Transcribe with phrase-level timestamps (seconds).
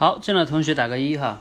[0.00, 1.40] 好，进来同学打个一哈。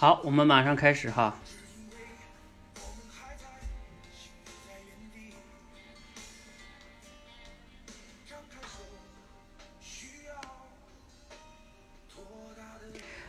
[0.00, 1.36] 好，我们马上开始哈。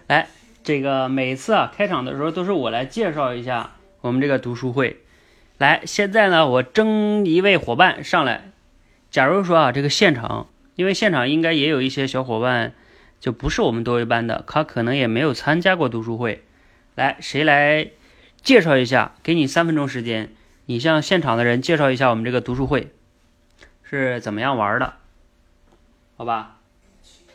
[0.05, 0.27] 来，
[0.63, 4.99] 这个每次啊开场的时候都是我来介绍一下我们这个读书会。
[5.57, 8.51] 来，现在呢我征一位伙伴上来。
[9.09, 12.73] 假如说啊这个现场，因为现场应该也有一些小伙伴
[13.19, 16.43] 就不是我们多维班的，他可能也没有参加过读书会。
[16.99, 17.91] 来，谁来
[18.41, 19.13] 介绍一下？
[19.23, 22.93] 给你三分钟时间，你向现场的人介绍一下我们这个读书会
[23.83, 24.95] 是怎么样玩的，
[26.17, 26.57] 好吧？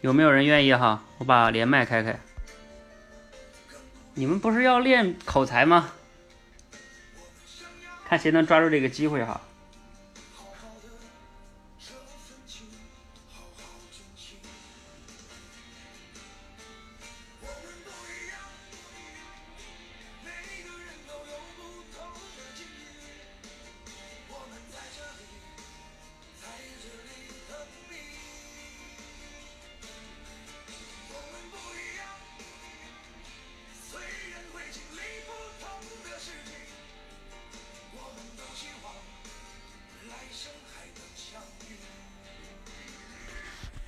[0.02, 1.02] 有没有人愿意哈？
[1.16, 2.20] 我把连麦开开。
[4.12, 5.92] 你们不是要练口才吗？
[8.06, 9.40] 看谁能抓住这个机会哈。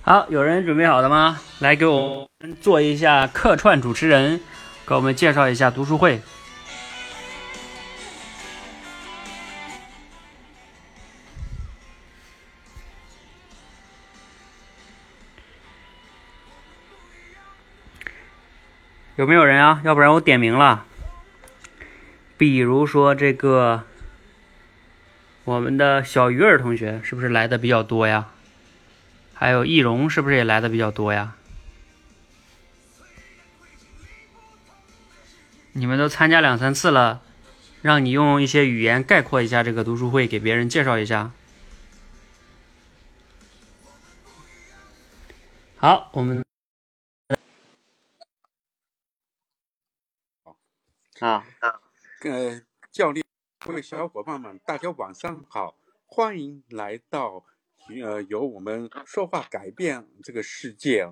[0.09, 1.41] 好，有人准备好了吗？
[1.59, 4.41] 来给我们做一下客串主持人，
[4.87, 6.23] 给我们介绍一下读书会。
[19.17, 19.81] 有没有人啊？
[19.83, 20.85] 要不然我点名了。
[22.39, 23.83] 比如说这个，
[25.43, 28.29] 我们的小鱼儿同学是不是来的比较多呀？
[29.39, 31.37] 还有易容是不是也来的比较多呀？
[35.73, 37.23] 你们都参加两三次了，
[37.83, 41.33] 让你用一些语言概括一下这个读书会，给别人介绍一下。
[45.77, 46.43] 好，我们
[51.21, 51.81] 啊啊，
[52.23, 53.23] 呃，教练，
[53.59, 55.77] 各位小伙伴们，大家晚上好，
[56.07, 57.45] 欢迎来到。
[57.89, 61.09] 呃，由我们说话改变这个世界，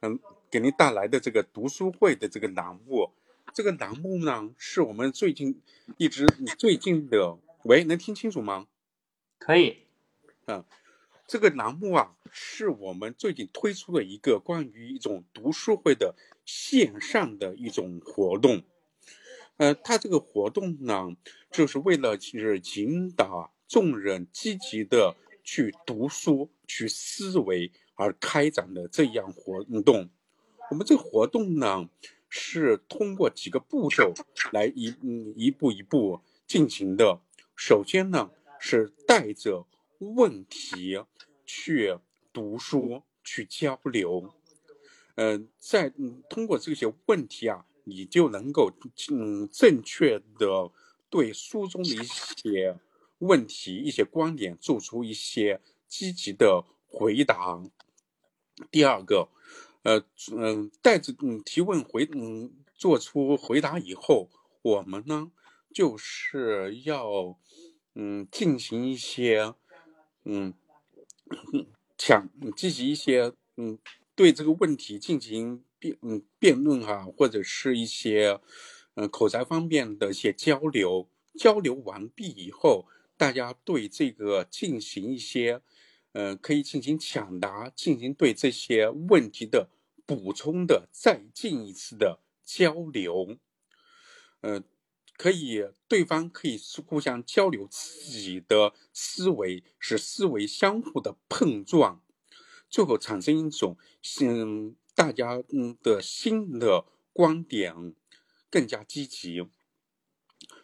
[0.00, 0.18] 嗯，
[0.50, 3.10] 给您带来的这个读书会的这个栏目，
[3.52, 5.60] 这个栏目呢，是我们最近
[5.98, 6.26] 一直
[6.58, 8.66] 最近的，喂，能听清楚吗？
[9.38, 9.76] 可以，
[10.46, 10.64] 嗯，
[11.26, 16.14] 这个栏目啊，是我们最近推出的一个关于一种读书会的
[16.46, 18.62] 线上的一种活动，
[19.58, 21.14] 呃，它这个活动呢，
[21.50, 25.14] 就是为了就是引导众人积极的。
[25.42, 30.08] 去读书、去思维而开展的这样活动，
[30.70, 31.88] 我们这个活动呢，
[32.28, 34.14] 是通过几个步骤
[34.52, 34.94] 来一
[35.36, 37.20] 一步一步进行的。
[37.56, 39.66] 首先呢，是带着
[39.98, 41.02] 问题
[41.44, 41.98] 去
[42.32, 44.32] 读书、去交流，
[45.16, 48.72] 嗯，在嗯通过这些问题啊，你就能够
[49.10, 50.70] 嗯正确的
[51.10, 52.78] 对书中的一些。
[53.20, 57.62] 问题一些观点做出一些积极的回答。
[58.70, 59.28] 第二个，
[59.84, 64.28] 呃，嗯，带着嗯提问回嗯做出回答以后，
[64.60, 65.32] 我们呢
[65.72, 67.38] 就是要
[67.94, 69.54] 嗯进行一些
[70.24, 70.52] 嗯
[71.96, 73.78] 想积极一些嗯
[74.14, 78.40] 对这个问题进行辩嗯辩论啊，或者是一些
[78.94, 81.08] 嗯，口才方面的一些交流。
[81.38, 82.86] 交流完毕以后，
[83.20, 85.60] 大家对这个进行一些，
[86.12, 89.68] 呃，可以进行抢答，进行对这些问题的
[90.06, 93.36] 补充的，再进一次的交流。
[94.40, 94.64] 呃，
[95.18, 102.02] 可以对方可以互相交流自己的思维，使思维相互的碰撞，
[102.70, 103.76] 最后产生一种
[104.22, 107.94] 嗯，大家嗯的新的观点
[108.48, 109.46] 更加积极。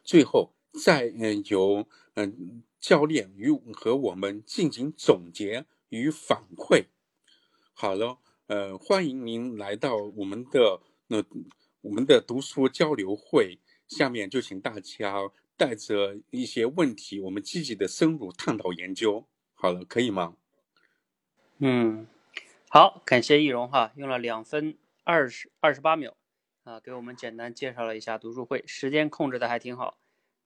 [0.03, 6.87] 最后再嗯由嗯教练与和我们进行总结与反馈。
[7.73, 11.23] 好了，呃，欢迎您来到我们的那
[11.81, 13.59] 我们的读书交流会。
[13.89, 19.27] 下面就请大家带着一些问题，我们积极的深入探讨研究。
[19.55, 20.37] 好了，可以吗？
[21.59, 22.07] 嗯，
[22.69, 26.17] 好，感谢易容哈，用了两分二十二十八秒
[26.65, 29.97] 啊，给我们简单介绍了一下读书会，时间控制的还挺好，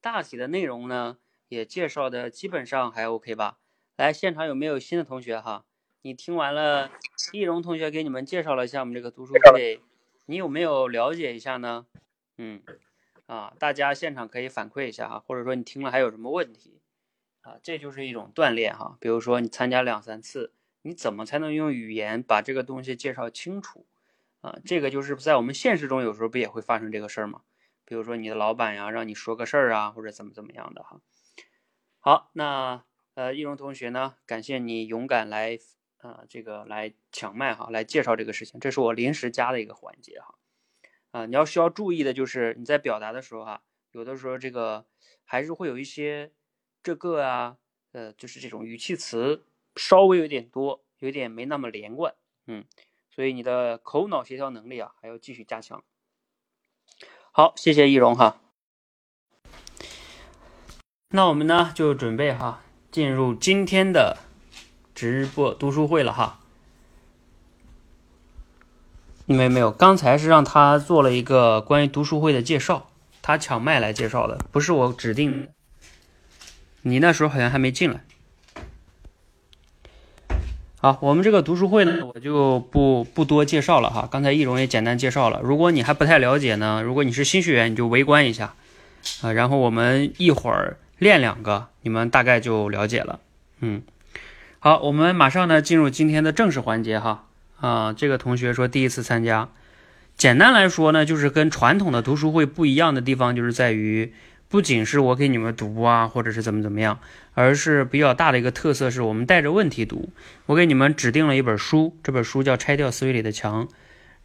[0.01, 1.19] 大体的内容呢
[1.49, 3.59] 也介绍的基本上还 OK 吧。
[3.97, 5.65] 来，现场有没有新的同学哈？
[6.03, 6.91] 你听完了
[7.33, 9.81] 易容同学给你们介绍了一下我们这个读书会，
[10.27, 11.87] 你有没有了解一下呢？
[12.39, 12.63] 嗯。
[13.27, 16.81] 啊，大家现场可以反馈一下啊，或者说你听了还有什么问题
[17.43, 17.55] 啊？
[17.63, 18.97] 这就是一种锻炼哈。
[18.99, 20.53] 比如说你参加两三次，
[20.83, 23.87] 你怎么才能用语言把这个东西介绍清楚
[24.41, 24.59] 啊？
[24.65, 27.43] 这个就是在我们现实中有时候不也会发生这个事儿吗？
[27.91, 31.01] 比如说你的老板呀，让你说个事儿啊，或者怎么怎么样的哈。
[31.99, 32.85] 好，那
[33.15, 35.59] 呃，易容同学呢，感谢你勇敢来
[35.97, 40.37] 啊，这个来抢麦哈，来介绍这个事情，这是我临时加的一个环节哈。
[41.11, 44.87] 啊，你要需要注意的就是你在表达的时候哈，有的时候这个
[45.25, 46.31] 还是会有一些
[46.85, 47.59] 这个啊，
[47.91, 52.15] 呃，就是这种语气词稍微有点多，有点没那么连贯，
[52.47, 52.65] 嗯，
[53.11, 55.83] 所以你的口脑协调能力啊还要继续加强。
[57.33, 58.39] 好，谢谢易容哈。
[61.11, 62.61] 那我们呢就准备哈
[62.91, 64.19] 进入今天的
[64.95, 66.41] 直播读书会了哈。
[69.27, 72.91] 没有没有，刚才是让他做了一个关于读书会的介绍，
[73.23, 75.49] 他抢麦来介绍的，不是我指定。
[76.83, 78.05] 你那时候好像还没进来。
[80.83, 84.09] 好，我们这个读书会呢，我就不不多介绍了哈。
[84.11, 85.39] 刚才易容也简单介绍了。
[85.43, 88.55] 如果你还不太了解呢，如果你是新学员，你就围观一下
[89.21, 89.31] 啊。
[89.33, 93.21] 然后我们一会儿练两个，你们大概就了解了。
[93.61, 93.83] 嗯，
[94.59, 97.27] 好，我们马上呢进入今天的正式环节哈。
[97.61, 99.51] 啊，这个同学说第一次参加，
[100.17, 104.15] 简单来说呢，就是跟传统的读书会不一样的地方，就是在于
[104.51, 106.99] 不仅是我给你们读啊，或者是怎么怎么样，
[107.35, 110.11] 而是比较大的一个特色是我们带着问题读。
[110.47, 113.67] 我给你们指定了一本书，这本书叫《拆掉思维里的墙》，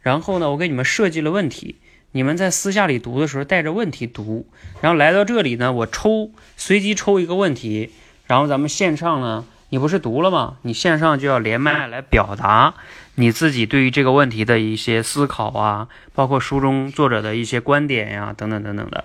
[0.00, 1.76] 然后呢，我给你们设计了问题，
[2.10, 4.48] 你们在私下里读的时候带着问题读，
[4.80, 7.92] 然后来到这里呢，我抽随机抽一个问题，
[8.26, 10.56] 然后咱们线上呢，你不是读了吗？
[10.62, 12.74] 你线上就要连麦来表达。
[13.14, 19.04] 你自己对于这个问题的一些思考啊，包括书中作者的一些观点呀，等等等等的。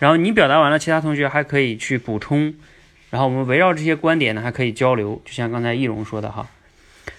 [0.00, 2.54] 然后你表达完了，其他同学还可以去补充。
[3.10, 5.20] 然后我们围绕这些观点呢，还可以交流。
[5.24, 6.48] 就像刚才易容说的哈。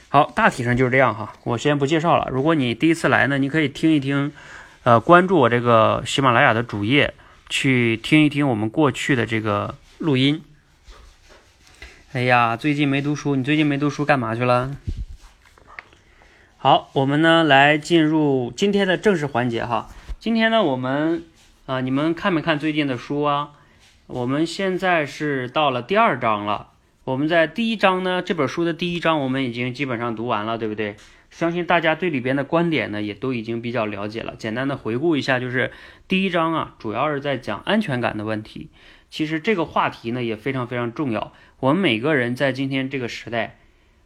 [0.10, 1.32] 好，大体上就是这样哈。
[1.44, 2.28] 我先不介绍了。
[2.32, 4.34] 如果你第一次来呢，你可以听一听，
[4.84, 7.14] 呃，关注我这个喜马拉雅的主页，
[7.50, 10.42] 去听一听我们过去的这个录音。
[12.14, 14.76] 哎呀，最近没读书，你最近没读书干嘛去了？
[16.58, 19.90] 好，我们呢来进入今天的正式环节哈。
[20.20, 21.24] 今天呢，我们
[21.68, 23.52] 啊，你们看没看最近的书啊？
[24.08, 26.72] 我们现在是到了第二章了。
[27.04, 30.96] 我们在第一章呢，这本书的第一章我们已经基本上读完了，对不对？
[31.30, 34.36] 相信大家对里边的观点呢，也都已经比较了解了。
[34.36, 35.72] 简单的回顾一下，就是
[36.08, 38.72] 第一章啊，主要是在讲安全感的问题。
[39.12, 41.32] 其实这个话题呢，也非常非常重要。
[41.60, 43.60] 我们每个人在今天这个时代，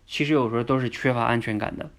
[0.06, 1.90] 其实有时候都是缺乏安全感的。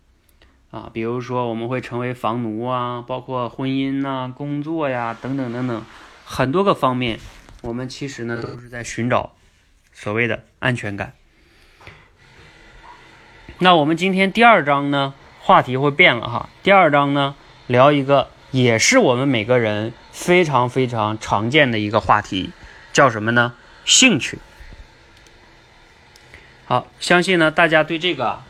[0.77, 5.83] 啊，比如说我们会成为房奴啊，包括婚姻呐、工作呀等等等等，
[6.27, 7.19] 很多个方面，
[7.63, 9.33] 我们其实呢都是在寻找
[9.95, 11.15] 所谓的安全感。
[13.61, 16.51] 那我们今天第二章呢，话题会变了哈。
[16.63, 22.51] 第二章呢，聊一个也是我们每个人非常非常常见的一个话题，
[22.93, 23.55] 叫什么呢？
[23.87, 24.39] 兴趣。
[26.67, 28.43] 好，相信呢大家对这个。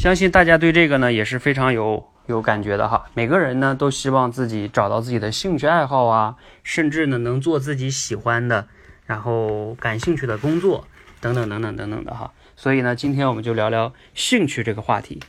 [0.00, 3.10] 相信大家对这个呢也是非常有有感觉的哈。
[3.12, 8.66] 每个人呢都希望自己找到自己的兴趣爱好啊，甚至呢能做自己喜欢的，
[9.04, 10.88] 然后感兴趣的工作
[11.20, 12.32] 等等等等等等的哈。
[12.56, 15.20] 所以呢，今天我们就聊聊兴趣这个话题。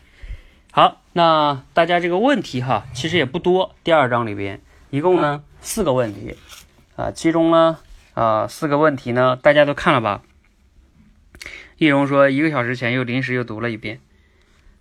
[0.71, 3.75] 好，那大家这个问题哈，其实也不多。
[3.83, 6.37] 第二章里边一共呢四个问题
[6.95, 7.79] 啊，其中呢
[8.13, 10.21] 啊四个问题呢大家都看了吧？
[11.75, 13.99] 易容说一个小时前又临时又读了一遍。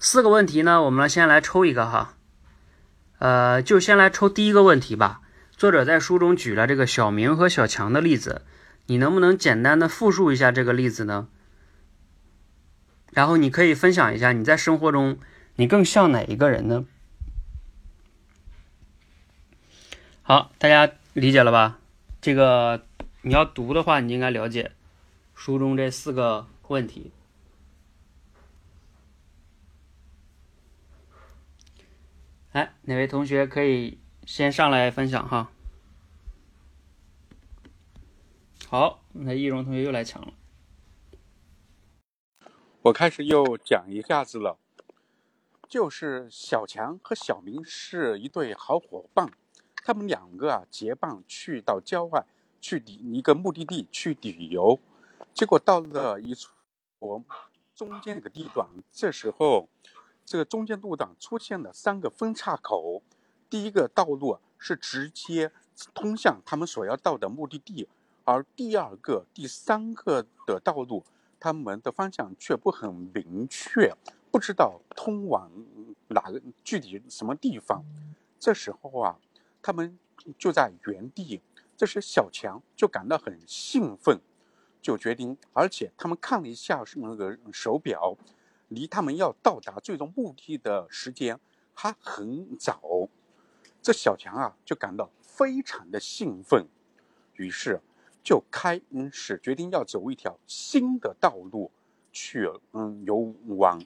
[0.02, 2.14] 四个问题呢，我们先来抽一个哈，
[3.18, 5.20] 呃，就先来抽第一个问题吧。
[5.52, 8.40] 作者在书中举了这个小明和小强的例子，
[8.86, 11.28] 你能不能简单的复述一下这个例子呢？
[13.12, 15.18] 然后你可以分享一下你在生活中。
[15.56, 16.86] 你更像哪一个人呢？
[20.22, 21.78] 好，大家理解了吧？
[22.22, 22.86] 这个
[23.20, 24.72] 你要读的话，你应该了解
[25.34, 27.12] 书中这四个问题。
[32.52, 35.52] 哎，哪位同学可以先上来分享哈？
[38.66, 40.32] 好，那易容同学又来抢了。
[42.82, 44.58] 我开始又讲一下子了。
[45.68, 49.30] 就是小强和小明是一对好伙伴，
[49.84, 52.26] 他们两个啊结伴去到郊外
[52.60, 54.80] 去旅一个目的地去旅游，
[55.32, 56.50] 结果到了一处
[56.98, 57.22] 我
[57.76, 59.68] 中间那个地段，这时候
[60.30, 63.02] 这个中间路段出现了三个分岔口，
[63.48, 65.50] 第一个道路是直接
[65.92, 67.88] 通向他们所要到的目的地，
[68.22, 71.04] 而第二个、第三个的道路，
[71.40, 73.92] 他们的方向却不很明确。
[74.30, 75.50] 不知道通往
[76.06, 77.84] 哪个具体什么地方，
[78.38, 79.18] 这时候啊，
[79.60, 79.98] 他们
[80.38, 81.40] 就在原地。
[81.76, 84.20] 这时小强就感到很兴奋，
[84.80, 88.16] 就决定，而且他们看了一下那个手表，
[88.70, 91.38] 离他们要到达最终目的的时间
[91.74, 93.08] 还很早。
[93.82, 96.66] 这小强啊就感到非常的兴奋，
[97.34, 97.80] 于是
[98.22, 98.80] 就开
[99.12, 101.70] 始决定要走一条新的道路
[102.12, 103.78] 去嗯游玩。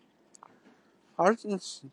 [1.17, 1.37] 而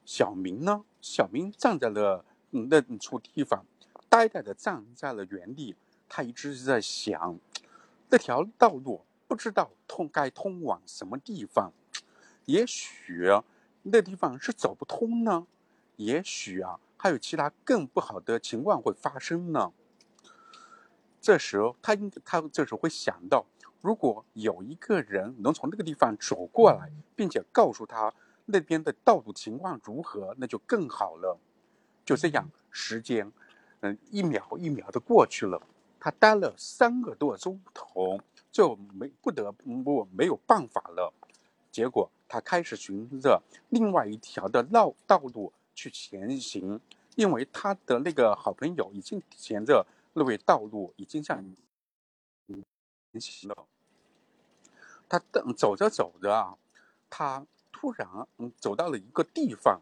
[0.04, 0.84] 小明呢？
[1.00, 3.66] 小明站在了那处地方，
[4.10, 5.76] 呆呆的站在了原地。
[6.10, 7.40] 他一直在想，
[8.10, 11.72] 那条道路不知道通该通往什么地方。
[12.46, 13.30] 也许
[13.84, 15.48] 那地方是走不通呢，
[15.96, 19.72] 也许啊，还有其他更不好的情况会发生呢。
[21.20, 23.46] 这时候，他应他这时候会想到，
[23.82, 28.14] 如果有一个人能从那个地方走过来，并且告诉他。
[28.46, 30.36] 那边的道路情况如何？
[30.38, 31.38] 那就更好了。
[32.04, 33.32] 就这样，时间，
[33.80, 35.62] 嗯，一秒一秒的过去了。
[36.00, 38.20] 他待了三个多钟头，
[38.52, 41.14] 就没不得不没有办法了。
[41.72, 46.80] 结果，他开始循着另外一条的道道路去前行，
[47.16, 51.44] 因为他的那个好朋友已经沿着那位道路已经向
[52.48, 53.66] 前行了。
[55.10, 56.56] 他等走着走着啊，
[57.10, 57.46] 他。
[57.74, 58.08] 突然，
[58.38, 59.82] 嗯，走到了一个地方，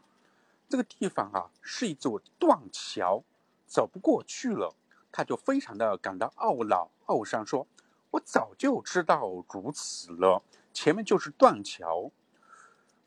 [0.69, 3.21] 这个地方啊是一座断桥，
[3.67, 4.73] 走不过去了。
[5.11, 7.67] 他就非常的感到懊恼、懊丧，说
[8.11, 10.41] ：“我早就知道如此了，
[10.71, 12.09] 前面就是断桥。”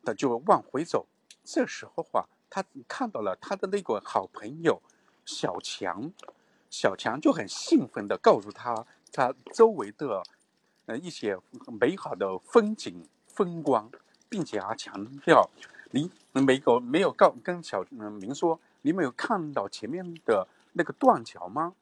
[0.04, 1.06] 他就往回走。
[1.44, 4.80] 这时候啊，他看到了他的那个好朋友
[5.24, 6.12] 小强，
[6.70, 10.22] 小强就很兴奋的告诉他，他周围的
[10.86, 11.38] 呃一些
[11.80, 13.90] 美好的风景风光。
[14.32, 15.50] 并且还强调，
[15.90, 21.74] 你没有没有告跟小明说，你没有看到前面的那个断桥吗？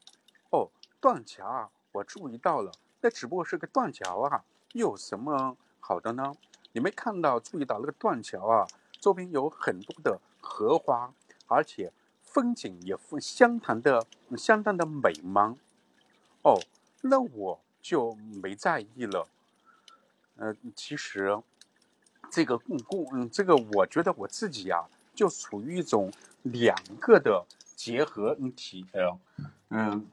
[0.50, 0.68] 哦，
[1.00, 2.72] 断桥啊，我注意到了，
[3.02, 6.34] 那只不过是个断桥啊，又有什么好的呢？
[6.72, 8.66] 你没看到注意到那个断桥啊，
[9.00, 11.12] 周边有很多的荷花，
[11.46, 15.56] 而且风景也相当的相当的美吗？
[16.42, 16.60] 哦，
[17.02, 19.26] 那我就没在意了。
[20.36, 21.40] 呃，其实。
[22.32, 26.12] 这个共共嗯，这个我觉得我自己啊，就处于一种
[26.42, 29.18] 两个的结合体呃，
[29.70, 30.06] 嗯，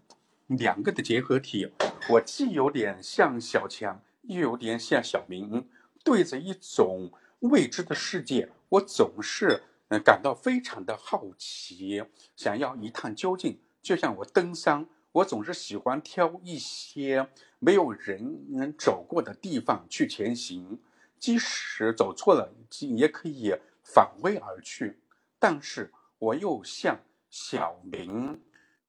[0.48, 1.72] 两个的结合体。
[2.10, 5.70] 我既有点像小强，又有点像小明。
[6.08, 12.02] 对着一种未知的世界，我总是嗯感到非常的好奇，
[12.38, 13.60] 想要一探究竟。
[13.82, 17.28] 就像我登山，我总是喜欢挑一些
[17.60, 20.80] 没有人能走过的地方去前行。
[21.20, 25.02] 即使走错了，也可以返回而去。
[25.38, 26.98] 但是我又像
[27.30, 28.40] 小明，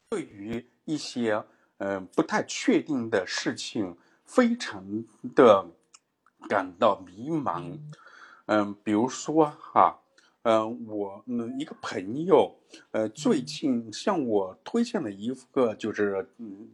[0.09, 1.45] 对于一些
[1.79, 5.67] 嗯不太确定的事情，非常的
[6.49, 7.79] 感到迷茫。
[8.47, 9.99] 嗯，比如说哈，
[10.43, 12.55] 嗯，我嗯一个朋友，
[12.91, 16.69] 呃，最近向我推荐了一个，就是嗯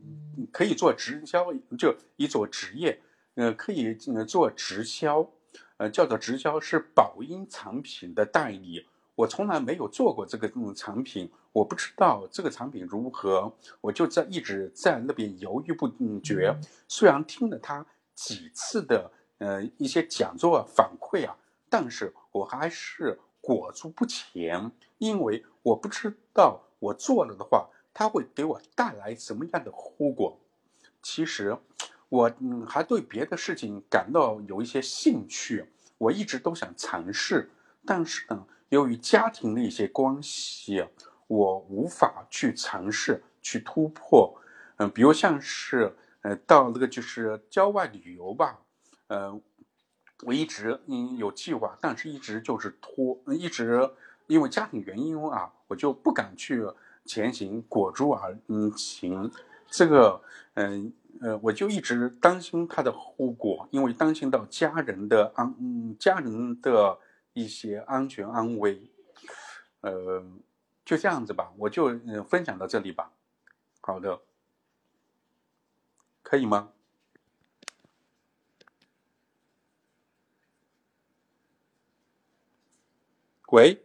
[0.53, 3.01] 可以做直销，就一种职业，
[3.35, 5.29] 呃，可以做直销。
[5.77, 15.89] 呃，叫做直销是宝音产品的代理，我从来没有做过这个种产品，我不知道这个产品如何，我就在一直在那边犹豫不
[16.21, 16.57] 决。
[16.87, 21.37] 虽然听了他几次的呃一些讲座啊反馈啊，
[21.69, 30.39] 但是我还是裹足不前，因为我不知道我做了的话，它会给我带来什么样的后果。
[31.03, 31.57] 其实
[32.09, 35.67] 我嗯还对别的事情感到有一些兴趣，
[35.99, 37.51] 我一直都想尝试，
[37.85, 38.47] 但是呢。
[38.71, 40.85] 由于家庭的一些关系，
[41.29, 44.35] 我无法去尝试去突破。
[44.79, 48.59] 嗯，比如像是呃到那个就是郊外旅游吧，
[49.09, 49.41] 呃，
[50.25, 53.91] 我一直嗯有计划，但是一直就是拖，一直
[54.27, 56.65] 因为家庭原因啊，我就不敢去
[57.05, 59.31] 前行，裹足而嗯行。
[59.69, 60.23] 这个
[60.55, 66.99] 嗯呃，我就一直担心它的后果，因为担心到家人的安，嗯，家人的。
[67.37, 68.93] 一些安全安危，
[69.81, 70.25] 呃，
[70.85, 73.11] 就这样子吧，我就嗯分享到这里吧。
[73.81, 74.21] 好的，
[76.23, 76.74] 可以吗？
[83.55, 83.85] 喂？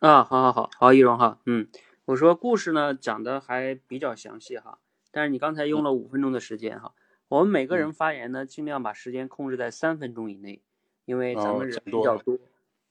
[0.00, 1.68] 啊，好好好好，易容哈，嗯，
[2.06, 4.80] 我说故事呢讲的还比较详细哈，
[5.12, 6.92] 但是你刚才用了五分钟的时间哈，
[7.28, 10.60] 我们每个人发言呢尽量把时间控制在三分钟以内。
[11.04, 12.36] 因为咱们人比较多，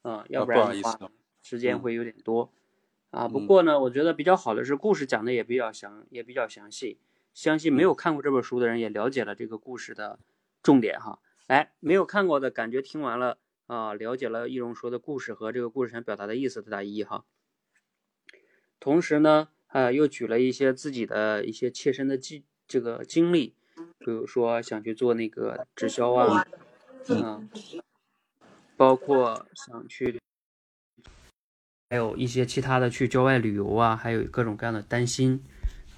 [0.03, 2.49] 嗯，要不然的话时间会有点多，
[3.11, 6.97] 啊，不过呢，我觉得比较好的是故事讲的也比较详，也比较详细，
[7.33, 10.17] 相信没有看过这本书的人也了解了这个故事的
[10.63, 11.19] 重点哈。
[11.47, 13.37] 来，没有看过的感觉听完了
[13.69, 17.23] 啊，了解了易容说的故事和这个故事想表达的意思的大一哈。
[18.79, 23.53] 同时呢，啊，又举了一些自己的一些切身的经这个经历，
[23.99, 26.47] 比如说想去做那个直销啊，
[27.09, 27.47] 嗯。
[28.75, 30.19] 包括想去，
[31.89, 35.43] 还有一些其他的去郊外旅游啊，还有各种各样的担心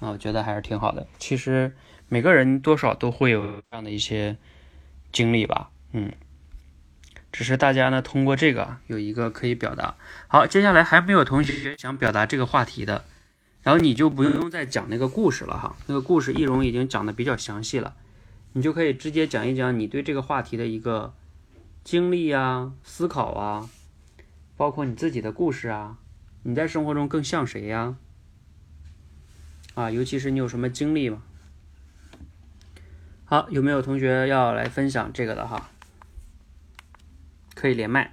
[0.00, 1.06] 啊，我觉得还是挺好的。
[1.16, 1.72] 其实
[2.08, 4.36] 每个人多少都会有这样的一些
[5.12, 6.12] 经历吧，嗯，
[7.32, 9.96] 只是大家呢通过这个有一个可以表达。
[10.28, 13.04] 好，接下来还没有同学想表达这个话题的，
[13.62, 17.96] 然后你就不用再讲那个故事了哈，那个故事易容已经讲的比较详细了，
[18.52, 21.14] 你就可以直接讲一讲你对这个话题的一个。
[21.84, 23.68] 经历啊，思考啊，
[24.56, 25.98] 包括你自己的故事啊，
[26.44, 27.96] 你在生活中更像谁呀？
[29.74, 31.24] 啊，尤其是你有什么经历吗？
[33.24, 35.70] 好，有没有同学要来分享这个的哈？
[37.62, 38.10] 可以连麦。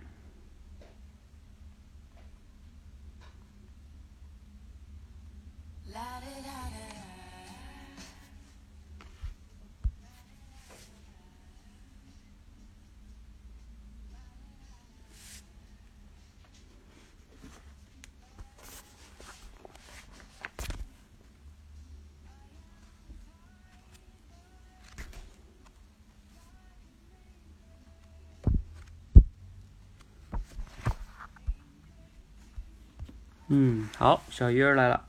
[33.52, 35.08] 嗯，好，小鱼儿来了。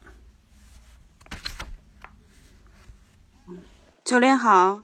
[4.02, 4.82] 教练好，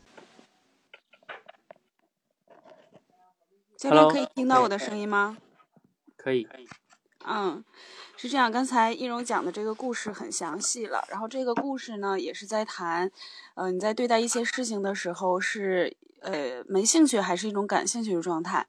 [3.79, 5.39] 教练可以听到我的声音吗？
[6.19, 6.47] 可以。
[7.25, 7.65] 嗯，
[8.19, 13.11] 是这样，刚才易容讲的这个故事很详细了，然后这个故事呢也是在谈，
[13.55, 18.67] 呃，你在对待一些事情的时候是呃没兴趣还是一种感兴趣的状态？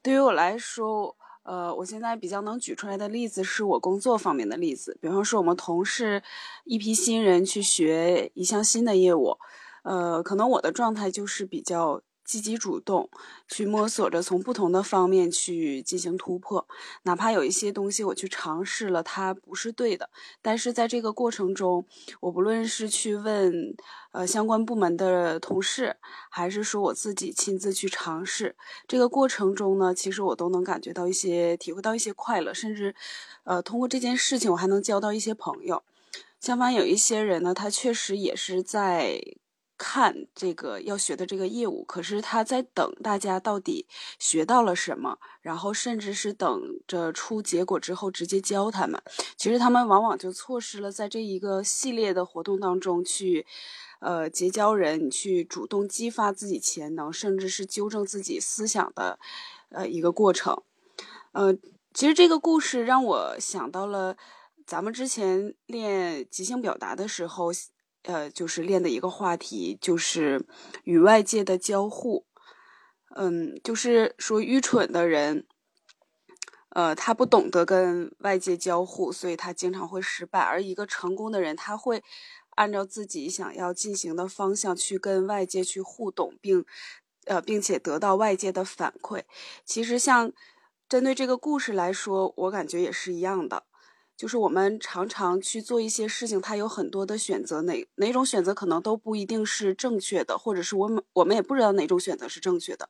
[0.00, 1.14] 对于我来说。
[1.44, 6.22] 呃，我现在比较能举出来的例子是我工作方面的例子，比方说我们同事
[6.64, 9.38] 一批新人去学一项新的业务，
[9.84, 12.02] 呃，可能我的状态就是比较。
[12.24, 13.08] 积极主动
[13.48, 16.66] 去摸索着从不同的方面去进行突破，
[17.02, 20.08] 哪怕有一些东西我去尝试了，它不是对的，
[20.40, 21.84] 但是在这个过程中，
[22.20, 23.76] 我不论是去问
[24.12, 25.96] 呃相关部门的同事，
[26.30, 28.56] 还是说我自己亲自去尝试，
[28.88, 32.94] 这个过程中呢，其实我都能感觉到一些体会到一些快乐，甚至
[33.44, 35.82] 呃通过这件事情我还能交到一些朋友。
[36.40, 39.20] 相反，有一些人呢，他确实也是在。
[39.76, 43.86] 看这个要学的这个业务，可是他在等大家到底
[44.18, 49.02] 学到了什么，然后甚至是等着出结果之后直接教他们。
[49.36, 53.44] 其实他们往往就错失了在这一个系列的活动当中去，
[53.98, 59.18] 呃，结交人，去主动激发自己潜能，甚至是纠正自己思想的，
[59.70, 60.62] 呃，一个过程。
[61.32, 61.52] 呃，
[61.92, 64.16] 其实这个故事让我想到了
[64.64, 67.50] 咱们之前练即兴表达的时候。
[68.04, 70.46] 呃，就是练的一个话题，就是
[70.84, 72.24] 与外界的交互。
[73.16, 75.46] 嗯，就是说愚蠢的人，
[76.70, 80.40] 呃，他不懂得跟外界交互，所以他经常会失败。
[80.40, 82.02] 而一个成功的人，他会
[82.50, 86.64] 按照自己想要进行的方向去跟外界去互动，并
[87.26, 89.22] 呃，并且得到外界的反馈。
[89.64, 90.32] 其实，像
[90.88, 93.64] 针对这个故事来说，我感觉也是一样的。
[94.16, 102.88] 就是我们常常去做一些事情，它有很多的选择，哪哪种选择可能都不一定是正确的，或者是我们我们也不知道哪种选择是正确的。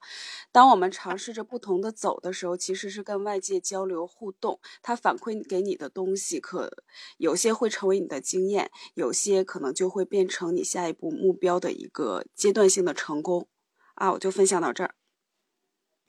[0.52, 6.70] 当我们尝试着不同的走的时候，其实是跟外界交流互动，它反馈给你的东西，可
[7.18, 13.48] 有些会成为你的经验，有些可能就会变成你下一步目标的一个阶段性的成功。
[13.94, 14.94] 啊，我就分享到这儿。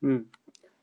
[0.01, 0.29] 嗯，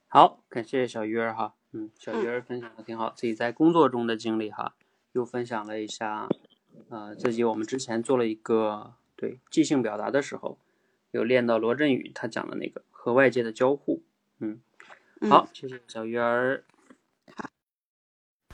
[0.09, 1.57] 好，感谢小鱼儿哈。
[1.75, 4.75] 嗯，小鱼儿分享的挺好，自己在工作中的经历哈，
[5.13, 6.29] 又分享了一下，
[6.91, 10.59] 呃，自己我们之前做了一个对即兴表达的时候，
[11.13, 14.03] 有练到罗振宇他讲的那个和外界的交互，
[14.39, 14.61] 嗯，
[15.31, 16.65] 好，谢谢小鱼儿。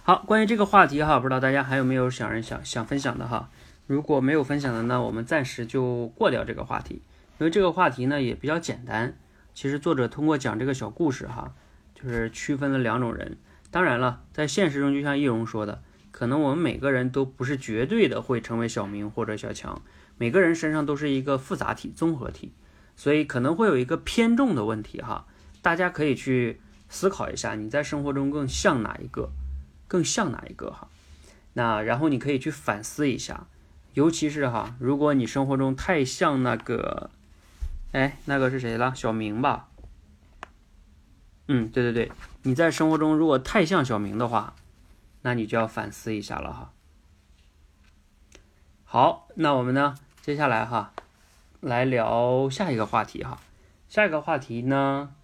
[0.04, 3.50] 好，关于这个话题哈，不知道大家还有没有想人想想分享的哈？
[3.88, 7.02] 如果没有分享的呢，我们暂时就过掉这个话题，
[7.38, 9.18] 因为这个话题呢也比较简单。
[9.54, 11.52] 其实作者通过讲这个小故事哈。
[12.00, 13.38] 就是区分了两种人，
[13.72, 15.82] 当然了，在现实中，就像易容说的，
[16.12, 19.82] 可能我们每个人都不是绝对的会成为小明或者小强，
[20.16, 22.52] 每个人身上都是一个复杂体、综合体，
[22.94, 25.26] 所以可能会有一个偏重的问题哈。
[25.60, 29.30] 大家可以去思考一下，你在生活中更像哪一个，
[29.88, 30.88] 更像哪一个哈？
[31.54, 33.48] 那然后你可以去反思一下，
[33.94, 37.10] 尤其是哈，如果你生活中太像那个，
[37.90, 38.94] 哎，那个是谁了？
[38.94, 39.67] 小明吧。
[41.48, 44.54] 嗯，对对对，你在生活中如果太像小明的话，
[45.22, 46.72] 那你就要反思一下了哈。
[48.84, 50.92] 好，那我们呢，接下来哈，
[51.60, 53.40] 来聊下一个话题哈。
[53.88, 55.14] 下一个话题呢，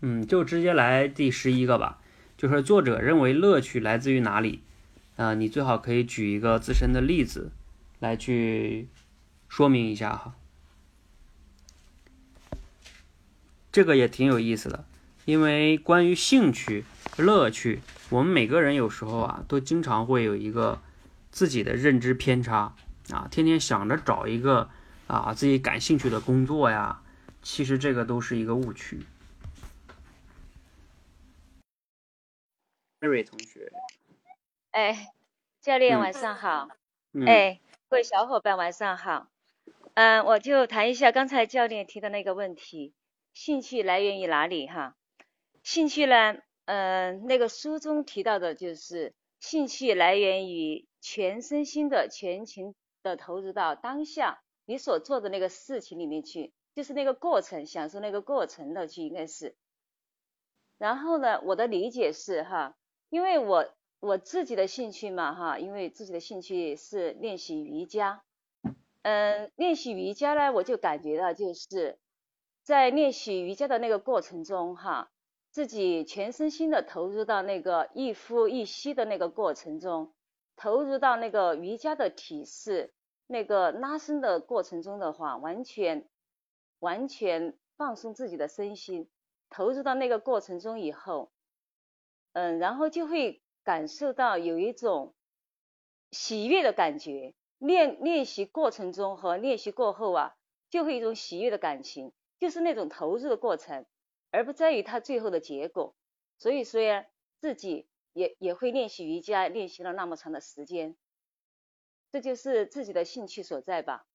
[0.00, 1.98] 嗯，就直接来第十一个吧，
[2.36, 4.62] 就是作者认为乐趣来自于哪里？
[5.16, 7.50] 啊，你最好可以举一个自身的例子
[7.98, 8.88] 来去
[9.48, 10.34] 说明一下哈。
[13.72, 14.84] 这个也挺有意思的，
[15.24, 16.84] 因为关于兴趣、
[17.16, 17.80] 乐趣，
[18.10, 20.78] 我们每个人有时候啊，都经常会有一个
[21.30, 22.76] 自己的认知偏差。
[23.10, 24.70] 啊，天天想着找一个
[25.08, 27.02] 啊自己感兴趣的工作呀，
[27.42, 29.00] 其实这个都是一个误区。
[33.00, 33.72] 瑞瑞同学，
[34.70, 35.08] 哎，
[35.60, 36.68] 教练晚上好，
[37.26, 37.58] 哎，
[37.88, 39.26] 各位小伙伴晚上好，
[39.94, 42.92] 嗯，我就谈一下刚才教练提的那个问题。
[43.34, 44.66] 兴趣来源于哪里？
[44.66, 44.94] 哈，
[45.62, 46.36] 兴趣呢？
[46.66, 59.56] 嗯，那个书中提到的就是兴趣来源于全身心的、全情的投入到当下你所做的那个事情里面去，就是那个过程，享受那个过程的去应该是。
[60.78, 62.76] 然后呢，我的理解是哈，
[63.08, 68.22] 因为我我自己的兴趣嘛哈，因为自己的兴趣是练习瑜伽，
[69.02, 71.98] 嗯，练习瑜伽呢，我就感觉到就是。
[72.62, 75.10] 在练习瑜伽的那个过程中，哈，
[75.50, 80.12] 自己全身心的投入到那个一呼一吸的那个过程中，
[80.54, 82.94] 投入到那个瑜伽的体式、
[83.26, 86.08] 那个拉伸的过程中的话，完全
[86.78, 89.10] 完全放松自己的身心，
[89.50, 91.32] 投入到那个过程中以后，
[92.32, 95.14] 嗯，然后就会感受到有一种
[96.12, 97.34] 喜悦的感觉。
[97.58, 100.34] 练练习过程中和练习过后啊，
[100.68, 102.12] 就会一种喜悦的感情。
[102.42, 103.86] 就是那种投入的过程，
[104.32, 105.94] 而不在于它最后的结果。
[106.38, 107.06] 所以说呀，
[107.38, 110.96] 自己也也会练习瑜伽，练习了那么长的时间，
[112.10, 114.06] 这就是自己的兴趣所在吧。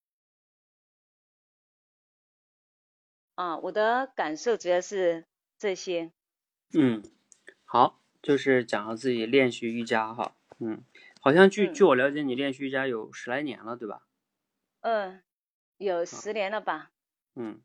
[3.36, 5.26] 啊，我的感受主要是
[5.58, 6.12] 这些。
[6.74, 7.02] 嗯，
[7.64, 10.36] 好，就是讲到自己练习瑜伽哈。
[10.60, 10.84] 嗯，
[11.22, 14.06] 好像据据我了解，你练习瑜伽有十来年了，对吧？
[14.82, 15.24] 嗯，
[15.78, 16.92] 有十年了吧。
[17.34, 17.62] 嗯。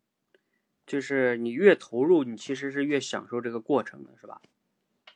[0.84, 4.40] 就是你越投入，你其实是越享受这个过程的，是吧？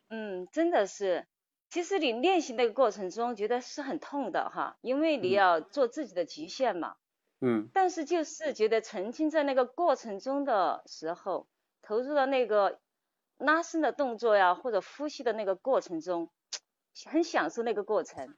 [0.09, 1.27] 嗯，真的是。
[1.69, 6.97] 其实你练习那个过程中，觉得是很痛的哈，因为你要做自己的极限嘛。
[7.41, 7.69] 嗯。
[7.75, 11.49] 但是就是觉得沉浸在那个过程中的时候，
[11.83, 12.79] 投入到那个
[13.37, 16.31] 拉伸的动作呀，或者呼吸的那个过程中，
[17.07, 18.37] 很享受那个过程。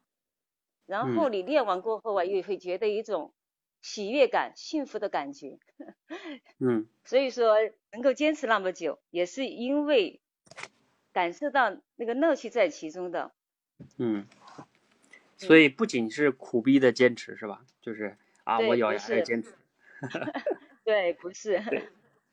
[0.87, 3.35] 然后你练完过后啊，又会觉得一种。
[3.81, 5.59] 喜悦感、幸福的感觉，
[6.59, 7.57] 嗯， 所以说
[7.93, 10.21] 能够坚持那么久，也是因为
[11.13, 13.33] 感受到那个乐趣在其中的，
[13.97, 14.27] 嗯，
[15.37, 17.65] 所以不仅是苦逼的坚持是吧？
[17.81, 19.55] 就是啊，我咬牙的坚持，
[20.85, 21.63] 对，不是，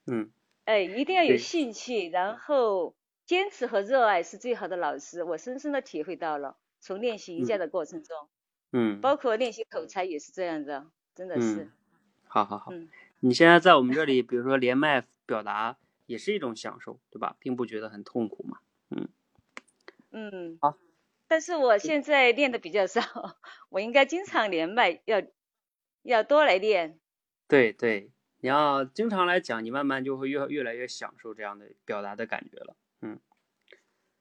[0.08, 0.32] 嗯，
[0.66, 6.58] 哎，一定要有兴趣，然后坚持和热爱是最好的老师，我深深的体会到了。
[6.82, 8.30] 从练习瑜伽的过程中，
[8.72, 11.70] 嗯，包括练习口才也是这样的，真的是。
[12.28, 12.72] 好好好，
[13.22, 17.38] 你现在在我们这里，比如说连麦表达也是一种享受，对吧？
[17.40, 18.60] 并不觉得很痛苦嘛。
[18.90, 19.08] 嗯
[20.12, 20.58] 嗯。
[20.62, 20.78] 好。
[21.28, 23.02] 但是我现在练的比较少，
[23.70, 25.24] 我应该经常连麦，要
[26.04, 27.00] 要多来练。
[27.48, 32.76] 对对，你要经常来讲，你慢慢就会越越来越享受这样的表达的感觉了。
[33.02, 33.20] 嗯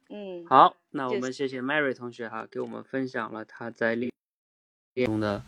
[0.08, 0.46] 嗯。
[0.46, 4.10] 好，那我们谢谢 Mary 同学哈，给我们分享了他在练
[5.04, 5.44] 中的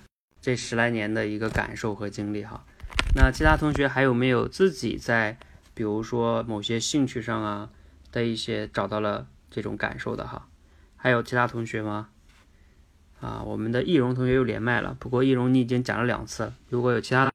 [0.47, 2.65] 这十来年的一个感受和经历哈。
[3.17, 5.37] 那其他同学还有没有自己在
[5.75, 7.69] 比如说某些兴趣上啊
[8.13, 10.49] 的一些找到了这种感受的哈？
[10.95, 12.11] 还有其他同学吗？
[13.21, 14.97] 啊，我们的易容同学又连麦了。
[15.01, 17.33] 不过易容你已经讲了两次了，如果有其他的，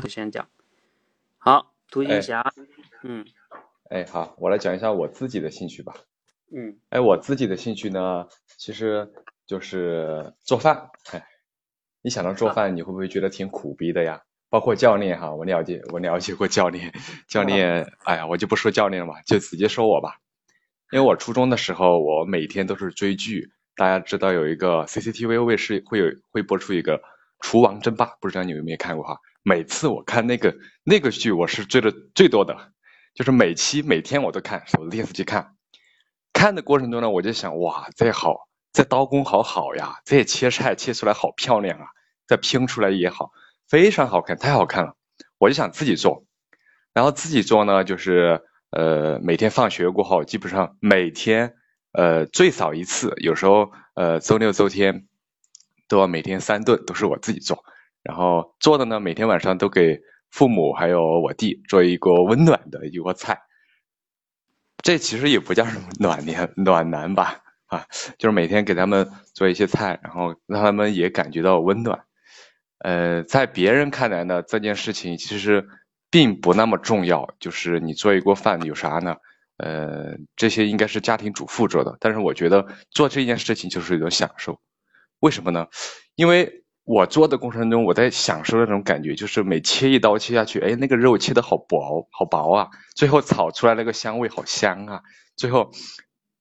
[0.00, 0.46] 我先讲。
[1.36, 2.44] 好，图形侠，
[3.02, 3.26] 嗯，
[3.88, 5.96] 哎，好，我来讲一下我自己的兴趣吧。
[6.54, 9.12] 嗯，哎，我自己的兴趣呢，其实
[9.46, 10.90] 就是做饭。
[11.10, 11.26] 哎，
[12.02, 14.22] 一想到做饭，你会不会觉得挺苦逼的呀？
[14.48, 16.92] 包括教练哈，我了解，我了解过教练。
[17.28, 20.14] 教练，哎呀，我就不说教练了嘛，就直接说我吧。
[20.92, 23.50] 因为我初中的时候，我每天都是追剧。
[23.76, 26.98] 大家知道有一个 CCTV 卫视会有会播出一个
[27.40, 29.18] 《厨王争霸》，不知道你有没有看过哈？
[29.42, 32.72] 每次我看那个那个剧，我是追的最多的，
[33.14, 35.54] 就是每期每天我都看，守着电视机看。
[36.32, 41.86] 看的过程中呢，我就想，哇，这好，这刀工好好呀，这切菜切出来好漂亮啊，
[42.26, 43.32] 这拼出来也好，
[43.68, 44.96] 非常好看，太好看了。
[45.38, 46.24] 我就想自己做，
[46.92, 48.44] 然后自己做呢，就是。
[48.72, 51.54] 呃，每天放学过后，基本上每天，
[51.90, 55.08] 呃，最少一次，有时候，呃，周六周天，
[55.88, 57.64] 都要每天三顿都是我自己做，
[58.04, 59.98] 然后做的呢，每天晚上都给
[60.30, 63.40] 父母还有我弟做一个温暖的一锅菜。
[64.84, 67.86] 这其实也不叫什么暖年暖男吧，啊，
[68.18, 72.04] 就是每天给他们做一些菜，然后让他们也感觉到温暖。
[72.78, 75.66] 呃，在别人看来呢，这件事情其实。
[76.12, 79.14] 并不那么重要，就是你做一锅饭有啥呢？
[79.58, 84.58] 呃，这些应该是家庭主妇做的，但是我觉得做这件事情就是一种享受。
[85.20, 85.68] 为什么呢？
[86.16, 95.02] 因为我做的过程中，我在享受那种感觉，就是每切一刀切下去，哎，那个肉切的好薄，好薄啊，最后炒出来那个香味好香啊，
[95.36, 95.70] 最后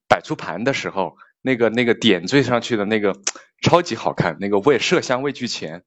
[0.09, 3.15] 摆出盘的时候，那个那个点缀上去的那个
[3.61, 5.83] 超级好看，那个味色香味俱全。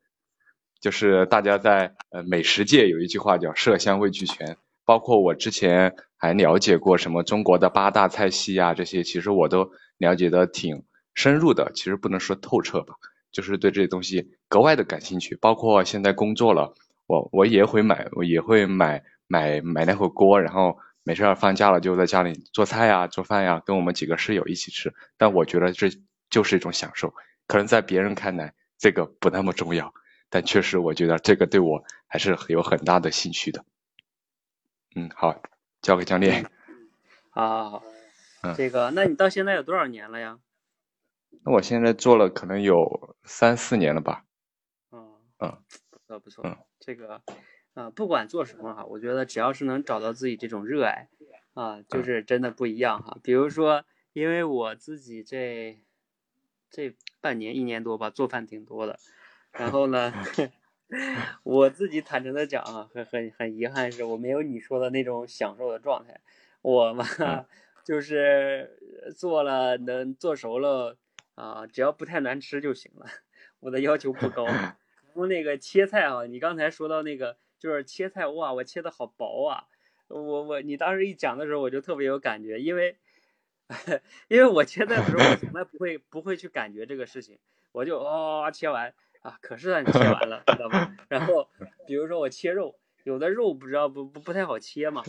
[0.81, 10.83] 就是大家在呃美食界有一句话叫色香味俱全，包括我之前还了解过什么中国的八大菜系啊，这些其实我都了解的挺
[11.15, 12.95] 深入的，其实不能说透彻吧，
[13.31, 15.37] 就是对这些东西格外的感兴趣。
[15.37, 16.75] 包括现在工作了，
[17.07, 24.95] 我我也会买，我也会买买买那口锅，然后没事儿放假了就在家里做菜呀、做饭呀，跟我们几个室友一起吃。
[25.17, 25.89] 但我觉得这
[26.31, 27.13] 就是一种享受，
[27.47, 29.93] 可能在别人看来这个不那么重要。
[30.31, 33.65] 但确实，我觉得这个对我还是有很大的兴趣的。
[34.95, 35.43] 嗯，好，
[35.83, 36.45] 交给教练。
[37.31, 37.83] 好好好，
[38.43, 40.39] 嗯，这个，那你到现在有多少年了呀？
[41.45, 44.25] 那我现在做了可能有三四年了吧。
[44.91, 45.59] 嗯嗯，
[45.91, 46.47] 不错不错。
[46.47, 47.21] 嗯，这个，
[47.75, 51.09] 啊，不管做什么哈，我觉得只要是能找到自己这种热爱，
[51.55, 53.19] 啊，就是真的不一样哈。
[53.23, 55.79] 比如说，因为我自己这
[56.71, 58.99] 这半年一年多吧，做饭挺多的。
[59.53, 60.13] 然后呢，
[61.45, 66.21] 我自己坦诚的讲啊，很很很遗憾是我没有你说的那种享受的状态。
[66.61, 67.05] 我嘛，
[67.85, 68.79] 就是
[69.17, 70.97] 做了能做熟了
[71.35, 73.07] 啊，只要不太难吃就行了。
[73.61, 74.45] 我的要求不高。
[75.15, 79.69] 然后那个切菜啊，你刚才说到那个就是切菜，哇，我切的好薄啊。
[80.09, 82.97] 我我你当时一讲的时候，我就特别有感觉，因为
[84.27, 87.39] 因为我切菜的时候，我从来不会不会去感觉这个事情，
[87.71, 88.93] 我就哇哦切完。
[89.21, 90.97] 啊，可是让你切完了，知道吗？
[91.09, 91.49] 然后，
[91.87, 95.05] 比如说我切肉，有的肉不知道不不不太好切嘛，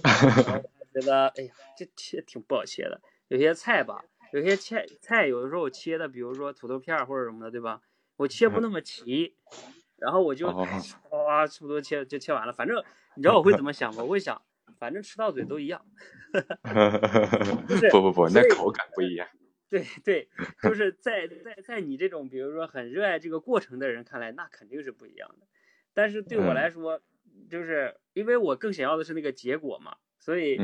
[0.45, 0.61] 然后
[0.93, 3.01] 觉得哎呀，这切挺不好切的。
[3.29, 7.81] 有些菜吧，有些切菜有的时候切的，比如说土豆片或者什么的，对吧？
[8.17, 9.33] 我切不那么齐，
[10.03, 12.51] 然后我就哇，差不多切就切完了。
[12.51, 12.77] 反正
[13.15, 14.03] 你知道我会怎么想吗？
[14.03, 14.41] 我会想，
[14.77, 15.83] 反正吃到嘴都一样。
[17.91, 19.27] 不 不不，那口感不一样。
[19.69, 20.27] 对对，
[20.61, 25.47] 就是在在在你这种比如说很热爱这个过程的人看来，那肯定是不一样的。
[25.93, 27.01] 但是对我来说，
[27.49, 30.59] 就是因为我更想要的是那个结果嘛，所以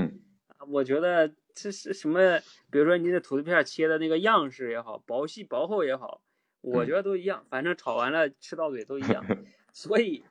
[0.67, 2.39] 我觉得这是什么？
[2.69, 6.21] 比如说你的土豆片切的那个样式也好，薄细薄厚也好，
[6.61, 9.25] 我觉得都一样，反正炒完了吃到嘴都一样。
[9.71, 10.23] 所以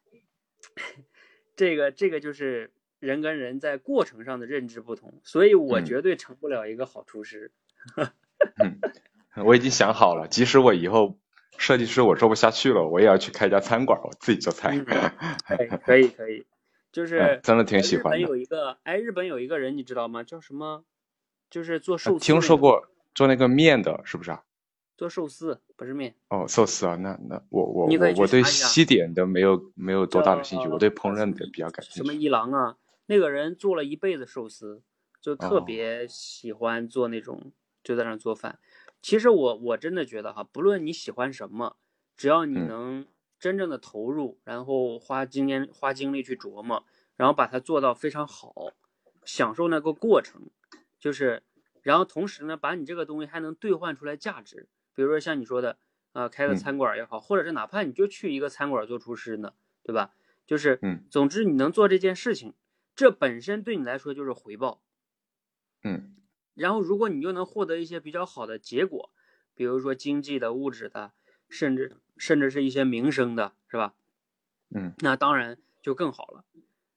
[1.56, 7.52] 这个这个就是人跟人在过程上的认知不同，所以我绝对成不了一个好厨师。
[8.58, 8.78] 嗯，
[9.44, 11.18] 我已经想好了，即使我以后
[11.56, 14.78] 设计师我做不下去了，我也要去开家餐馆，我自己做菜。
[15.86, 16.46] 可以可以，
[16.92, 18.18] 就是真的挺喜欢的。
[18.18, 20.22] 日本有一个，哎，日本有一个人你知道吗？
[20.24, 20.84] 叫什么？
[21.48, 22.24] 就是做寿司。
[22.24, 24.42] 听说过做那个面的，是不是啊？
[24.98, 31.98] 做寿司不是面哦，寿司啊，那那我我我我对西点的没有没有多大的兴趣，我对烹饪的比较感兴趣。
[31.98, 34.82] 什么一郎啊，那个人做了一辈子寿司，
[35.20, 37.52] 就特别喜欢做那种，
[37.84, 38.58] 就在那做饭。
[39.00, 41.76] 其实我我真的觉得哈，不论你喜欢什么，
[42.16, 43.06] 只要你能
[43.38, 46.84] 真正的投入，然后花今天花精力去琢磨，
[47.14, 48.52] 然后把它做到非常好，
[49.24, 50.50] 享受那个过程，
[50.98, 51.44] 就是，
[51.82, 54.66] 然后同时呢，把你这个东西还能兑换出来价值。
[54.98, 55.78] 比如说像你说的，
[56.10, 60.12] 啊，开个餐馆也好，或者是哪怕你就去一个餐馆做厨师呢，对吧？
[60.44, 62.52] 就是，嗯，总之你能做这件事情，
[62.96, 64.82] 这本身对你来说就是回报，
[65.84, 66.16] 嗯。
[66.54, 69.12] 然后如果你又能获得一些比较好的结果，
[69.54, 71.12] 比如说经济的、物质的，
[71.48, 73.94] 甚至甚至是一些名声的，是吧？
[74.74, 76.44] 嗯，那当然就更好了。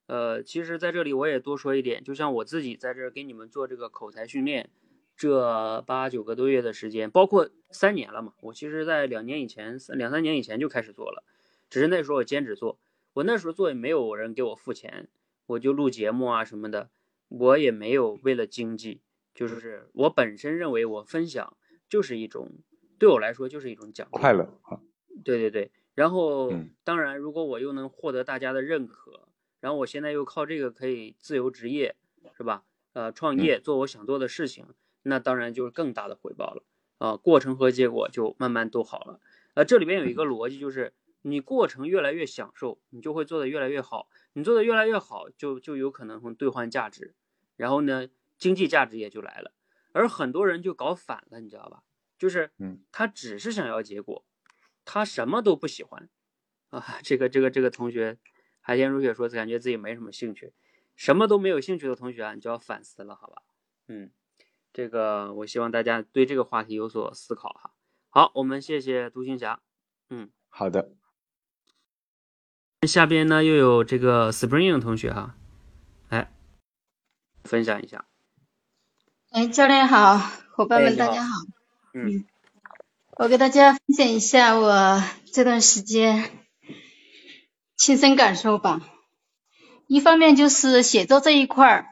[0.08, 4.72] 呃，其实在这里我也多说一点，就像我自己在这给你们做这个口才训练。
[5.22, 11.24] 这八九个多月的时间，包括三年了嘛，我其实在两年以前、三两三年以前就开始做了，
[11.70, 12.80] 只是那时候我兼职做，
[13.14, 15.10] 我那时候做也没有人给我付钱，
[15.46, 16.90] 我就录节目啊什么的，
[17.28, 19.02] 我也没有为了经济，
[19.36, 21.56] 就是我本身认为我分享
[21.88, 22.50] 就是一种，
[22.98, 24.82] 对我来说就是一种奖励，快乐啊，
[25.24, 26.52] 对对对，然后
[26.84, 29.28] 当然如果我又能获得大家的认可，
[29.60, 31.96] 然后我现在又靠这个可以自由职业，
[32.36, 32.64] 是吧？
[32.94, 34.66] 呃，创业做我想做的事情。
[35.04, 36.64] 那当然就是更大的回报了
[36.98, 37.18] 啊！
[37.18, 39.20] 过程和结果就慢慢都好了。
[39.54, 44.08] 呃，这里边有一个逻辑，就是你过程越来越享受，你就会做得越来越好。
[44.34, 47.16] 你做得越来越好，就就有可能会兑换价值，
[47.58, 49.54] 然后呢，经济价值也就来了。
[49.94, 51.84] 而很多人就搞反了，你知道吧？
[52.18, 54.24] 就是，嗯，他只是想要结果，
[54.86, 56.08] 他什么都不喜欢
[56.70, 57.00] 啊。
[57.04, 58.20] 这个这个这个同学，
[58.60, 60.54] 海天如雪说，感觉自己没什么兴趣，
[60.96, 63.42] 什么都没有兴趣的同学啊，你就要反思了，好吧？
[63.88, 64.12] 嗯。
[64.74, 67.72] 这个，我希望大家对这个话题有所思考哈。
[68.10, 69.60] 好，我们谢谢独行侠。
[70.10, 70.92] 嗯，好的。
[72.88, 75.36] 下边呢又有这个 Spring 同学哈，
[76.10, 76.32] 来
[77.44, 78.06] 分享一下。
[79.32, 80.18] 哎，教练好，
[80.56, 81.36] 伙伴们大家好。
[81.94, 82.26] 嗯，
[83.18, 85.04] 我给大家分享一下我
[85.34, 86.32] 这段时间
[87.76, 88.82] 亲身感受吧。
[89.88, 91.91] 一方面就是写作这一块儿。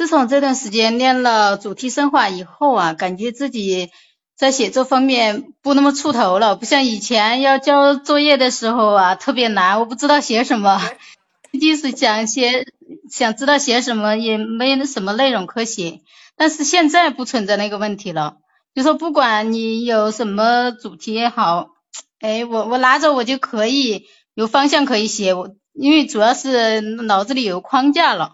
[0.00, 3.90] 自从这段时间练了主题深化以后啊，感觉自己
[4.34, 10.80] 在写作方面不那么出头了，不像以前要交作业的时候啊特别难，我不知道写什么，
[11.60, 12.66] 即使想写，
[13.10, 16.00] 想知道写什么也没什么内容可写。
[16.34, 18.38] 但是现在不存在那个问题了，
[18.74, 21.72] 就说不管你有什么主题也好，
[22.20, 28.32] 哎，我我拿着我就可以有方向可以写，我因为主要是脑子里有框架了。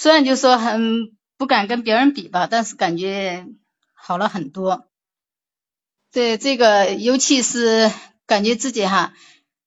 [0.00, 3.44] 虽然就说很不敢跟别人比吧，但是感觉
[3.92, 4.88] 好了很多。
[6.10, 7.92] 对这个，尤其是
[8.26, 9.12] 感觉自己哈，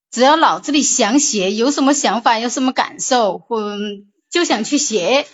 [0.09, 3.77] 只要脑子里想写，有什么想法，有什么感受，或
[4.31, 5.27] 就想去写，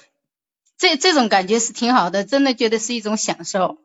[0.77, 3.77] 这这种感觉是挺好的，真的觉得是一种享受。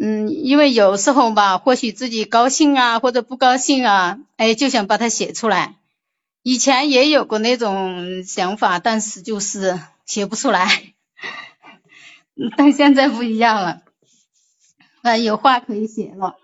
[0.00, 5.76] 嗯，因为有时候吧，或许自己高兴啊，或者不高兴啊，哎，就想把它写出来。
[6.42, 10.94] 以前也有过那种想法，但是就是写不出来。
[12.56, 13.82] 但现在不一样了，
[15.02, 16.36] 啊，有话可以写了。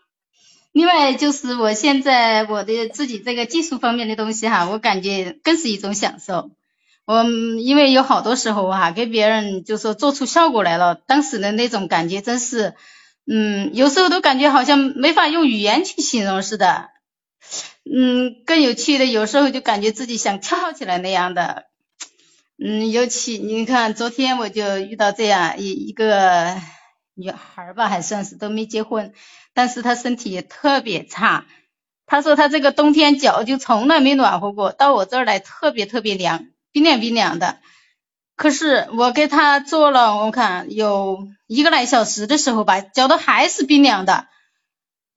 [0.73, 6.51] 另外就是我现在我的自己这个技术方面的东西哈，我感觉更是一种享受。
[7.07, 12.75] 我因为有好多时候哈，给别人就说做出效果来了，当时的那种感觉真是，
[13.27, 16.91] 嗯，有时候都感觉好像没法用语言去形容似的。
[17.89, 21.67] 嗯，更有趣的，有时候就感觉自己想跳起来那样的。
[22.59, 26.57] 嗯，尤其你看，昨天我就遇到这样一一个
[27.15, 29.13] 女孩吧，还算是都没结婚，
[29.55, 31.47] 但是她身体也特别差。
[32.07, 37.59] 她说她这个冬天脚就从来没暖和过，到我这儿来特别特别凉，冰凉冰凉的。
[38.35, 44.27] 可是我给她做了，我看有一个来小时的时候吧，脚都还是冰凉的。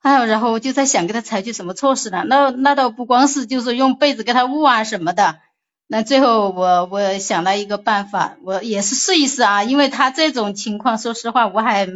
[0.02, 2.24] 还有，然后我就在想给他采取什么措施呢？
[2.28, 5.40] 那那倒不光是就是用被子给他捂啊什么的。
[5.88, 11.88] 那最后我我想了一个办法，我也是试一试啊，因为他这种情况，说实话我还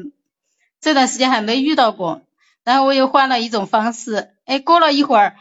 [0.81, 2.21] 这段时间还没遇到过。
[2.65, 5.35] 然后我又换了一种方式，哎，过了一会儿，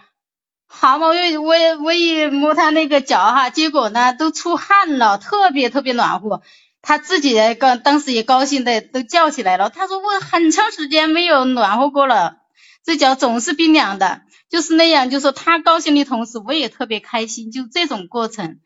[0.66, 6.42] 好嘛，我我我也摸他那个脚哈，结果呢都出汗了，特别特别暖和。
[6.82, 12.41] 他自己也刚当时也高兴的都叫起来了，他说我很长时间没有暖和过了，
[12.84, 18.60] 这脚总是冰凉的，就是那样，就说他高兴的同时，我也特别开心，就这种过程。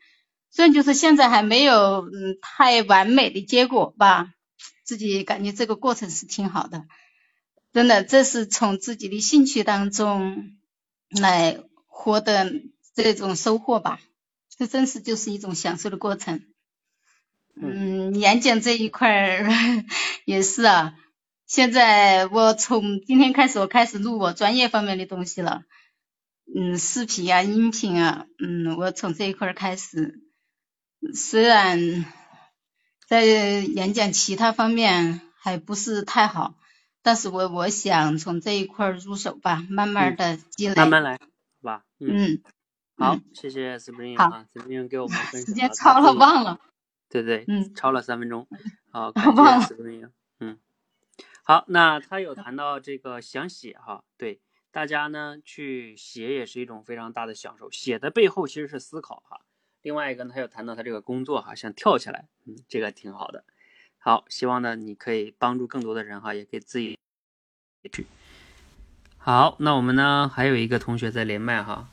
[0.49, 4.33] 虽然就是现在还没有嗯太完美的结果吧，
[4.83, 6.85] 自己感觉这个过程是挺好的，
[7.73, 10.53] 真的，这是从自己的兴趣当中
[11.09, 12.51] 来获得
[12.95, 13.99] 这种收获吧，
[14.57, 16.41] 这真是就是一种享受的过程。
[17.61, 19.49] 嗯，演讲这一块儿
[20.25, 20.95] 也是啊。
[21.47, 25.63] 现在我从今天开始，我开始录我专业方面的东西了。
[26.53, 30.19] 嗯，视频啊，音频啊，嗯，我从这一块儿开始。
[31.13, 32.05] 虽然
[33.07, 36.55] 在演讲其他方面还不是太好，
[37.01, 40.75] 但是我我想从这一块儿入手吧，慢慢的积累。
[40.75, 41.27] 慢慢来，好
[41.61, 41.83] 吧？
[41.99, 42.41] 嗯。
[42.97, 45.45] 好，谢谢 Spring 啊，Spring 给我们分享。
[45.45, 46.59] 时间超了，忘了。
[47.09, 48.47] 对对，嗯，超了三分钟，
[48.91, 50.11] 好， 感谢四分钟，嗯，
[51.47, 59.39] 好，那他有谈到这个想写哈，对，大家呢去写也是一种非常大的享受，写的背后其实是思考哈。
[59.81, 63.45] 另外一个呢，他有谈到他这个工作哈，想跳起来，嗯，这个挺好的。
[63.97, 66.99] 好，希望呢你可以帮助更多的人哈，也给自己
[67.93, 68.05] 去。
[69.17, 71.91] 好，那我们呢还有一个同学在连麦哈。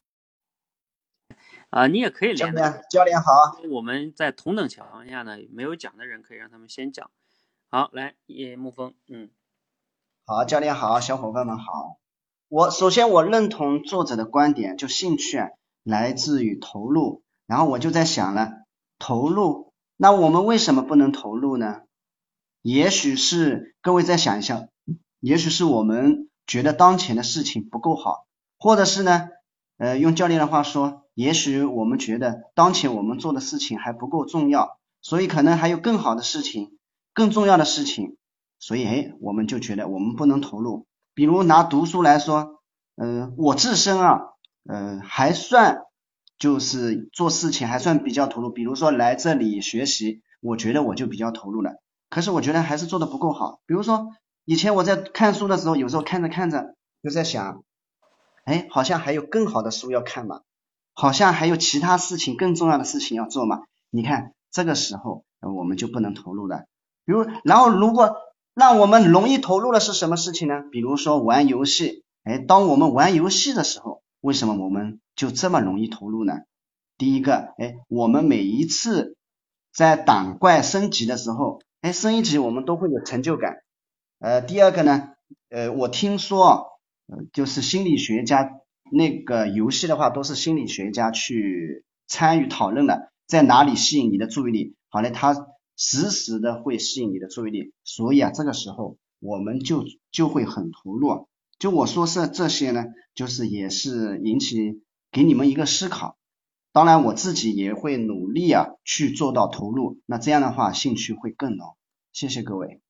[1.70, 2.38] 啊，你也可以连。
[2.38, 3.60] 教练，教练好。
[3.70, 7.08] 我们在同等情况下呢，没有讲的人可以让他们先讲。
[7.68, 9.30] 好，来，叶沐风，嗯，
[10.26, 11.98] 好，教练好，小伙伴们好。
[12.48, 15.38] 我首先我认同作者的观点，就兴趣
[15.82, 17.22] 来自于投入。
[17.46, 18.64] 然后我就在想了，
[18.98, 21.82] 投入，那我们为什么不能投入呢？
[22.62, 24.66] 也许是各位再想一下，
[25.20, 28.24] 也许是我们觉得当前的事情不够好，
[28.58, 29.28] 或者是呢，
[29.76, 31.02] 呃，用教练的话说。
[31.12, 36.78] 也许我们觉得当前我们做的事情还不够重要，所以可能还有更好的事情、
[37.12, 38.16] 更重要的事情，
[38.58, 40.86] 所以哎，我们就觉得我们不能投入。
[41.14, 42.62] 比如拿读书来说，
[42.96, 44.20] 嗯，我自身啊，
[44.68, 45.82] 嗯，还算
[46.38, 48.50] 就是做事情还算比较投入。
[48.50, 51.72] 比如说来这里学习，我觉得我就比较投入了。
[52.10, 53.60] 可是我觉得还是做的不够好。
[53.66, 54.08] 比如说
[54.44, 57.64] 以前我在看书的时候，有时候看着看着就在想，
[58.44, 60.40] 哎，好像还有更好的书要看嘛。
[60.94, 63.62] 好像还有其他事情更重要的事情要做嘛？
[63.90, 66.66] 你看这个时候我们就不能投入了。
[67.04, 68.16] 比如，然后如果
[68.54, 70.62] 让我们容易投入的是什么事情呢？
[70.70, 76.34] 比如说玩游戏，哎，当我们玩游戏的时候，为什么我们就这么容易投入呢？
[76.96, 79.16] 第一个，哎，我们每一次
[79.72, 83.56] 在打怪升级的时候，哎，升一级我们都会有成就感。
[84.20, 85.10] 呃，第二个呢，
[85.50, 88.50] 呃，我听说，呃，就是心理学家。
[88.92, 94.76] 那个游戏的话，都是心理学家去参与讨论的，在哪里吸引你的注意力？
[94.88, 95.34] 好嘞，他
[95.76, 101.28] 实时的会吸引你的注意力，所以啊，这个时候我们就就会很投入。
[101.58, 106.16] 就我说是这些呢，就是也是引起给你们一个思考。
[106.72, 110.00] 当然，我自己也会努力啊，去做到投入。
[110.06, 111.76] 那这样的话，兴趣会更浓。
[112.12, 112.80] 谢谢各位。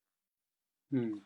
[0.89, 1.21] 嗯，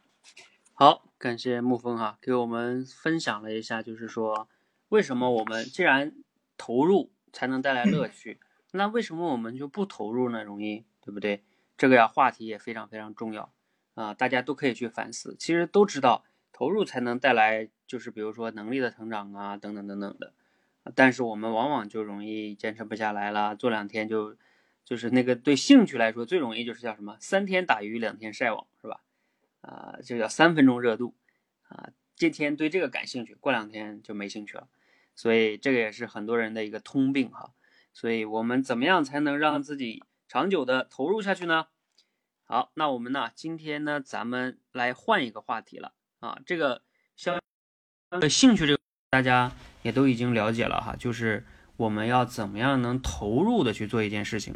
[0.74, 4.48] 好，感谢沐风哈，给我们分享了一下，就是说。
[4.90, 6.16] 为什么我们既然
[6.58, 8.40] 投入才能带来乐趣，
[8.72, 10.44] 那为什么我们就不投入呢？
[10.44, 11.44] 容易，对不对？
[11.78, 13.54] 这个呀，话题也非常非常重要
[13.94, 15.36] 啊，大家都可以去反思。
[15.40, 20.34] 其实都知道投入才能带来，就是比如说能力的成长啊，等等等等的。
[20.96, 24.36] 但是我们往往就容易坚持不下来了，做两天就
[24.84, 27.16] 就是那个对兴趣来说最容易就是叫什么？
[27.20, 29.02] 三天打鱼两天晒网，是吧？
[29.62, 31.14] 啊，就叫三分钟热度
[31.68, 34.68] 啊，今天对这个感兴趣，过两天就没兴趣了。
[35.16, 37.52] 所以这个也是很多人的一个通病哈，
[37.94, 41.66] 所以我们怎么样才能让自己长久的投入下去呢？
[42.46, 46.84] 好，那我们呢今天呢咱们来换一个话题了啊，这个
[47.16, 47.40] 相
[48.10, 49.52] 呃兴趣这个大家
[49.82, 54.56] 也都已经了解了哈，就是我们要怎么样能投入的去做一件事情，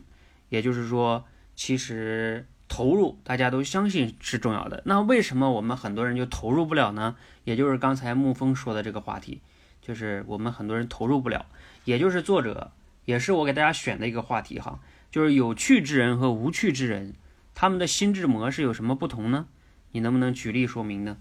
[0.50, 7.16] 也就是说其实投入大家都相信是重要的，那为什么我们很多人就投入不了呢？
[7.46, 9.42] 也就是刚才沐风说的这个话题。
[9.82, 11.48] 就是我们很多人投入不了，
[11.84, 12.72] 也就是作者
[13.04, 14.80] 也是我给大家选的一个话题哈，
[15.14, 17.14] 就是有趣之人和无趣之人，
[17.54, 19.46] 他们的心智模式有什么不同呢？
[19.92, 21.18] 你能不能举例说明呢？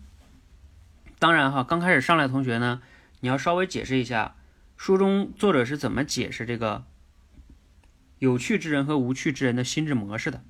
[1.19, 2.81] 当然哈，刚开始上来同学呢，
[3.21, 4.35] 你要稍微解释一下，
[4.79, 6.87] 书中作者是怎么解释这个
[8.19, 10.43] 有趣之人和无趣之人的心智模式的。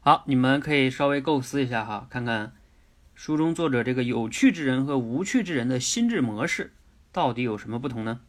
[0.00, 2.54] 好，你们可以稍微构思一下哈，看看。
[3.14, 6.72] 书中作者这个有趣之人和无趣之人的心智模式
[7.12, 8.22] 到底有什么不同呢？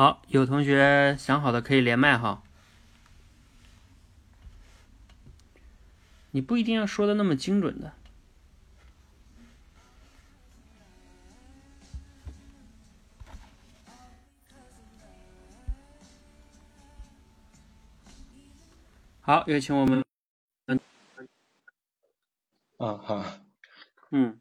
[0.00, 2.42] 好，有同学想好的可以连麦哈。
[6.30, 7.92] 你不一定要说的那么精准的。
[19.20, 20.02] 好，有请我们。
[20.64, 20.80] 嗯。
[22.78, 23.22] 啊好。
[24.12, 24.40] 嗯。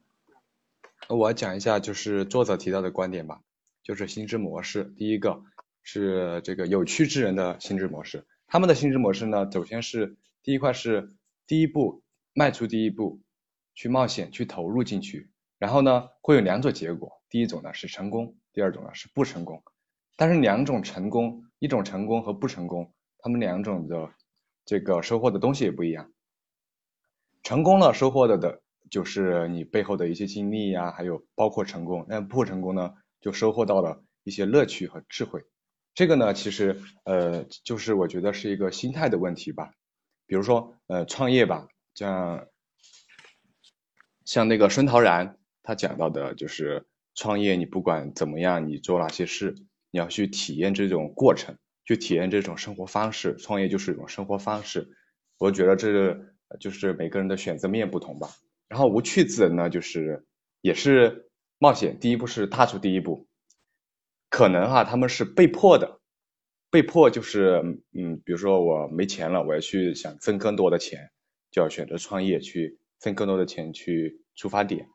[1.10, 3.42] 我讲一下就是作者提到的观点吧。
[3.90, 5.42] 就是心智模式，第一个
[5.82, 8.24] 是这个有趣之人的心智模式。
[8.46, 11.16] 他们的心智模式呢，首先是第一块是
[11.48, 13.20] 第一步迈出第一步
[13.74, 19.64] 去冒险去投入进去，然后呢会有两种结果，第一种呢是成功，第二种呢是不成功。
[20.16, 24.12] 但是两种成功，一种成功和不成功，他们两种的
[24.66, 26.12] 这个收获的东西也不一样。
[27.42, 28.62] 成功了收获的的
[28.92, 32.94] 就是你背后的一些经历呀，还有包括成功，那不成功呢？
[33.22, 35.44] 就收获到了一些乐趣和智慧，
[35.94, 39.74] 这个呢，其实呃，就是我觉得是一个心态的问题吧。
[40.26, 42.48] 比如说呃，创业吧，像
[44.24, 49.56] 像那个孙陶然他讲到的，就是创业，你不管怎么样，你做哪些事，
[49.92, 53.36] 你要去体验这种过程，去体验这种生活方式。
[53.38, 54.88] 创业就是一种生活方式，
[55.38, 56.20] 我觉得这
[56.60, 58.30] 就是每个人的选择面不同吧。
[58.68, 60.26] 然后无趣子呢，就是
[60.62, 61.26] 也是。
[61.62, 63.28] 冒险第一步是踏出第一步，
[64.30, 66.00] 可能哈他们是被迫的，
[66.72, 67.62] 被迫就是
[67.94, 71.12] 嗯，比如说我没钱了，我要去想挣更多的钱，
[71.52, 74.88] 就要选择创业去挣更多的钱去出发点，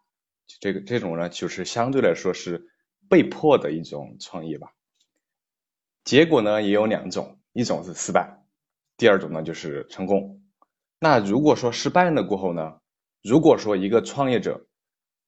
[0.59, 2.67] 这个这种呢就是相对来说是
[3.11, 4.69] 被迫的一种创业吧。
[6.03, 8.43] 结果呢也有两种，一种是失败，
[8.97, 10.43] 第二种呢就是成功。
[10.99, 12.81] 那如果说失败了过后呢，
[13.23, 14.67] 如果说一个创业者。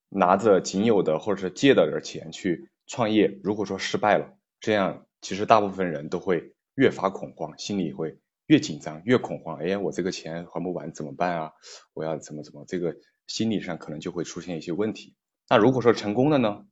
[0.08, 9.58] 拿着仅有的或者是借的点钱去创业，如果说失败了，这样其实大部分人都会越发恐慌，心里会越紧张越恐慌。
[9.58, 11.52] 哎，我这个钱还不完怎么办啊？
[11.94, 12.64] 我要怎么怎么？
[12.66, 12.96] 这个
[13.26, 15.14] 心理上可能就会出现一些问题。
[15.48, 16.64] 那如果说成功了呢？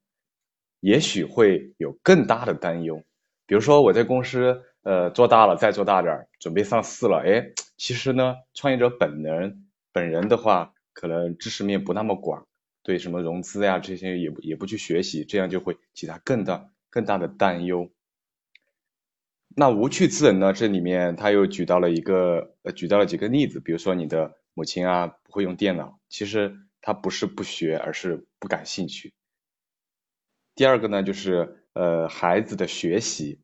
[0.80, 3.02] 也许会有更大的担忧。
[3.46, 7.22] 比如说我在公司呃做大了，再做大点，准备上市了。
[7.24, 12.46] 哎，其实呢，创业者本人本人的话，可能知识面不那么广。
[12.84, 17.90] 对什么融资呀这些也不也不去学习，这样就会其他更大更大的担忧。
[19.56, 20.52] 那无趣之人呢？
[20.52, 29.14] 这里面他又举到了一个呃举到了几个例子，比如说你的母亲啊不会用电脑，其实他不是不学，而是不感兴趣。
[30.54, 33.40] 第二个呢就是呃孩子的学习，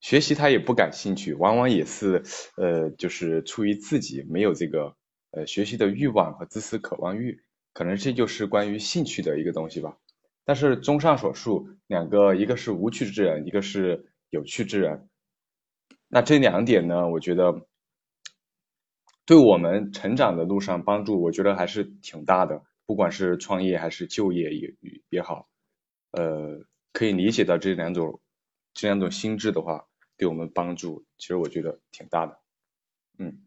[0.00, 2.22] 学习他也不感兴趣，往往也是
[2.56, 4.94] 呃就是出于自己没有这个
[5.32, 7.42] 呃学习的欲望和知识渴望欲。
[7.72, 9.98] 可能这就是关于兴趣的一个东西吧。
[10.44, 15.08] 但是综上所述，两个一个是无趣之人，一个是有趣之人。
[16.08, 17.66] 那这两点呢，我觉得
[19.24, 22.62] 对我们成长的路上帮助，我觉得还是挺大的。
[22.84, 24.74] 不管是创业还是就业也
[25.08, 25.48] 也好，
[26.10, 28.20] 呃，可以理解到这两种
[28.74, 29.86] 这两种心智的话，
[30.18, 32.40] 对我们帮助，其实我觉得挺大的。
[33.16, 33.46] 嗯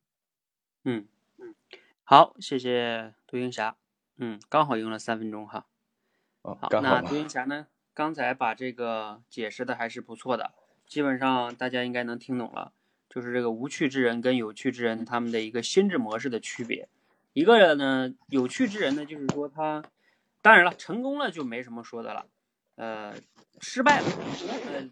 [0.85, 1.07] 嗯
[1.37, 1.53] 嗯，
[2.03, 3.75] 好，谢谢杜云霞。
[4.17, 5.65] 嗯，刚好用了三分钟哈。
[6.41, 7.67] 好，那独行侠呢？
[7.93, 10.53] 刚才把这个解释的还是不错的，
[10.85, 12.73] 基本上大家应该能听懂了。
[13.09, 16.89] 就是这个无趣之人跟有趣之人他们的一个心智模式的区别。
[17.31, 19.81] 一个人呢，有趣之人呢，就是说他，
[20.41, 22.25] 当然了，成功了就没什么说的了。
[22.75, 23.15] 呃，
[23.61, 24.05] 失败了，
[24.67, 24.89] 呃，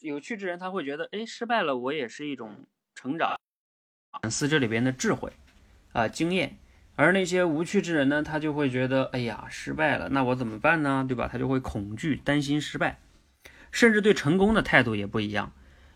[0.00, 2.54] 有趣之人他会觉得，哎，失败了我也是一种
[2.94, 3.38] 成长，
[4.22, 5.30] 反思这里边的智慧
[5.92, 6.56] 啊，经验。
[6.96, 11.04] 而那些无趣之人呢，他就会觉得，哎呀，失败了，那我怎么办呢？
[11.06, 11.28] 对吧？
[11.30, 12.98] 他就会恐惧、担心失败，
[13.70, 15.52] 甚至对成功的态度也不一样。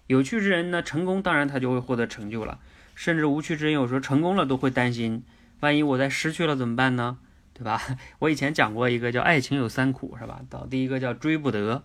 [0.07, 2.61] 有趣之人呢，成功当然他就会获得成就了，
[2.95, 5.25] 甚至无趣之人有时候成功了都会担心，
[5.61, 7.19] 万一我再失去了怎么办呢？
[7.55, 7.81] 对吧？
[8.21, 10.43] 我以前讲过一个叫爱情有三苦，是吧？
[10.51, 11.85] 到第一个叫追不得、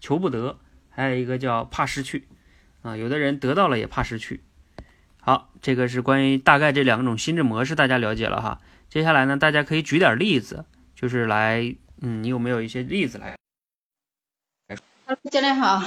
[0.00, 0.58] 求不得，
[0.88, 2.28] 还有一个叫怕失去
[2.82, 2.96] 啊。
[2.96, 4.42] 有的人得到了也怕失去。
[5.24, 8.60] 好，这个是关于大概这两种心智模式，大家了解了哈。
[8.90, 10.64] 接下来呢，大家可以举点例子，
[10.96, 13.36] 就是来，嗯，你有没有一些例子来？
[15.30, 15.84] 教练好。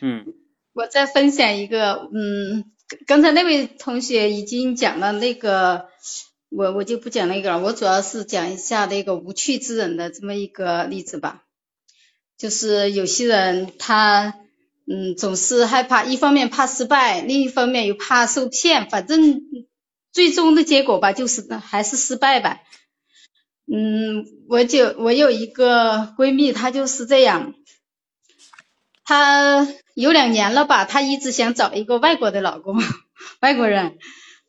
[0.00, 0.34] 嗯。
[0.72, 2.72] 我再分享一个，嗯，
[3.06, 5.86] 刚才那位同学已经讲了那个，
[6.48, 11.44] 我我就不讲那个了，我主要是讲一下那个无趣之人的这么一个例子吧。
[12.36, 14.34] 就是有些人他，
[14.86, 19.40] 嗯，总是害怕，一方面怕失败，另一方面又怕受骗，反正
[20.12, 22.60] 最终的结果吧，就是还是失败吧。
[23.66, 27.54] 嗯，我就我有一个闺蜜，她就是这样。
[29.06, 32.76] 她有两年了吧，她一直想找一个外国的老公，
[33.40, 33.98] 外国人。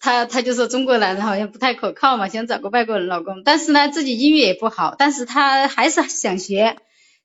[0.02, 3.42] 她她就说中国男人好像不太可靠嘛，想找个外国人老公。
[3.46, 6.76] 但是呢，自己英语也不好，但是她还是想学，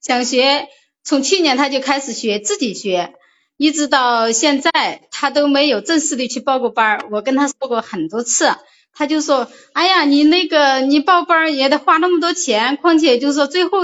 [0.00, 0.68] 想学。
[1.02, 3.14] 从去年他就开始学，自己学，
[3.56, 7.08] 一直到现在，他都没有正式的去报过班儿。
[7.10, 8.50] 我跟他说过很多次，
[8.92, 13.80] 他就说：“哎呀，你那个你报班儿也得花那么多钱，况且就是说最后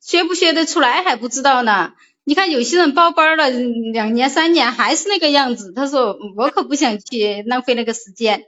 [0.00, 1.92] 学不学得出来还不知道呢。”
[2.24, 8.44] 你看有些人报班了两年三年还是那个样子，他说我可不想去浪费那个时间。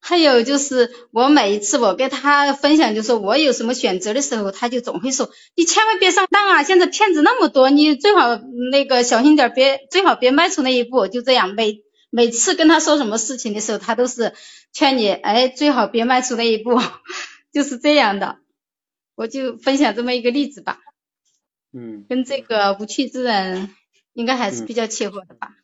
[0.00, 8.36] 还有就是我每一次我跟他分享，就是我有什么选择的时候，他就总会说你千万别上当啊，现在骗子那么多，你最好
[8.70, 11.06] 那个小心点，别最好别迈出那一步。
[11.06, 14.32] 就这样，每每次跟他说什么事情的时候，他都是
[14.72, 16.80] 劝你，哎，最好别迈出那一步，
[17.52, 18.38] 就是这样的。
[19.14, 20.78] 我就分享这么一个例子吧。
[21.72, 23.68] 嗯，跟这个无趣之人
[24.14, 25.56] 应该还是比较契合的吧？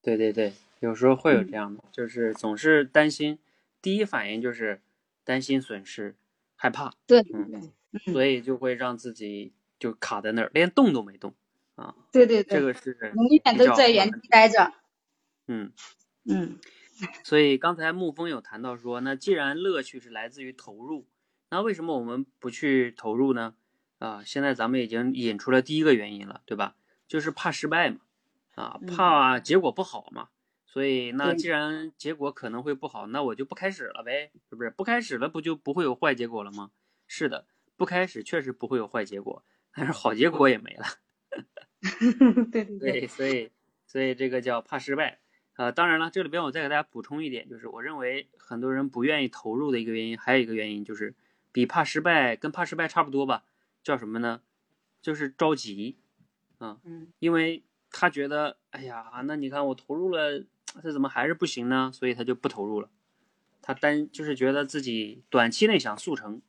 [0.00, 3.38] 对对对，有时候会有这样的，就是总是担心，
[3.82, 4.82] 第一反应就是
[5.24, 6.16] 担心损失，
[6.56, 6.94] 害怕。
[7.06, 7.72] 对，嗯，
[8.12, 11.34] 所以就会让自己就卡在那儿，连动都没动
[11.74, 11.94] 啊。
[12.12, 14.72] 对对对，这个是永远都在原地待着。
[15.46, 15.72] 嗯
[16.24, 16.58] 嗯，
[17.24, 21.06] 所以刚才沐风有谈到说，那既然乐趣是来自于投入，
[21.50, 23.54] 那为什么我们不去投入呢？
[23.98, 26.76] 啊，现在咱们已经引出了第一个原因了，对吧？
[27.08, 27.98] 就是怕失败嘛，
[28.54, 30.28] 啊，怕结果不好嘛。
[30.72, 34.70] 所以那既然结果可能会不好，那我就不开始了呗，是不是？
[34.70, 36.70] 不开始了，不就不会有坏结果了吗？
[37.08, 37.46] 是的，
[37.76, 39.44] 不开始确实不会有坏结果，
[39.74, 40.84] 但是好结果也没了。
[42.52, 43.50] 对对对，所以
[43.84, 45.18] 所以这个叫怕失败
[45.54, 45.72] 啊。
[45.72, 51.16] 当然了，这里边我再给大家补充一点，就是我认为很多人不愿意投入的一个原因，还有一个原因就是
[51.50, 53.44] 比怕失败跟怕失败差不多吧。
[53.82, 54.42] 叫什么呢？
[55.02, 55.98] 就是着急，
[56.58, 56.80] 啊，
[57.18, 60.44] 因为他觉得，哎呀，那你看我投入了，
[60.82, 61.90] 这怎么还是不行呢？
[61.92, 62.88] 所以他就不投入了。
[63.62, 66.40] 他单就是觉得自己短期内想速成，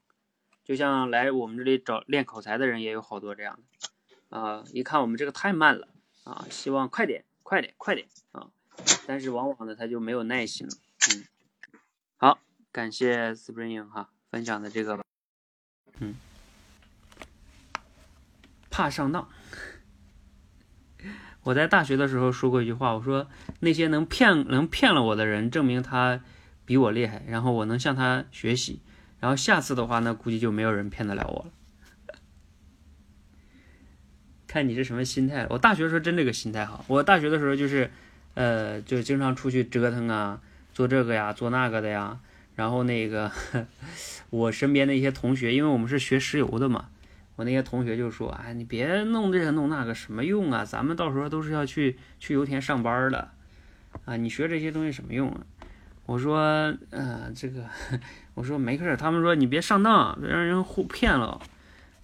[0.64, 3.60] 就像来我们这里找练口才的人也有好多这样
[4.30, 5.90] 的，啊，一看我们这个太慢了，
[6.24, 8.48] 啊，希望快点，快点，快点，啊，
[9.06, 10.74] 但是往往呢他就没有耐心了，
[11.14, 11.26] 嗯，
[12.18, 12.40] 好，
[12.72, 15.04] 感谢 Spring 哈分享的这个，
[16.00, 16.16] 嗯。
[18.70, 19.30] 怕上当。
[21.44, 23.28] 我在大学的时候说过一句话，我说
[23.62, 26.22] 那些能骗能骗了我的人，证明他
[26.66, 28.80] 比我厉害，然后我能向他学习，
[29.20, 31.52] 然后下次的话呢，估计就没有人骗得了我了。
[34.46, 35.48] 看你是什么心态。
[35.50, 37.90] 我大学的时候真这个心态哈，我大学的时候就是，
[38.34, 40.42] 呃，就经常出去折腾啊，
[40.74, 42.20] 做这个呀，做那个的呀，
[42.56, 43.32] 然后那个
[44.30, 46.90] 我身边的一些同学，因为我们是学石油的嘛。
[47.36, 50.64] 我那些同学就说：“哎，你别弄这个弄那个，什么用啊？
[50.66, 53.32] 咱们到时候都是要去去油田上班的，
[54.06, 55.42] 啊，你学这些东西什么用啊？”
[56.06, 57.66] 我说：“呃，这个，
[58.36, 61.42] 我说没事。”他们说：“你别上当，别让人互骗了。”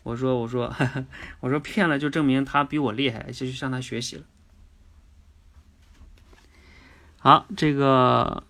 [0.03, 0.73] 我说：“我说，
[1.41, 4.23] 我说骗了就证明他比我厉害，就去向他学习了。”
[7.19, 8.43] 好，这个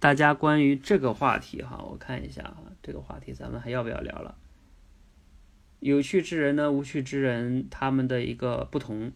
[0.00, 4.34] 大家关于这个话题哈，我看一下哈，这个话题咱们还要不要聊了？
[5.82, 9.10] 有趣之人呢，无趣之人，他们的一个不同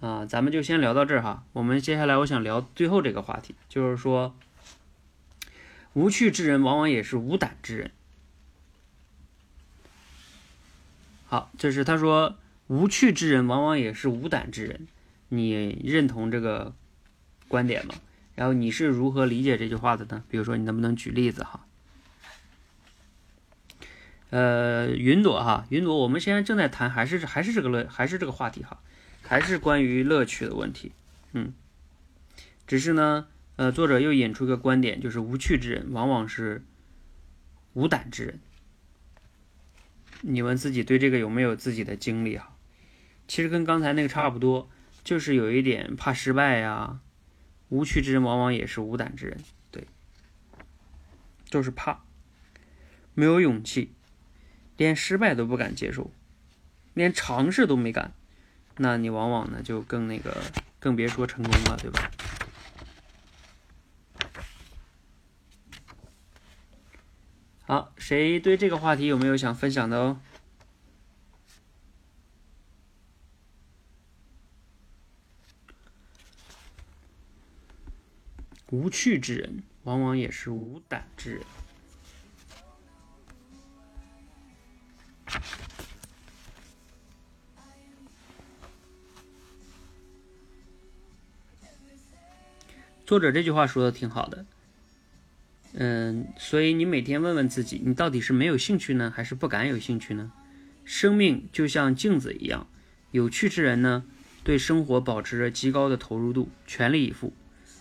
[0.00, 1.42] 啊，咱们就先聊到这儿哈。
[1.54, 4.36] 我们接下来我想聊最后这个话题，就是说，
[5.94, 7.90] 无趣之人往往也是无胆之人。
[11.26, 14.86] 好，这是他说，无趣之人往往也是无胆之人。
[15.30, 16.74] 你认同这个
[17.48, 17.94] 观点吗？
[18.34, 20.22] 然后你是如何理解这句话的呢？
[20.28, 21.64] 比如说，你能不能举例子哈？
[24.30, 28.80] 呃，云朵哈，云朵，我们现在正在谈，还是还是这个乐，还是这个话题哈，
[29.22, 30.92] 还是关于乐趣的问题，
[31.32, 31.52] 嗯，
[32.66, 33.26] 只是呢，
[33.56, 36.64] 呃，作者又引出一个观点，就是无趣之人往往是
[37.72, 38.40] 无胆之人。
[40.22, 42.56] 你们自己对这个有没有自己的经历哈？
[43.26, 44.70] 其实跟刚才那个差不多，
[45.02, 47.00] 就是有一点怕失败呀，
[47.68, 49.86] 无趣之人往往也是无胆之人，对，
[51.46, 52.04] 就是怕，
[53.14, 53.92] 没有勇气，
[54.80, 56.10] 连失败都不敢接受，
[56.94, 58.14] 连尝试都没敢，
[58.78, 60.42] 那你往往呢就更那个，
[60.78, 62.10] 更别说成功了，对吧？
[67.66, 70.18] 好，谁对这个话题有没有想分享的哦？
[78.70, 81.42] 无趣之人，往往也是无胆之人。
[93.06, 94.46] 作者这句话说的挺好的，
[95.72, 100.30] 嗯，所以你每天问问自己，你到底是没有兴趣呢，还是不敢有兴趣呢？
[100.84, 102.68] 生命就像镜子一样，
[103.10, 104.04] 有趣之人呢，
[104.44, 107.32] 对生活保持着极高的投入度，全力以赴。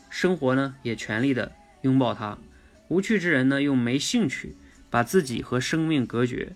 [0.10, 1.52] 生活呢，也全力的
[1.84, 2.40] 拥抱它；
[2.88, 4.56] 无趣之人呢，又没兴趣，
[4.90, 6.56] 把自己和生命隔绝，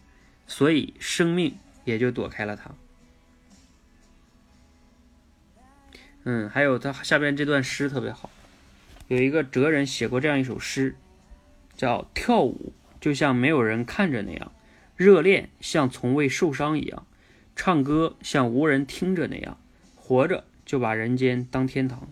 [0.55, 2.69] 所以生命也就躲开了他。
[6.25, 8.29] 嗯，还有他下边这段诗特别好，
[9.07, 10.95] 有一个哲人写过这样一首诗，
[11.75, 14.51] 叫“跳舞就像没有人看着那样，
[14.95, 17.07] 热恋像从未受伤一样，
[17.55, 19.57] 唱歌像无人听着那样，
[19.95, 22.07] 活着就把人间当天堂。”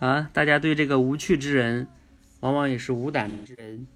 [0.00, 1.86] 啊，大家对这个无趣之人，
[2.40, 3.86] 往往也是无胆之人，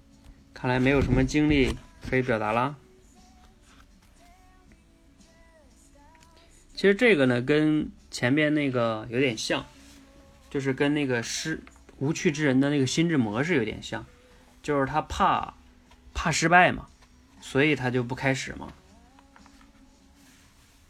[0.53, 1.75] 看来没有什么经历
[2.07, 2.75] 可以表达啦。
[6.75, 9.65] 其实这个呢，跟前面那个有点像，
[10.51, 11.59] 就是跟那个失
[11.97, 14.05] 无趣之人的那个心智模式有点像，
[14.61, 15.55] 就是他怕
[16.13, 16.87] 怕失败嘛，
[17.41, 18.71] 所以他就不开始嘛。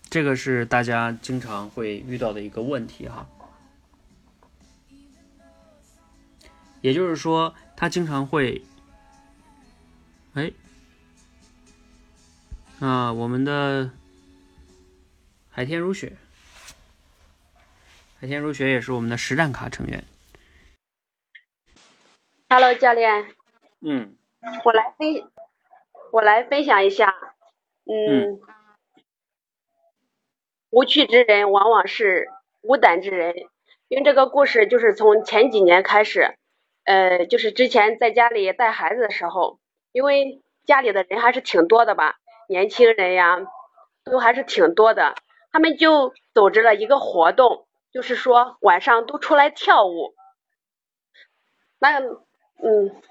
[0.10, 3.26] 这个是大家经常会遇到的一个问题哈。
[6.86, 8.62] 也就是说，他经常会，
[10.36, 10.52] 哎，
[12.80, 13.90] 啊，我们的
[15.50, 16.16] 海天如雪，
[18.20, 20.04] 海天如雪也是我们的实战卡成员。
[22.50, 23.34] Hello，教练。
[23.82, 24.16] 嗯。
[24.64, 25.32] 我来分，
[26.12, 27.16] 我来分享一下。
[27.86, 28.40] 嗯。
[30.70, 32.28] 无趣之人往往是
[32.62, 33.34] 无胆之人，
[33.88, 36.36] 因为这个故事就是从前几年开始。
[36.86, 39.60] 呃，就是之前在家里带孩子的时候，
[39.92, 42.16] 因为家里的人还是挺多的吧，
[42.48, 43.40] 年轻人呀，
[44.04, 45.16] 都还是挺多的，
[45.52, 50.14] 他们就组织了一个活动，就是说晚上都出来跳舞。
[51.80, 53.02] 那嗯，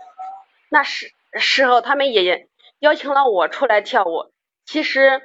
[0.70, 2.48] 那时时候他们也
[2.78, 4.32] 邀请了我出来跳舞。
[4.64, 5.20] 其实，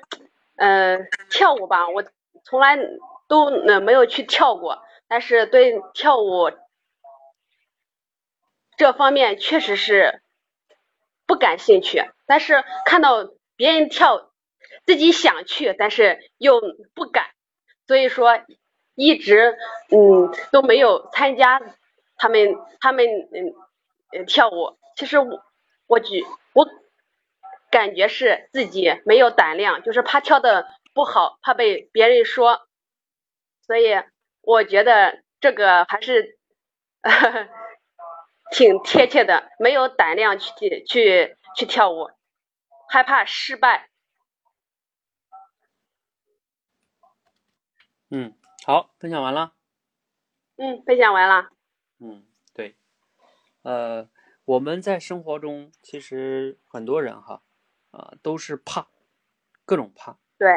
[0.58, 0.98] 呃，
[1.30, 2.04] 跳舞吧，我
[2.44, 2.78] 从来
[3.28, 6.50] 都呃没有去跳过，但是对跳舞。
[8.80, 10.22] 这方面确实是
[11.28, 14.32] 不感兴趣，但是看到别人跳，
[14.86, 16.62] 自己想去，但是又
[16.96, 17.26] 不敢，
[17.88, 18.42] 所以说
[18.96, 19.58] 一直
[19.92, 21.62] 嗯都没有参加
[22.16, 23.54] 他们他们嗯
[24.18, 24.78] 嗯跳舞。
[24.96, 25.44] 其实我
[25.86, 26.24] 我觉
[26.54, 26.66] 我
[27.70, 32.62] 感觉是自己没有胆量，就是怕跳的不好，怕被别人说，
[33.68, 34.02] 所以
[34.42, 36.40] 我觉得这个还是。
[38.52, 42.10] 挺贴切的，没有胆量去去去跳舞，
[42.90, 43.90] 害怕失败。
[48.10, 48.34] 嗯，
[48.66, 49.54] 好，分享完了。
[50.58, 51.50] 嗯，分享完了。
[52.00, 52.76] 嗯，对，
[53.62, 54.10] 呃，
[54.46, 57.44] 我们在生活中其实很多人哈，
[57.92, 58.88] 啊，都是怕，
[59.66, 60.18] 各种怕。
[60.38, 60.50] 对。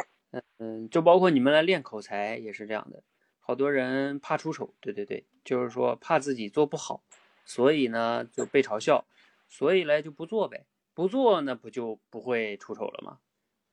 [0.59, 3.03] 嗯就包括你们来练口才也是这样的，
[3.39, 7.03] 好多人怕出丑，对对对，就是说怕自己做不好。
[7.45, 9.05] 所以呢，就被嘲笑，
[9.49, 10.65] 所以呢就不做呗，
[10.95, 13.19] 不做那不就不会出丑了吗？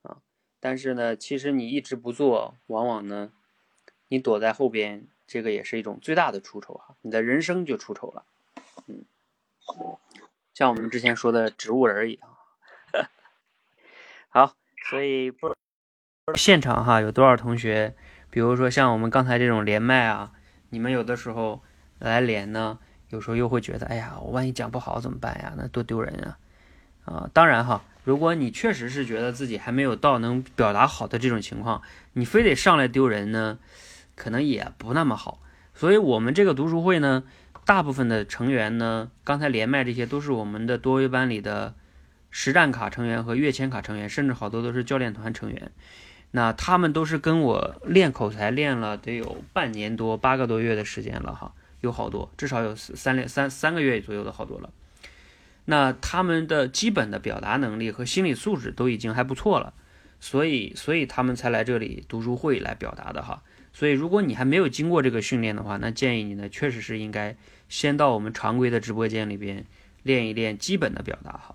[0.02, 0.18] 啊，
[0.58, 3.32] 但是呢，其实你一直不做，往往呢，
[4.08, 8.24] 你躲在后边，这个也是一种最大的出丑哈，你的人生就出丑了。
[8.86, 9.04] 嗯，
[10.52, 12.36] 像我们之前说的植物人一样。
[14.28, 14.56] 好，
[14.90, 15.54] 所以不
[16.34, 17.94] 现场哈有多少同学，
[18.30, 20.32] 比如说像我们刚才这种连麦啊，
[20.70, 21.62] 你们有的时候
[21.98, 22.78] 来连呢？
[23.10, 25.52] 有时候又会觉得，哎呀，我万一讲不好怎么办呀？
[25.56, 26.38] 那多丢人啊！
[27.04, 31.82] 啊，当然哈，如果你确实是觉得自己还没有到能表达好的这种情况，
[32.12, 33.58] 你非得上来丢人呢，
[34.14, 35.40] 可能也不那么好。
[35.74, 37.24] 所以，我们这个读书会呢，
[37.64, 41.74] 大部分的成员呢，刚才连麦这些都是我们的多维班里的
[42.30, 45.72] 实战卡成员和跃迁卡成员，甚至好多都是教练团成员。
[46.32, 54.70] 那他们都是跟我练口才练了得有半年多、八个多月的时间了哈，有好多，至少有三两三三个月左右的好多了。
[55.66, 59.72] 那他们的基本的表达能力和心理素质都已经还不错了，
[60.18, 63.42] 所以所以他们才来这里读书会来表达的哈。
[63.72, 67.36] 所以如果你还没有经过这个训练的话，那建议你呢，确实是应该
[67.68, 69.64] 先到我们常规的直播间里边
[70.02, 71.54] 练一练基本的表达哈。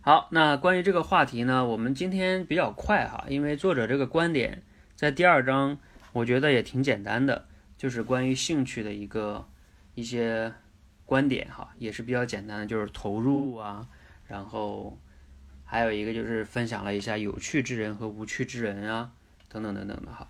[0.00, 4.62] 好，那关于这个话题呢，我们今天比较快哈，因为作者这个观点
[4.96, 5.78] 在第二章，
[6.12, 7.46] 我觉得也挺简单的，
[7.84, 9.46] 就是关于兴趣的一个
[9.94, 10.50] 一些
[11.04, 13.86] 观点哈，也是比较简单的，就是投入啊，
[14.26, 14.98] 然后
[15.66, 19.12] 还有一个就是分享了一下有趣之人和无趣之人啊，
[19.50, 20.26] 等等等等的哈。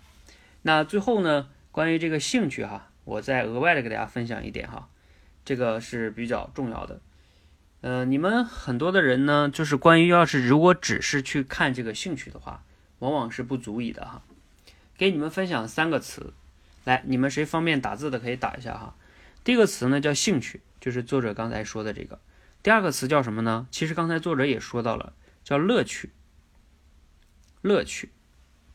[0.63, 4.89] 那最后呢，关于这个兴趣哈，我再额外的给大家分享一点哈，
[5.45, 6.99] 这个是比较重要的。
[7.79, 12.65] 呃，你们很多的人呢，就是关于要是如果只是去看这个兴趣的话，
[12.99, 14.23] 往往是不足以的哈。
[14.97, 16.33] 给你们分享三个词，
[16.85, 18.95] 来，你们谁方便打字的可以打一下哈。
[19.43, 22.21] 第一个词呢叫兴趣，就是作者刚才说的这个。
[22.63, 23.67] 第二个词叫什么呢？
[23.69, 25.13] 其实刚才作者也说到了，
[25.43, 26.11] 叫乐趣。
[27.61, 28.11] 乐趣。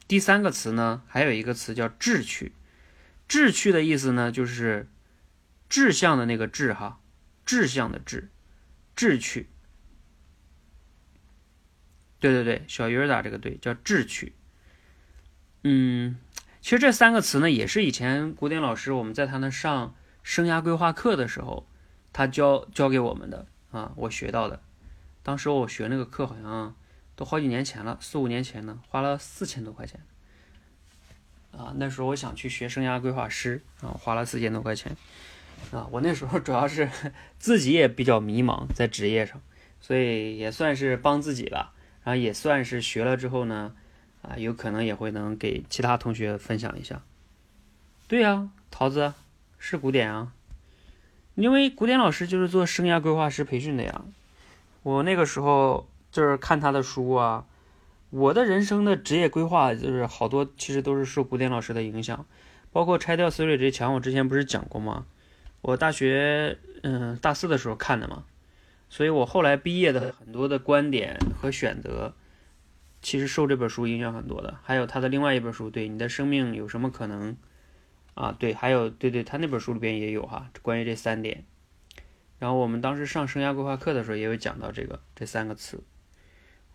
[0.07, 2.53] 第三个词呢，还有一个词叫志趣。
[3.27, 4.89] 志趣的意思呢，就是
[5.69, 7.01] 志向的那个志哈，
[7.47, 8.29] 志向的志。
[8.97, 9.49] 志趣，
[12.19, 14.35] 对对对，小鱼儿打这个对，叫志趣。
[15.63, 16.19] 嗯，
[16.61, 21.67] 其实这三个词呢，也是以前古典老师我们在他那上生涯规划课的时候，
[22.13, 24.61] 他教教给我们的啊，我学到的。
[25.23, 26.75] 当时我学那个课好像
[27.17, 30.01] 都好几年前了，四五年前呢，花了四千多块钱。
[31.53, 34.97] 啊，那时候我想去学生涯规划师啊，花了四千多块钱。
[35.73, 36.89] 啊，我那时候主要是
[37.39, 39.41] 自己也比较迷茫在职业上，
[39.81, 41.73] 所以也算是帮自己吧。
[42.03, 43.75] 然后也算是学了之后呢，
[44.23, 47.03] 啊，有可能也会能给其他同学分享一下。
[48.09, 49.15] 对呀，桃子
[49.59, 50.33] 是古典啊，
[51.35, 54.05] 因为古典老师就是做生涯规划师培训的呀。
[54.83, 57.47] 我那个时候就是看他的书啊，
[58.11, 62.27] 我的人生的职业规划就是好多其实都是受古典老师的影响，
[62.73, 65.07] 包括拆掉死水这墙，我之前不是讲过吗？
[65.61, 68.25] 我大学嗯大四的时候看的嘛，
[68.89, 72.15] 所以我后来毕业的很多的观点和选择，
[73.03, 74.59] 其实受这本书影响很多的。
[74.63, 77.37] 还有他的另外一本书，对你的生命有什么可能
[78.15, 78.35] 啊？
[78.39, 81.45] 对，还有对对，他那本书里边也有哈，关于这三点。
[82.39, 85.83] 然后我们当时上生涯规划课的时候也有讲到这个这三个词。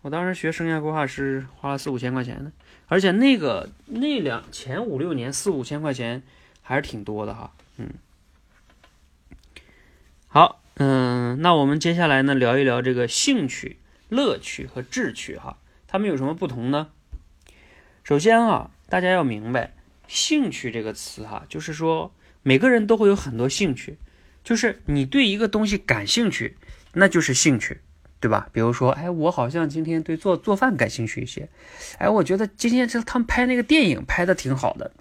[0.02, 2.52] 我当时学生涯规划师花了四五千块钱呢，
[2.86, 6.22] 而且那个那两前五六年四五千块钱
[6.62, 7.90] 还是挺多的哈，嗯。
[10.28, 15.58] 好，嗯，那我们接下来呢聊一聊这个兴趣、乐趣和志趣哈，
[15.96, 16.88] 他们有什么不同呢？
[18.04, 19.72] 首先啊，大家要明白
[20.06, 23.96] “兴趣”这个词哈，就是说每个人都会有很多兴趣，
[24.44, 26.58] 就是你对一个东西感兴趣，
[26.92, 27.80] 那就是兴趣，
[28.20, 28.46] 对吧？
[28.52, 31.48] 比如说，哎，我好像今天对做做饭感兴趣一些，
[31.96, 34.92] 哎，我觉得今天这他们拍那个电影拍的挺好的，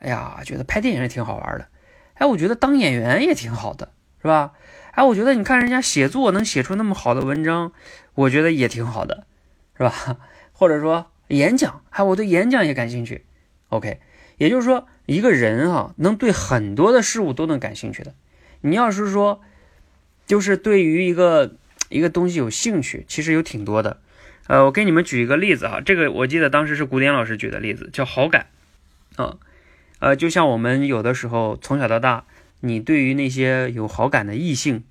[0.00, 1.68] 哎呀，觉得拍电影也挺好玩的，
[2.14, 3.92] 哎，我觉得当演员也挺好的。
[4.18, 4.54] 是吧？
[4.90, 7.70] 哎，我觉得你看人家写作能写出那么好的文章，
[8.14, 9.24] 我觉得也挺好的，
[9.76, 10.18] 是吧？
[10.52, 13.24] 或者说演讲，哎，我对演讲也感兴趣。
[13.68, 13.98] OK，
[14.38, 18.14] 也就是说，一个人啊，能对很多的事物都能感兴趣的。
[18.62, 19.42] 你要是说，
[20.26, 21.56] 就是对于一个
[21.88, 24.00] 一个东西有兴趣，其实有挺多的。
[24.46, 28.46] 呃，我给你们举一个例子哈，这个我记得当时是古典老师举的例子，叫好感。
[29.16, 29.38] 啊，
[29.98, 32.24] 呃，就像我们有的时候从小到大。
[32.60, 34.82] 你对于那些有好感的异性，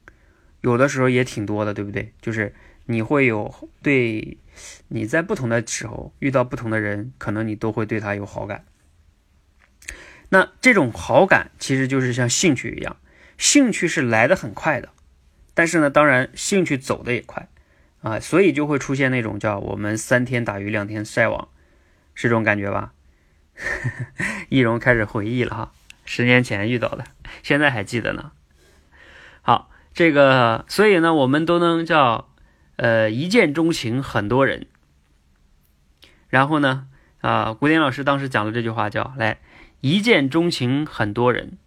[0.61, 2.13] 有的时候也挺多的，对不对？
[2.21, 2.53] 就是
[2.85, 4.37] 你会有对，
[4.87, 8.65] 你在不同的时候遇到不同的人，可能你都会对他有好感。
[10.29, 12.97] 那这种好感其实就是像兴趣一样，
[13.37, 14.89] 兴趣是来的很快的，
[15.53, 17.47] 但是呢，当然兴趣走的也快
[18.01, 21.49] 啊，所以就会出现那种叫我们三天打鱼两天晒网，
[22.13, 22.93] 是这种感觉吧？
[24.49, 25.71] 易容开始回忆了哈。
[26.05, 27.05] 十年前遇到的，
[27.41, 28.31] 现在还记得呢。
[29.41, 32.29] 好，这个，所以呢，我们都能叫，
[32.77, 34.67] 呃，一见钟情很多人。
[36.27, 36.87] 然后呢，
[37.21, 39.39] 啊，古典老师当时讲的这句话叫“来，
[39.81, 41.57] 一见钟情很多人，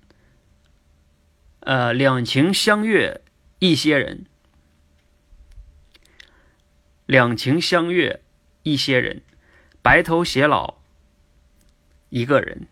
[1.60, 3.22] 呃，两情相悦
[3.58, 4.26] 一些人，
[7.06, 8.20] 两情相悦
[8.62, 9.22] 一些人，
[9.80, 10.74] 白头偕老
[12.10, 12.66] 一个人。”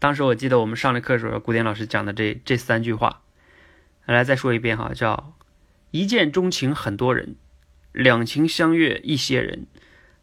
[0.00, 3.20] 当时我记得我们上了课时候，古典老师讲的这这三句话，
[4.06, 5.34] 来再说一遍哈，叫
[5.90, 7.36] 一见钟情很多人，
[7.92, 9.66] 两情相悦一些人，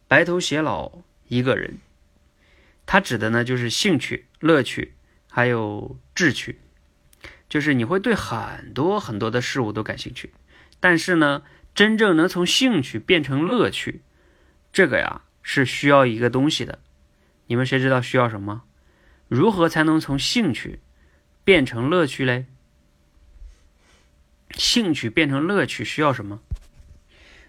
[0.06, 1.78] 白头偕老一个人。
[2.86, 4.94] 它指的呢就是兴趣、乐趣，
[5.30, 6.58] 还有志趣，
[7.48, 10.32] 就是你会对很多很多的事物都感兴趣。
[10.80, 11.42] 但是呢，
[11.74, 14.00] 真正能从兴趣变成乐趣，
[14.72, 16.78] 这个呀是需要一个东西的。
[17.48, 18.62] 你们谁知道需要什么？
[19.28, 20.80] 如何才能从兴趣
[21.44, 22.46] 变成乐趣嘞？
[24.58, 26.40] 兴趣变成乐趣需要什么？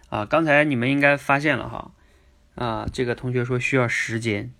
[0.10, 1.92] 啊，刚才你们应该发现了哈，
[2.56, 4.54] 啊，这个同学说需要时间，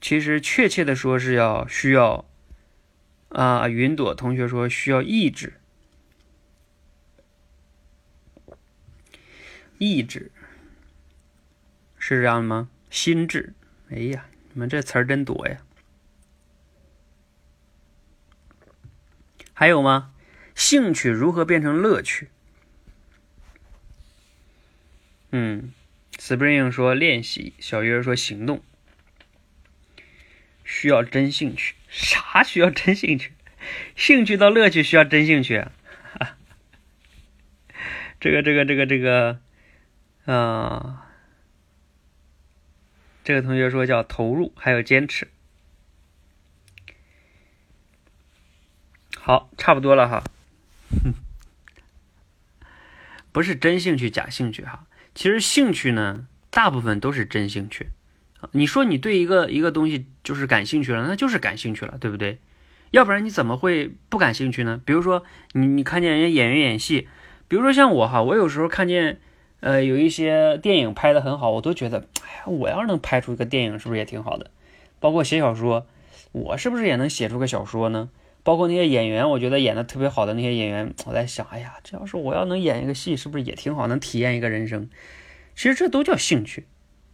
[0.00, 2.24] 其实确切的说是要需要，
[3.30, 5.60] 啊，云朵同学说需要意志，
[9.78, 10.30] 意志
[11.96, 12.68] 是这样吗？
[12.90, 13.54] 心智，
[13.90, 15.58] 哎呀，你们这词儿真多呀，
[19.52, 20.12] 还有吗？
[20.56, 22.28] 兴趣如何变成乐趣？
[25.30, 25.72] 嗯
[26.18, 28.64] ，Spring 说练习，小鱼儿说行动，
[30.64, 31.74] 需要真兴趣。
[31.88, 33.32] 啥需要真兴趣？
[33.94, 35.66] 兴趣到乐趣需要真兴趣？
[38.18, 39.40] 这个这个这个这个，
[40.24, 41.06] 啊，
[43.22, 45.28] 这个同学说叫投入，还有坚持。
[49.18, 50.24] 好，差不多了哈。
[51.02, 51.14] 哼，
[53.32, 54.86] 不是真兴趣假兴趣哈。
[55.14, 57.88] 其实兴趣呢，大部分都是真兴趣。
[58.52, 62.38] 你说你对一个一个东西就是感兴趣了，那就是感兴趣了，对不对？
[62.92, 64.80] 要不然你怎么会不感兴趣呢？
[64.84, 67.08] 比如说你你看见人家演员演戏，
[67.48, 69.18] 比如说像我哈，我有时候看见
[69.60, 74.50] 呃有一些电影拍的很好，我都觉得哎呀，我要是能拍出一个电影，是不是也挺好的？
[75.00, 75.86] 包括写小说，
[76.32, 78.10] 我是不是也能写出个小说呢？
[78.46, 84.88] 包括那些演员，我觉得演的特别好的那些演员，我在想，哎呀，这要是我要能演一个戏，是不是也挺好，能体验一个人生？
[85.56, 86.64] 其实这都叫兴趣，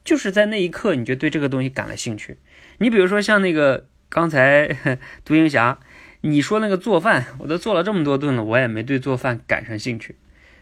[0.04, 2.36] 就是在那一刻你就对这个东西感了兴趣。
[2.76, 4.76] 你比如说像那个刚才
[5.24, 5.78] 独行侠，
[6.20, 10.16] 你说那个做饭，我都做了这么多顿了，我也没对做饭感上兴趣。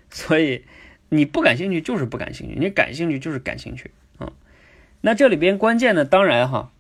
[0.08, 0.64] 所以
[1.08, 4.32] 你不感兴趣就是不感兴趣，你感兴趣就是感兴趣啊。
[5.00, 6.70] 那这里边关键的当然哈。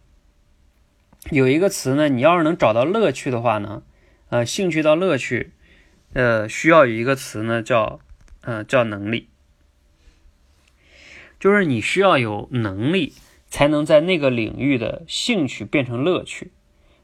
[1.28, 3.82] 有一个词呢，你要是能找到乐趣的话呢，
[4.30, 5.52] 呃，兴趣到乐趣，
[6.14, 8.00] 呃，需要有一个词呢，叫，
[8.40, 9.28] 呃，叫能力，
[11.38, 13.12] 就是你需要有能力，
[13.48, 16.50] 才能在那个领域的兴趣变成乐趣。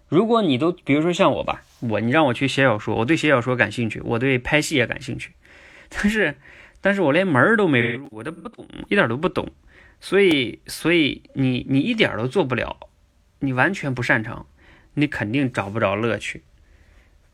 [0.08, 5.32] 如果你都，比如说像我吧，我你让我去写小说，我对写小说感兴趣，我对拍戏也感兴趣，
[5.90, 6.36] 但是，
[6.80, 9.48] 但是我连门儿都没入，我都不懂，一点都不懂，
[10.00, 12.88] 所以，所以你你一点都做不了。
[13.40, 14.46] 你完全不擅长，
[14.94, 16.42] 你肯定找不着乐趣。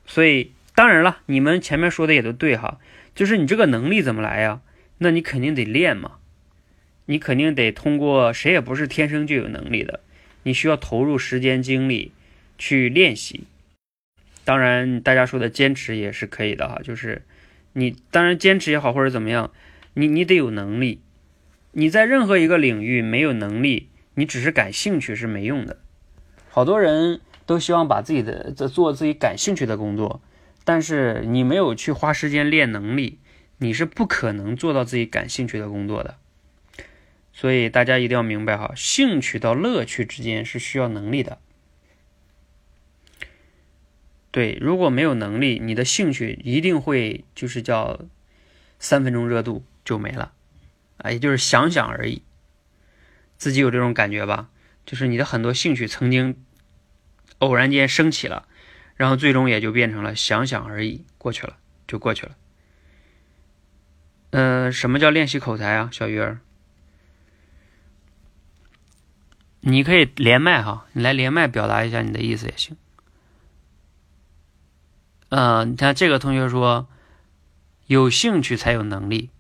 [0.07, 2.81] 所以当然了，你们前面说的也都对哈，
[3.15, 4.61] 就是你这个能力怎么来呀？
[4.99, 6.19] 那你肯定得练嘛，
[7.07, 10.01] 你肯定得通过，谁也不是天生就有能力的，
[10.45, 12.13] 你需要投入时间精力
[12.57, 13.45] 去练习。
[14.45, 17.23] 当然，大家说的坚持也是可以的哈，就是
[17.75, 19.53] 你当然坚持也好或者怎么样，
[19.95, 21.01] 你你得有能力。
[21.73, 25.82] 你在任何一个领域没有能力，你只是感兴趣是没用的。
[26.55, 30.21] 好多人都希望把自己的做自己感兴趣的工作，
[30.65, 33.19] 但是你没有去花时间练能力，
[33.57, 36.19] 你是不可能做到自己感兴趣的工作的。
[37.33, 41.39] 所以大家一定要明白哈，兴趣到乐趣之间是需要能力的。
[44.31, 47.99] 对，如果没有能力，你的兴趣一定会就是叫
[48.79, 50.33] 三分钟热度就没了，
[50.99, 52.21] 啊，也就是想想而已。
[53.39, 54.51] 自己有这种感觉吧？
[54.85, 56.45] 就是你的很多兴趣曾经
[57.39, 58.47] 偶然间升起了，
[58.97, 61.57] 然后最终也就变成了想想而已，过去了
[61.87, 62.37] 就过去了。
[64.31, 66.41] 嗯，什么叫练习口才啊，小鱼儿？
[69.61, 72.77] 你可以连麦哈，你来连麦表达一下你的意思也行。
[75.29, 76.89] 嗯，你看这个同学说，
[77.87, 79.31] 有兴趣才有能力。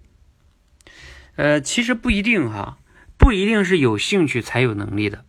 [1.36, 2.78] 呃，其实不一定哈，
[3.18, 5.24] 不一定是有兴趣才有能力的。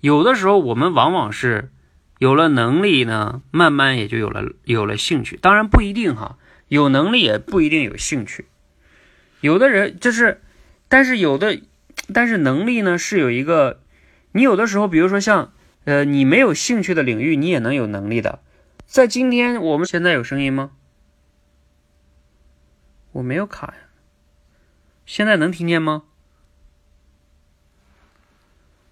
[0.00, 1.70] 有的时候，我们往往是
[2.18, 5.36] 有了能力呢，慢慢也就有了有了兴趣。
[5.36, 6.38] 当然不一定哈，
[6.68, 8.46] 有能力也不一定有兴趣。
[9.40, 10.40] 有的人就是，
[10.88, 11.60] 但是有的，
[12.14, 13.80] 但是能力呢是有一个，
[14.32, 15.52] 你有的时候，比如说像
[15.84, 18.40] 呃，你没有兴趣的领域，你也能有能力的。
[18.86, 20.70] 在今天，我们现在有声音吗？
[23.12, 23.74] 我没有卡呀，
[25.06, 26.04] 现在能听见吗？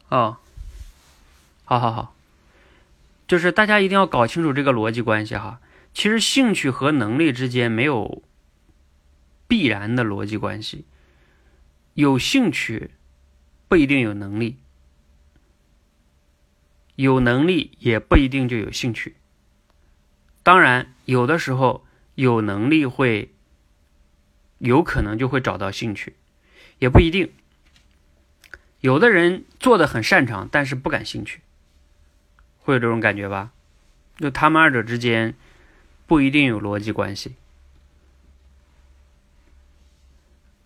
[0.09, 0.41] 啊。
[1.69, 2.15] 好好好，
[3.27, 5.61] 就是大家一定要搞清楚这个逻辑关系哈。
[5.93, 8.23] 其实兴趣和能力之间没有
[9.49, 10.85] 必然的逻辑关系。
[11.95, 12.93] 有兴趣
[13.67, 14.59] 不一定有能力，
[16.95, 19.17] 有能力也不一定就有兴趣。
[20.45, 23.33] 当然，有的时候有能力会
[24.59, 26.15] 有可能就会找到兴趣，
[26.79, 27.33] 也不一定。
[28.81, 31.41] 有的人做的很擅长，但是不感兴趣，
[32.67, 33.53] 会有这种感觉吧？
[34.19, 35.35] 就他们二者之间
[36.05, 37.37] 不一定有逻辑关系。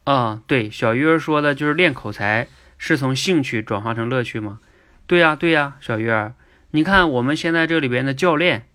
[0.04, 2.48] 啊，对，小鱼儿说的就是练口才
[2.78, 4.60] 是从兴趣转化成乐趣吗？
[5.06, 6.32] 对呀，对呀，小鱼儿，
[6.70, 8.66] 你看我们现在这里边的教练，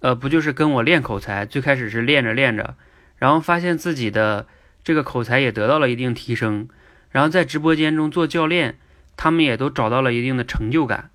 [0.00, 1.46] 呃，不就是跟我练口才？
[1.46, 2.74] 最开始是练着练着，
[3.16, 4.48] 然后发现自己的
[4.82, 6.68] 这个口才也得到了一定提升，
[7.10, 8.76] 然后在直播间中做教练，
[9.16, 11.10] 他们也都找到了一定的成就感，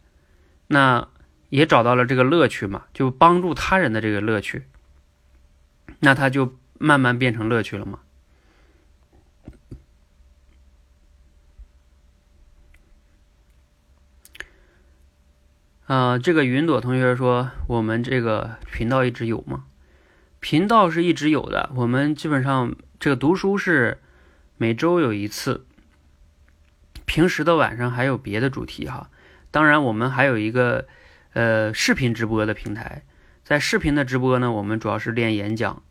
[0.67, 1.09] 那
[1.51, 4.63] 也找到了这个乐趣嘛，就帮助他人的这个乐趣，
[5.99, 7.99] 那他就慢慢变成乐趣了嘛。
[15.87, 19.65] 啊，这个云朵同学说，我们这个频道一直有吗？
[20.39, 23.99] 频道是一直有的，我们基本上这个读书是
[24.55, 25.65] 每周有一次，
[27.05, 29.09] 平时的晚上还有别的主题哈。
[29.51, 30.87] 当然，我们还有一个
[31.33, 33.03] 呃视频直播的平台，
[33.43, 35.83] 在视频的直播呢，我们主要是练演讲，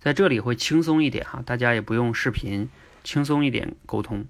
[0.00, 2.68] 在这里会轻松一点哈，大家也不用视频，
[3.04, 4.26] 轻松一点沟通。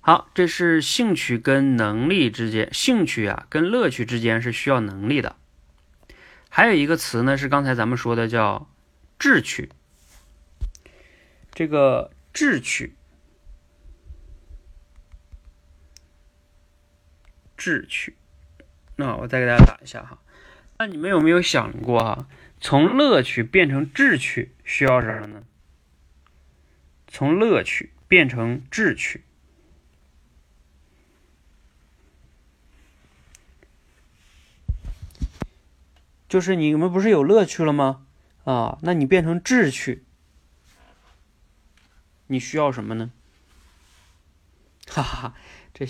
[0.00, 5.36] 好，这是兴趣跟能力之间，兴趣啊跟乐趣之间是需要能力的。
[6.50, 8.68] 还有一个词呢，是刚才咱们说的叫
[9.18, 9.70] 志趣。
[11.52, 12.94] 这个志趣，
[17.56, 18.16] 志趣，
[18.96, 20.18] 那我再给大家打一下哈。
[20.78, 22.28] 那你们有没有想过哈，
[22.60, 25.44] 从乐趣变成志趣需要什么呢？
[27.06, 29.24] 从乐趣变成志趣。
[36.28, 38.06] 就是你们不是有乐趣了吗？
[38.42, 40.04] 啊，那你变成志趣，
[42.26, 43.12] 你需要什么呢？
[44.90, 45.34] 哈哈，
[45.72, 45.86] 这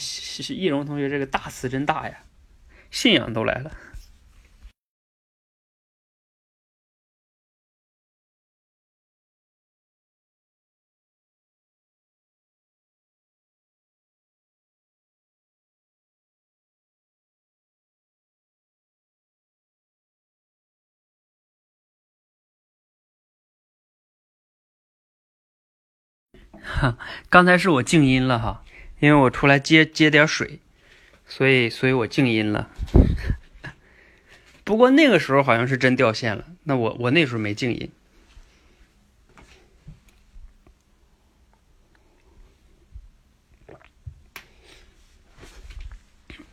[0.54, 2.23] 易容同学这个大词真大呀，
[2.94, 3.72] 信仰都来了。
[26.62, 26.96] 哈，
[27.28, 28.64] 刚才是我静音了哈，
[29.00, 30.60] 因为我出来接接点水，
[31.26, 32.70] 所以所以我静音了。
[34.64, 37.90] 不过那个时候好像是真掉线了，那我我那时候没静音。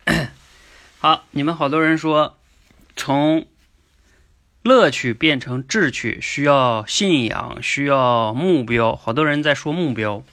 [1.00, 2.38] 好，你们好多人说
[2.96, 3.48] 从。
[4.64, 8.96] 乐趣变成志趣，需要信仰，需要目标。
[8.96, 10.24] 好多人在说目标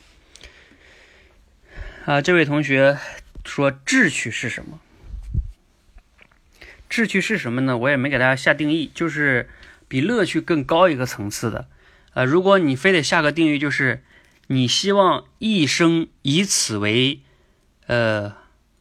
[2.05, 2.21] 啊。
[2.21, 2.99] 这位同学
[3.49, 4.79] 说志趣是什么？
[6.91, 7.77] 志趣是什么呢？
[7.79, 9.49] 我也没给大家下定义，就是
[9.89, 11.67] 比乐趣更高一个层次的。
[12.13, 14.03] 呃，如果你非得下个定义，就是
[14.49, 17.21] 你希望一生以此为
[17.87, 18.35] 呃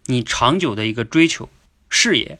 [0.05, 1.49] 你长久的一个追求
[1.89, 2.37] 事业。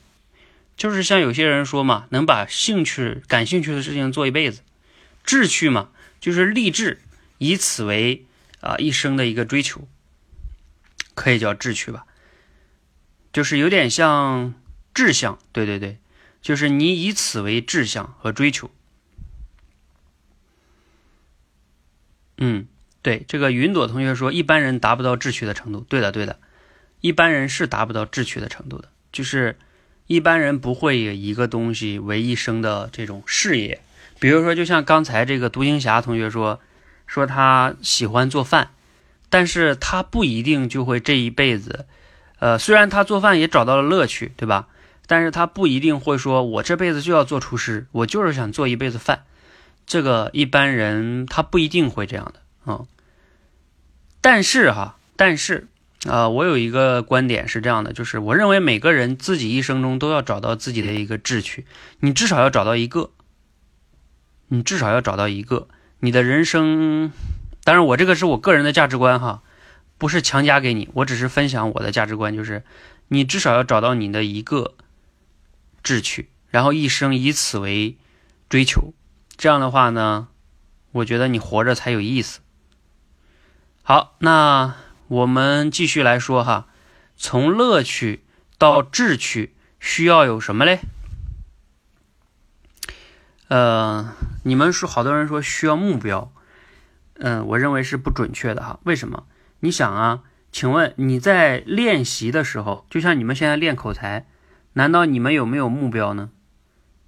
[0.75, 4.61] 就是像有些人说嘛，能把兴趣、感兴趣的事情做一辈子，
[5.23, 5.89] 志趣嘛，
[6.19, 7.01] 就是立志
[7.37, 8.25] 以此为
[8.59, 9.87] 啊一生的一个追求，
[11.13, 12.05] 可以叫志趣吧。
[13.37, 14.55] 就是有点像
[14.95, 15.99] 志向，对对对，
[16.41, 18.71] 就是你以此为志向和追求。
[22.39, 22.65] 嗯，
[23.03, 25.81] 对，这个云朵同学说，一般人达不到志趣的程度。
[25.81, 26.39] 对的，对的，
[27.01, 29.55] 一般人是达不到志趣的程度的，就是。
[30.07, 33.81] 一般人不会以一个东西为一生的这种事业，
[34.19, 36.61] 比如说，就像刚才这个独行侠同学说，
[37.05, 38.71] 说他喜欢做饭，
[39.29, 41.85] 但是他不一定就会这一辈子，
[42.39, 44.67] 呃，虽然他做饭也找到了乐趣，对吧？
[45.05, 49.23] 但是他不一定会说，我这辈子就要做厨师，我就是想做一辈子饭，
[49.85, 52.85] 这个一般人他不一定会这样的啊。
[54.21, 55.67] 但是哈，但是。
[56.07, 61.65] 啊，我有一个观点是这样的，就是我认为每个人自己一生中都要找到自己的一个志趣，
[61.99, 63.09] 你至少要找到一个，
[64.49, 65.67] 你至少要找到一个，
[65.99, 67.11] 你的人生，
[67.63, 69.41] 当然我这个是我个人的价值观哈，
[69.97, 72.63] 不是强加给你，我只是分享我的价值观，就是
[73.07, 74.75] 你至少要找到你的一个
[75.81, 77.97] 志趣，然后一生以此为
[78.49, 78.93] 追求，
[79.35, 80.27] 这样的话呢，
[80.91, 82.41] 我觉得你活着才有意思。
[83.81, 84.75] 好，那
[85.07, 86.67] 我们继续来说哈，
[87.15, 88.23] 从乐趣
[88.57, 90.81] 到志趣需要有什么嘞？
[93.47, 94.13] 呃，
[94.43, 96.31] 你们说好多人说需要目标，
[97.15, 98.79] 嗯，我认为是不准确的哈。
[98.83, 99.25] 为什么？
[99.59, 104.27] 你想啊，请问你在练习的时候，就像你们现在练口才，
[104.73, 106.31] 难道你们有没有目标呢？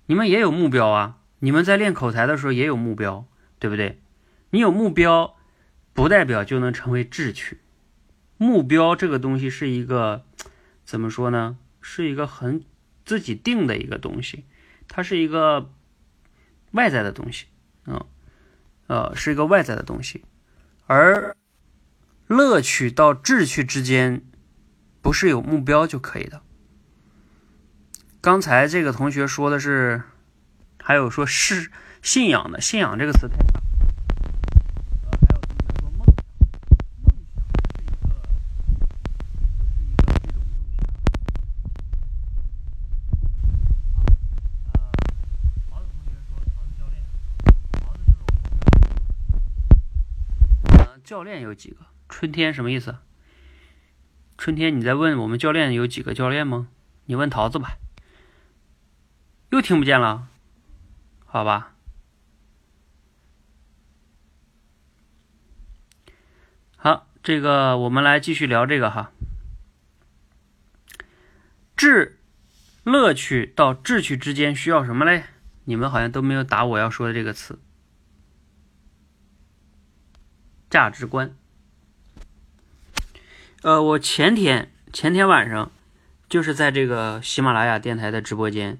[0.05, 3.25] 你们也有目标啊，你们在练口才的时候也有目标，
[3.59, 3.99] 对不对？
[4.51, 5.35] 你有目标。
[5.91, 7.59] 不代表就能成为智趣。
[8.37, 10.23] 目标这个东西是一个
[10.85, 11.57] 怎么说呢？
[11.81, 12.63] 是一个很
[13.03, 14.45] 自己定的一个东西，
[14.87, 15.73] 它是一个
[16.71, 17.47] 外在的东西，
[17.85, 18.05] 嗯，
[18.87, 20.23] 呃，是一个外在的东西。
[20.85, 21.35] 而
[22.29, 24.21] 乐趣到志趣之间，
[25.01, 26.43] 不是有目标就可以的。
[28.21, 30.03] 刚才这个同学说的是，
[30.79, 31.71] 还有说是
[32.03, 33.59] 信仰的，信仰这个词太大。
[51.03, 51.77] 教练有几个？
[52.09, 52.97] 春天什么意思？
[54.37, 56.67] 春天你在问我们教练有几个教练吗？
[57.05, 57.77] 你问桃子吧。
[59.51, 60.27] 又听不见了？
[61.25, 61.75] 好吧。
[66.75, 69.11] 好，这个我们来继续聊这个哈。
[71.75, 72.19] 智
[72.83, 75.25] 乐趣到智趣之间需要什么嘞？
[75.65, 77.59] 你们好像都没有答我要说的这个词。
[80.69, 81.35] 价值观。
[83.61, 85.69] 呃，我前天前天晚上
[86.29, 88.79] 就是在这个喜马拉雅电台的直播间，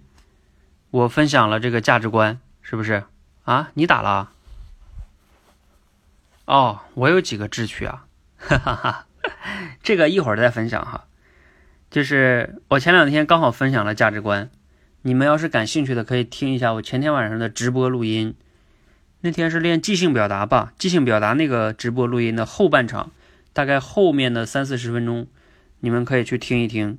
[0.90, 3.04] 我分享了这个价值观，是不是
[3.44, 3.72] 啊？
[3.74, 4.32] 你打了？
[6.46, 8.06] 哦，我有几个智趣啊，
[8.38, 9.06] 哈哈哈，
[9.84, 11.04] 这个一会儿再分享哈。
[11.92, 14.50] 就是我前两天刚好分享了价值观，
[15.02, 18.34] 你们要是感兴趣的，可以听一下我前天晚上的直播录音。
[19.20, 20.72] 那天是练即兴表达吧？
[20.78, 23.12] 即兴表达那个直播录音的后半场，
[23.54, 25.28] 大概后面的三四十分钟，
[25.80, 26.98] 你们可以去听一听。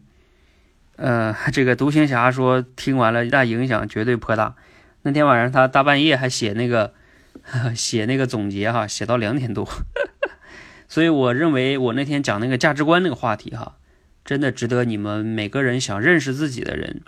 [0.97, 4.55] 呃， 这个独行侠说听完了，那影响绝对颇大。
[5.03, 6.93] 那天晚上他大半夜还写那个
[7.75, 9.67] 写那个总结哈，写到两点多。
[10.89, 13.77] 所以我认为我那天讲那个价值观那个话题哈，
[14.25, 17.03] 真的值得你们每个人想认识自己的人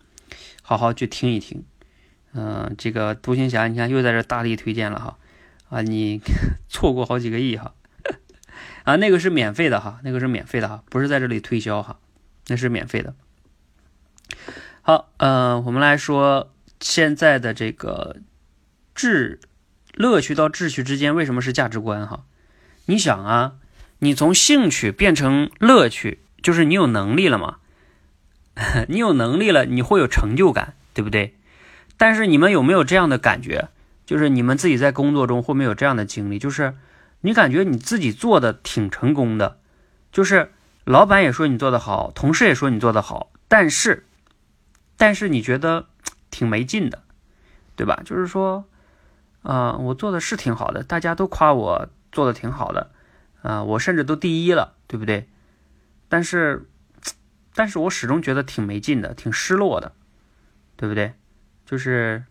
[0.63, 1.65] 好好去听一听。
[2.33, 5.19] 嗯，这个独行侠，你看又在这大力推荐了哈，
[5.69, 6.23] 啊，你
[6.69, 7.75] 错过好几个亿哈，
[8.85, 11.99] 啊，那个是免费的哈，那个是免费的哈，不是在这里推销哈，
[12.49, 13.15] 那是免费的。
[14.81, 18.17] 好，嗯，我们来说现在的这个
[18.95, 19.41] 智
[19.95, 22.25] 乐趣到秩序之间为什么是价值观哈？
[22.87, 23.55] 你想啊，
[24.01, 27.59] 你从兴趣变成乐趣，就是你有能力了嘛？
[28.89, 31.37] 你有能力了，你会有成就感，对不对？
[31.97, 33.69] 但是你们有没有这样的感觉？
[34.05, 36.39] 就是你们自己在工作中会没有这样的经历？
[36.39, 36.75] 就是
[37.23, 39.59] 你感觉你自己做的挺成功的，
[40.13, 40.53] 就是
[40.85, 44.05] 老板也说你做的好，同事也说你做的好，但是，
[44.97, 45.87] 但是你觉得
[46.31, 47.03] 挺没劲的，
[47.77, 48.03] 对吧？
[48.05, 48.65] 就是说，
[49.43, 52.91] 啊，我做的是挺好的，大家都夸我做的挺好的，
[53.43, 55.29] 啊，我甚至都第一了，对不对？
[56.09, 56.69] 但是，
[57.55, 59.93] 但是我始终觉得挺没劲的，挺失落的，
[60.77, 61.15] 对不对？
[61.65, 62.25] 就是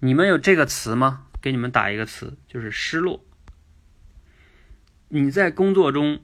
[0.00, 1.26] 你们有这个词吗？
[1.40, 3.22] 给你们打一个词，就是失落。
[5.08, 6.20] 你在工作中，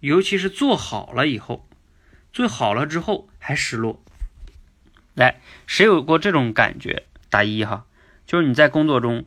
[0.00, 1.68] 尤其是做好了以后，
[2.32, 4.02] 做好了之后还失落。
[5.14, 7.04] 来，谁有过这种感觉？
[7.28, 7.86] 打一哈。
[8.26, 9.24] 就是你在工作中，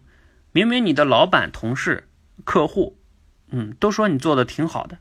[0.51, 2.07] 明明你的老板、同事、
[2.45, 2.97] 客户，
[3.49, 4.97] 嗯，都说你做的挺好的，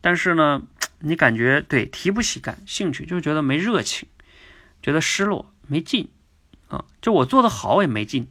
[0.00, 0.62] 但是呢，
[1.00, 4.08] 你感觉对提不起感兴趣，就觉得没热情，
[4.82, 6.08] 觉得失落，没劲。
[6.68, 8.28] 啊，就我做的好也没劲。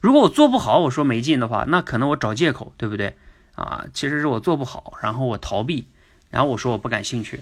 [0.00, 3.16] 如果我做不好，我说没劲的话，那可能我找借口，对不对？
[3.54, 5.88] 啊，其实是我做不好，然后我逃避，
[6.30, 7.40] 然后我说我不感兴趣。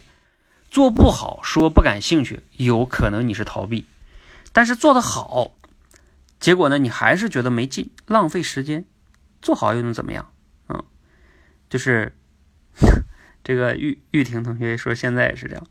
[0.71, 3.87] 做不好说不感兴趣，有可能你是逃避，
[4.53, 5.53] 但是做的好，
[6.41, 8.85] 结果呢，你还是觉得没劲，浪费时间。
[9.43, 10.33] 做好又能怎么样？
[10.69, 10.83] 嗯，
[11.69, 12.15] 就是
[13.45, 15.67] 这个玉玉婷同学说现在也是这样，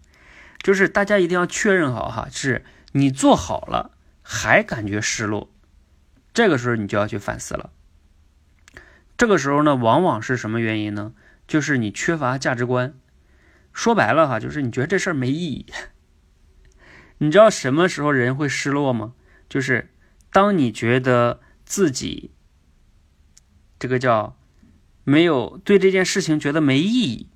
[0.61, 3.91] 就是大家一定要确认好哈，是你做好了。
[4.23, 5.49] 还感觉失落，
[6.31, 7.71] 这个时候你就要去反思了。
[9.21, 11.13] 这个时候呢，往往是什么原因呢？
[11.47, 12.95] 就是你缺乏价值观。
[13.71, 15.67] 说白了哈，就是你觉得这事儿没意义。
[17.19, 19.13] 你知道什么时候人会失落吗？
[19.47, 19.93] 就是
[20.31, 22.31] 当你觉得自己
[23.77, 24.35] 这个叫
[25.03, 27.27] 没有对这件事情觉得没意义，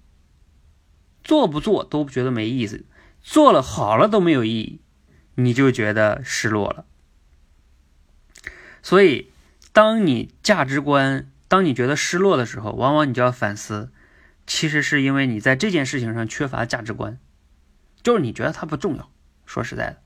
[1.24, 2.84] 做不做都觉得没意思，
[3.22, 4.82] 做了好了都没有意义，
[5.36, 6.88] 你就觉得失落了。
[8.82, 9.30] 所以，
[9.72, 13.90] 当你价值观，当你觉得失落的时候，往往你就要反思，
[14.46, 17.18] 其实是因为你在这件事情上缺乏价值观，
[18.04, 19.10] 就是你觉得它不重要。
[19.46, 20.02] 说实在的，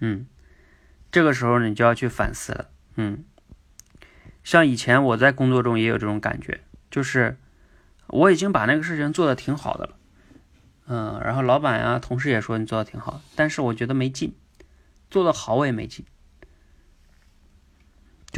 [0.00, 0.26] 嗯，
[1.12, 2.70] 这个时候你就要去反思了。
[2.96, 3.24] 嗯，
[4.42, 7.36] 像以前我在工作中也有这种感觉，就是
[8.08, 9.96] 我已经把那个事情做的挺好的了。
[10.88, 14.34] 嗯，然后老板呀、同事也说你做的挺好，但是我觉得没劲，
[15.08, 16.04] 做的好我也没劲，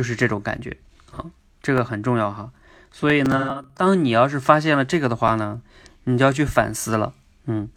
[0.01, 0.79] 就是这种感觉
[1.13, 1.27] 啊，
[1.61, 2.55] 这个很重要哈。
[2.91, 5.61] 所以呢，当你要是发现了这个的话呢，
[6.05, 7.13] 你就要去反思了，
[7.45, 7.69] 嗯，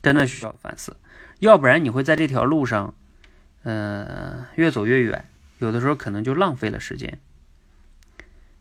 [0.00, 0.96] 真的需要反思，
[1.38, 2.94] 要不然你会在这条路上，
[3.62, 5.28] 呃，越走越远，
[5.58, 7.18] 有的时候可能就浪费了时间，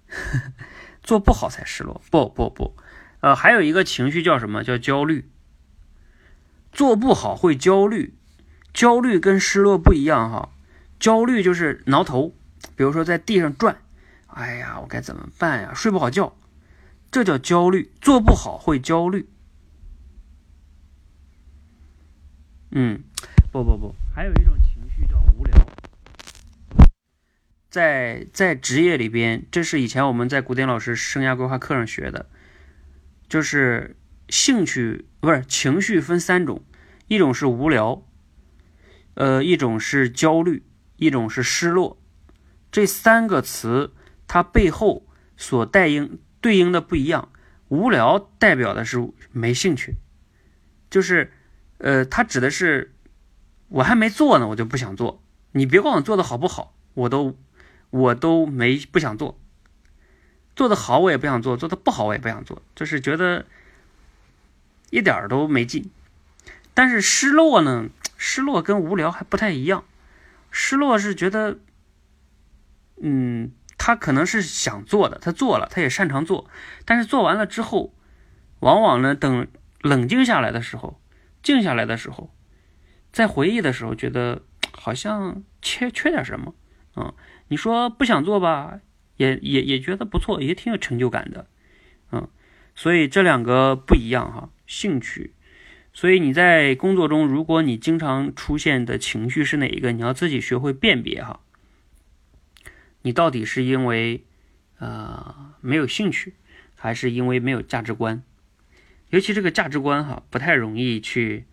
[1.02, 2.76] 做不好才失落，不不不，
[3.22, 5.30] 呃，还有一个情绪叫什么叫焦虑。
[6.74, 8.14] 做不好会焦虑，
[8.74, 10.50] 焦虑跟失落不一样哈。
[11.00, 12.36] 焦虑就是挠头，
[12.76, 13.78] 比如说在地上转，
[14.28, 15.74] 哎呀，我该怎么办呀？
[15.74, 16.36] 睡不好觉，
[17.10, 17.92] 这叫焦虑。
[18.02, 19.30] 做不好会焦虑。
[22.72, 23.04] 嗯，
[23.52, 25.68] 不不不，还有一种情绪叫无聊。
[27.70, 32.30] 在在职业里边，这是以前我们在古典老师生涯规划课上学的，
[33.28, 33.96] 就是。
[34.28, 36.64] 兴趣不是情绪分三种，
[37.08, 38.04] 一种是无聊，
[39.14, 40.64] 呃，一种是焦虑，
[40.96, 42.02] 一种是失落。
[42.72, 43.94] 这三个词
[44.28, 45.06] 它背后
[45.38, 47.30] 所代应对应的不一样。
[47.68, 49.96] 无聊代表的是没兴趣，
[50.90, 51.32] 就是
[51.80, 52.94] 呃，它指的是
[53.70, 55.24] 我还没做呢，我就不想做。
[55.52, 57.38] 你别管我做的好不好，我都
[57.90, 59.40] 我都没不想做。
[60.56, 63.46] 做的好我也不想做，做的不好我也不想做，就是觉得。
[64.92, 65.92] 一点儿都没劲，
[66.74, 67.90] 但是失落呢？
[68.16, 69.84] 失落跟无聊还不太一样。
[70.52, 71.58] 失落是觉得，
[73.02, 76.50] 嗯，他可能是想做的，他做了，他也擅长做，
[76.86, 77.94] 但是做完了之后，
[78.60, 79.48] 往往呢，等
[79.82, 81.00] 冷静下来的时候，
[81.44, 82.34] 静下来的时候，
[83.12, 86.56] 在回忆的时候，觉得好像缺缺点什么。
[86.96, 87.14] 嗯，
[87.50, 88.80] 你说不想做吧，
[89.18, 91.48] 也也也觉得不错，也挺有成就感的。
[92.12, 92.30] 嗯，
[92.74, 94.50] 所以这两个不一样哈。
[94.66, 95.36] 兴趣，
[95.94, 101.42] 所以你在工作中，如果你经常出现的情绪是哪一个，你要自己学会辨别哈。
[103.06, 104.24] 你到底是因为
[104.80, 106.34] 呃没有兴趣，
[106.74, 108.24] 还是因为没有价值观？
[109.12, 111.46] 尤其这个价值观哈，不太容易去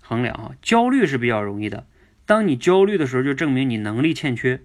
[0.00, 0.52] 衡量哈。
[0.62, 1.86] 焦虑是比较容易的，
[2.24, 4.62] 当你焦虑的时候，就证明你能力欠缺，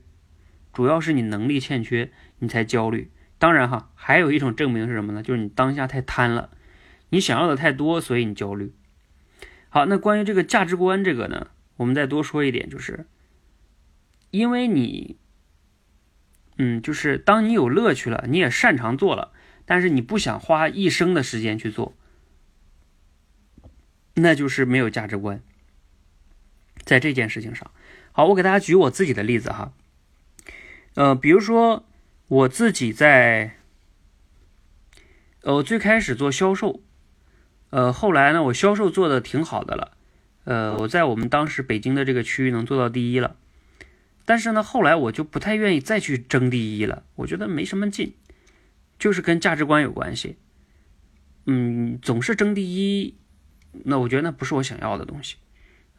[0.72, 2.10] 主要是你能力欠缺，
[2.40, 3.12] 你才焦虑。
[3.38, 5.22] 当然哈，还有一种证明是什么呢？
[5.22, 6.52] 就是你当下太贪了。
[7.10, 8.72] 你想要的太多，所以你焦虑。
[9.68, 13.06] 好，那关于这个价值观这个呢，我们再多说一点，就是
[14.30, 15.18] 因为你，
[16.58, 19.32] 嗯，就是当你有乐趣了，你也擅长做了，
[19.66, 21.96] 但是你不想花一生的时间去做，
[24.16, 25.42] 那就是没有价值观。
[26.84, 27.72] 在这件事情上，
[28.12, 29.74] 好，我给大家举我自己的例子哈，
[30.96, 31.86] 呃，比如说
[32.28, 33.56] 我自己在，
[35.44, 36.82] 呃，最开始做销售。
[37.70, 39.92] 呃，后来呢，我销售做的挺好的了，
[40.44, 43.38] 呃，我在我们当时北京的这个区域能做到第一了。
[44.32, 48.14] 但是呢，后来我就不太愿意再去争第一了，我觉得没什么劲，
[48.98, 50.38] 就是跟价值观有关系。
[51.48, 53.18] 嗯，总是争第一，
[53.84, 55.36] 那我觉得那不是我想要的东西，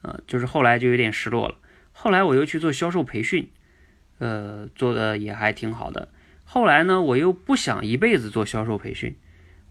[0.01, 1.59] 啊，就是后来就有点失落了。
[1.93, 3.51] 后来我又去做销售培训，
[4.17, 6.09] 呃，做的也还挺好的。
[6.45, 9.15] 后来呢，我又不想一辈子做销售培训。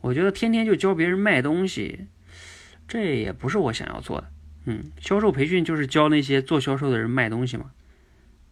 [0.02, 2.02] 我觉得天天就教别人卖东西，
[2.88, 4.32] 这也不是我想要做的。
[4.66, 7.72] 嗯，销售培训就是教那些做销售的人卖东西嘛。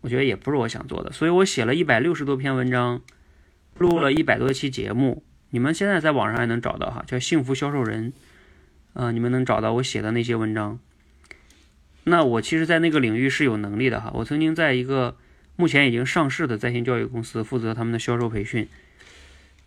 [0.01, 3.01] 我觉得也不是我想做的，所以我写了一百六十多篇文章，
[3.77, 5.23] 录了一百多期节目。
[5.51, 8.13] 你们现在在网上还能找到哈，叫《幸福销售人》
[9.01, 10.80] 啊，你们能找到我写的那些文章。
[12.03, 14.11] 那我其实，在那个领域是有能力的哈。
[14.15, 15.17] 我曾经在一个
[15.55, 18.67] 目前已经上市的在线教育公司负责他们的销售培训。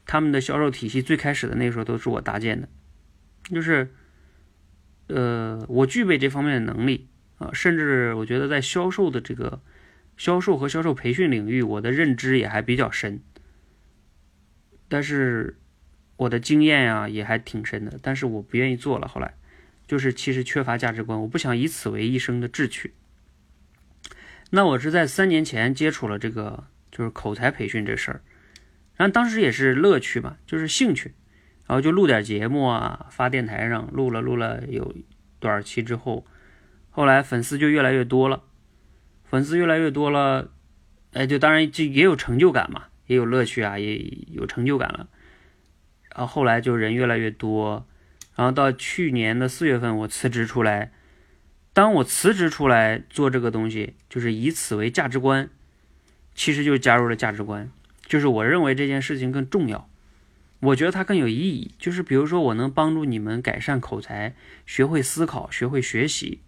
[0.04, 2.68] 他们的销售体系最开始的那时候都是我搭建的，
[3.50, 3.88] 就是，
[5.06, 7.06] 呃，我具备这方面的能力
[7.38, 9.60] 啊，甚至我觉得在销售的这个
[10.22, 13.20] 销售和销售培训领域，我的认知也还比较深，
[14.88, 15.58] 但是
[16.14, 19.08] 我的经验呀也还挺深的，但是我不愿意做了。
[19.08, 19.34] 后来
[19.84, 22.94] 就是其实缺乏价值观，我不想以此为一生的志趣。
[24.50, 28.22] 那我是在三年前接触了这个就是口才培训这事儿，
[28.94, 31.14] 然后当时也是乐趣嘛，就是兴趣，
[31.66, 34.94] 然后就录点节目啊，发电台上录了录了有
[35.40, 36.24] 多少期之后，
[36.90, 38.44] 后来粉丝就越来越多了，
[39.32, 40.50] 粉丝越来越多了，
[41.14, 43.96] 哎，就当然就也有成就感嘛，也有乐趣啊，也
[44.30, 45.08] 有成就感了，
[46.14, 47.86] 然后后来就人越来越多，
[48.36, 50.92] 然后到去年的四月份我辞职出来。
[51.72, 55.48] 当我辞职出来做这个东西，就是以此为价值观，
[56.34, 57.70] 其实就加入了价值观，
[58.04, 59.88] 就是我认为这件事情更重要，
[60.60, 61.70] 我觉得它更有意义。
[61.78, 64.34] 就是比如说，我能帮助你们改善口才，
[64.66, 66.42] 学会思考，学会学习，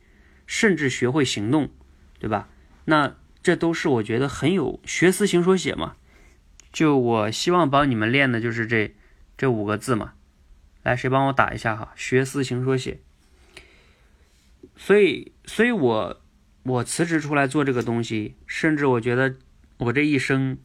[0.46, 1.70] 甚至学会行动，
[2.18, 2.50] 对吧？
[2.86, 5.96] 那这都是我觉得很有学思行说写嘛。
[6.72, 8.94] 就我希望帮你们练的就是这
[9.36, 10.14] 这五个字嘛。
[10.82, 11.92] 来，谁帮我打一下哈？
[11.96, 13.00] 学思行说写。
[14.76, 16.20] 所以，所以我
[16.64, 19.36] 我辞职出来做这个东西，甚至我觉得
[19.78, 20.58] 我这一生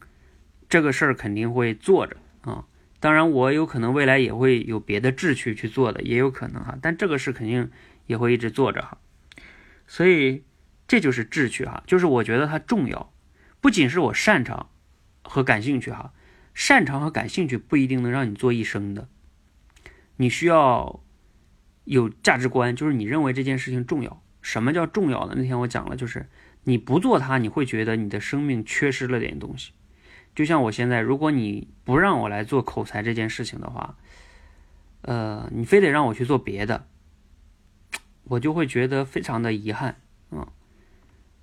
[0.68, 2.66] 这个事儿肯定会做着啊。
[2.98, 6.76] 当然，我有可能未来也会有别的志趣去做的，也有可能哈。
[6.82, 7.70] 但这个事肯定
[8.06, 8.98] 也会一直做着哈。
[9.86, 10.42] 所以
[10.90, 13.12] 这就是志趣哈，就是我觉得它重要，
[13.60, 14.70] 不仅是我擅长
[15.22, 16.12] 和感兴趣哈，
[16.52, 19.06] 擅长和感兴趣不一定能让你做一生的，
[20.16, 21.00] 你需要。
[21.84, 24.22] 有价值观，就是你认为这件事情重要。
[24.42, 25.34] 什么叫重要的？
[25.34, 26.28] 那天我讲了，就是
[26.62, 29.72] 你不做它，你会觉得你的生命缺失了点东西。
[30.32, 33.96] 就像我现在，如果你不让我来做口才这件事情的话，
[35.00, 36.86] 呃，你非得让我去做别的，
[38.24, 39.96] 我就会觉得非常的遗憾。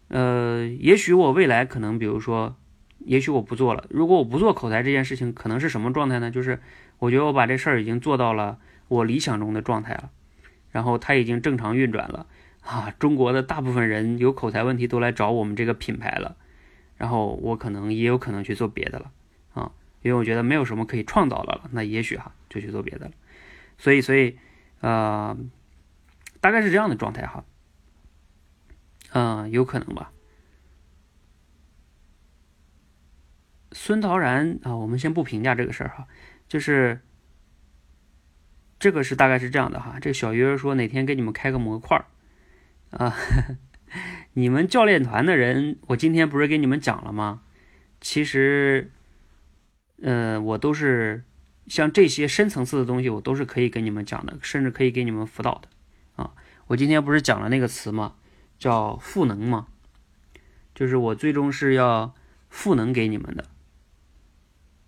[0.09, 2.55] 呃，也许我未来可能，比如说，
[2.99, 3.85] 也许我不做了。
[3.89, 6.31] 如果我不做口才这件事情，可能是什么状态呢？
[6.31, 6.61] 就是
[6.99, 10.11] 我觉得我把这事儿已经做到了我理想中的状态了。
[10.69, 12.27] 然后它已经正常运转了
[12.61, 12.93] 啊！
[12.99, 16.35] 中国的大部分人有口才问题都来找我们这个品牌了，
[16.97, 19.11] 然后我可能也有可能去做别的了
[19.53, 19.71] 啊，
[20.03, 23.11] 因为我觉得没有什么可以创造的了，那也许哈就去做别的了。
[23.79, 24.37] 所以，所以，
[24.81, 25.35] 呃，
[26.41, 27.43] 大概是这样的状态哈，
[29.17, 30.11] 嗯，有可能吧。
[33.71, 36.07] 孙陶然啊，我们先不评价这个事儿哈，
[36.47, 37.01] 就是。
[38.79, 42.05] 这个是大概是这样的哈，这小鱼儿说哪天给你们开个模块儿
[42.91, 43.15] 啊？
[44.33, 47.41] 你们教练团的人，我今天不是给你们讲了吗？
[47.99, 48.91] 其实，
[50.03, 51.23] 呃，我都是
[51.65, 56.35] 像这些深层次的东西，我都是可以给你们讲的，甚至可以给你们辅导的啊。
[56.67, 58.13] 我今天不是讲了那个词吗？
[58.57, 59.67] 叫赋能吗？
[60.73, 62.13] 就是我最终是要
[62.49, 63.45] 赋能给你们的。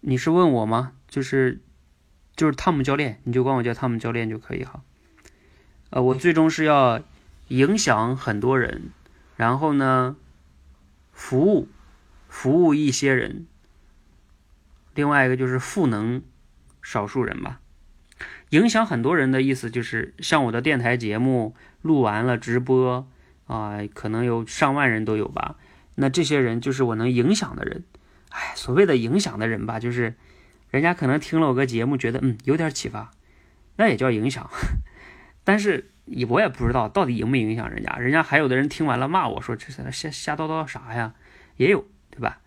[0.01, 0.93] 你是问我吗？
[1.07, 1.61] 就是。
[2.35, 4.81] 就是汤姆教练，你就管我叫汤姆教练就可以哈。
[5.89, 7.01] 呃，我最终是要
[7.49, 8.91] 影响很多人，
[9.35, 10.15] 然后呢，
[11.11, 11.67] 服务
[12.29, 13.45] 服务一些人。
[14.95, 16.21] 另外一个就是赋能
[16.81, 17.59] 少数人吧。
[18.51, 23.05] 影响很多人的意思就是，像我的电台节目录完了直播
[23.49, 25.57] 啊，可能有上万人都有吧。
[25.95, 27.83] 那这些人就是我能影响的人。
[28.29, 30.15] 哎，所谓的影响的人吧，就是。
[30.71, 33.09] 人家可能听了我个节目，觉得嗯有点启发，
[33.77, 34.47] 那也叫影响。
[35.43, 35.89] 但是
[36.27, 37.97] 我也不知道到底影没影响人家。
[37.97, 41.15] 人家还有的人听完了骂我说这是瞎瞎叨叨啥呀？
[41.57, 42.39] 也有对吧？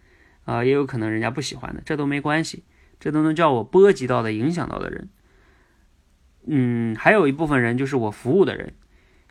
[0.45, 2.63] 啊，也有可能人家不喜欢的，这都没关系，
[3.01, 5.09] 这都能叫我波及到的、影响到的人。
[6.47, 8.75] 嗯，还有一部分人就是我服务的人，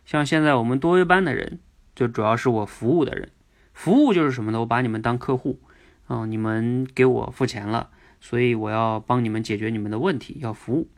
[0.04, 1.58] 像现在我们多维班的人，
[1.94, 3.30] 就主要是我服务的人。
[3.72, 4.60] 服务就是什么呢？
[4.60, 5.60] 我把你们当客户，
[6.06, 7.90] 啊，你们给我付钱了。
[8.20, 10.88] 所以我要帮你们解决你们的问题，要服务。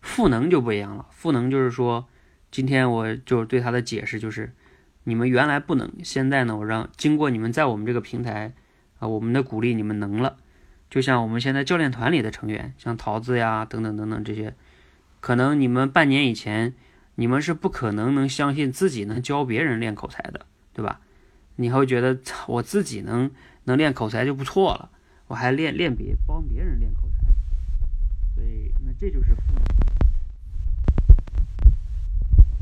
[0.00, 2.08] 赋能就不一样了，赋能就是说，
[2.50, 4.52] 今天我就是对他的解释就是，
[5.04, 8.54] 你们原来不能，现在呢，我让经过你们在我们这个平台
[8.98, 10.36] 啊，我们的鼓励，你们能了。
[10.90, 14.54] 就像我们现在教练团里的成员，像桃子呀等等等等这些，
[15.20, 16.74] 可能你们半年以前，
[17.16, 21.00] 你们是不可能能相信自己能教别人练口才的，对吧？
[21.56, 22.18] 你还会觉得
[22.48, 23.30] 我自己能
[23.64, 24.90] 能练口才就不错了。
[25.28, 27.16] 我还练练别帮别人练口才，
[28.34, 29.64] 所以那这就是赋能，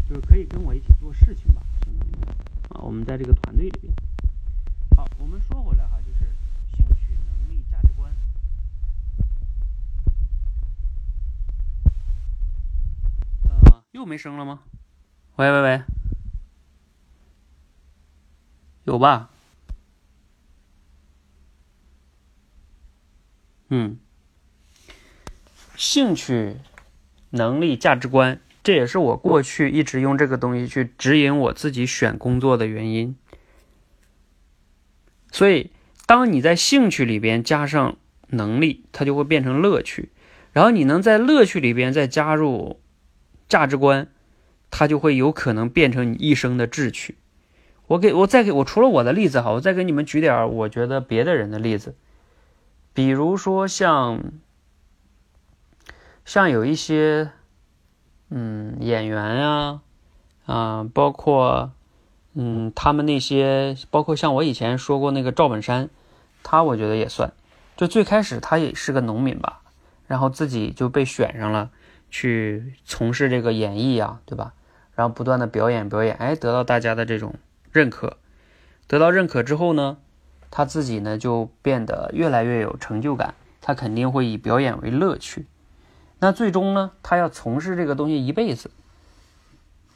[0.08, 2.12] 就是可以跟我一起做事情吧，相当于
[2.68, 3.92] 啊，我们在这个团队里边。
[4.96, 6.30] 好，我们说回来哈，就是
[6.76, 8.12] 兴趣、能力、价值观。
[13.48, 14.60] 呃，又没声了吗？
[15.36, 15.82] 喂喂喂，
[18.84, 19.28] 有吧？
[23.68, 23.98] 嗯，
[25.76, 26.56] 兴趣、
[27.30, 33.14] 能力、价值观，这也是我过去一直用这个东西去指引我自己选工作的原因。
[35.30, 35.70] 所以，
[36.06, 37.98] 当你在兴趣里边加上
[38.28, 40.08] 能力，它就会变成乐趣。
[40.52, 42.81] 然后你能在乐趣里边再加入
[43.52, 44.08] 价值观，
[44.70, 47.18] 它就会有可能变成你一生的志趣。
[47.88, 51.94] 我给我再给我除了我的例子哈，我再给你们举点我觉得别的人的例子，
[52.94, 54.32] 比如说像
[56.24, 57.32] 像有一些
[58.30, 59.82] 嗯演员啊
[60.46, 61.72] 啊，包括
[62.32, 65.90] 嗯他们那些，包括像我以前说过那个赵本山，
[66.42, 67.30] 他我觉得也算，
[67.76, 69.58] 就最开始他也是个农民吧。
[70.06, 71.70] 然后自己就被选上了，
[72.12, 74.52] 去从事这个演艺啊，对吧？
[74.94, 77.34] 然后不断的表演表演，哎，得到大家的这种
[77.72, 78.18] 认可。
[78.86, 79.96] 得到认可之后呢，
[80.50, 83.34] 他自己呢就变得越来越有成就感。
[83.62, 85.46] 他肯定会以表演为乐趣。
[86.18, 88.70] 那最终呢，他要从事这个东西一辈子。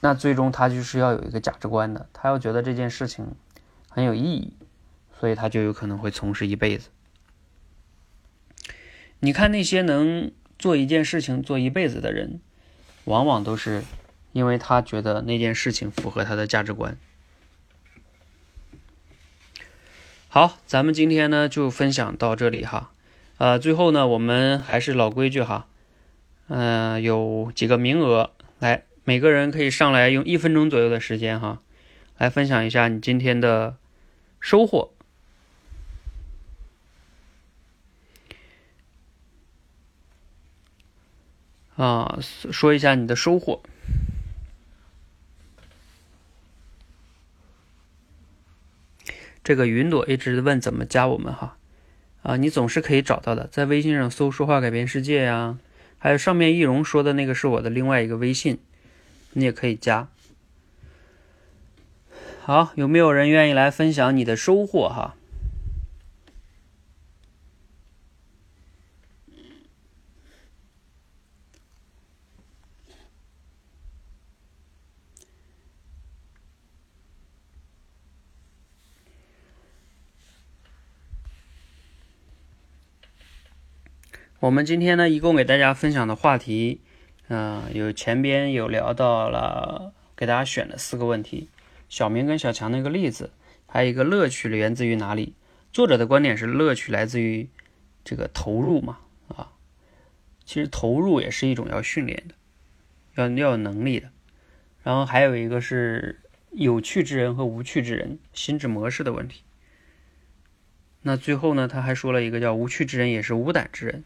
[0.01, 3.35] 那最终他就是要有一个价值观的，他要觉得这件事情
[3.91, 4.55] 很有意义，
[5.21, 6.89] 所以他就有可能会从事一辈子。
[9.21, 12.41] 你看那些能做一件事情做一辈子的人，
[13.05, 13.83] 往往都是
[14.33, 16.97] 因为他觉得那件事情符合他的价值观。
[20.29, 22.91] 好，咱们今天呢就分享到这里哈。
[23.39, 25.67] 呃，最后呢，我们还是老规矩哈，
[26.49, 31.61] 嗯，有几个名额，来，每个人可以上来用一分钟左右的时间哈，
[32.19, 33.77] 来分享一下你今天的
[34.41, 34.93] 收获。
[41.77, 43.63] 啊，说一下你的收获。
[49.45, 51.57] 这个云朵一直问怎么加我们哈，
[52.23, 55.59] 啊，你总是可以找到的，在微信上搜“说话改变世界”呀，
[55.99, 58.59] 还有上面易容说的那个是我的另外一个微信，
[59.35, 60.09] 你也可以加。
[62.43, 65.15] 好，有没有人愿意来分享你的收获哈？
[84.47, 86.81] 我们今天呢，一共给大家分享的话题，
[87.27, 91.49] 嗯，有前边有聊到了，给大家选了四个问题，
[91.89, 93.33] 小明跟小强那个例子，
[93.67, 95.35] 还有一个乐趣源自于哪里？
[95.73, 97.49] 作者的观点是乐趣来自于
[98.05, 98.99] 这个投入嘛，
[99.35, 99.51] 啊，
[100.45, 102.35] 其实投入也是一种要训练的，
[103.17, 104.11] 要要有能力的。
[104.85, 106.21] 然后还有一个是
[106.53, 109.43] 有趣之人和无趣之人心智模式的问题。
[111.03, 114.05] 那最后呢，他还说了一个叫无趣之人也是无胆之人。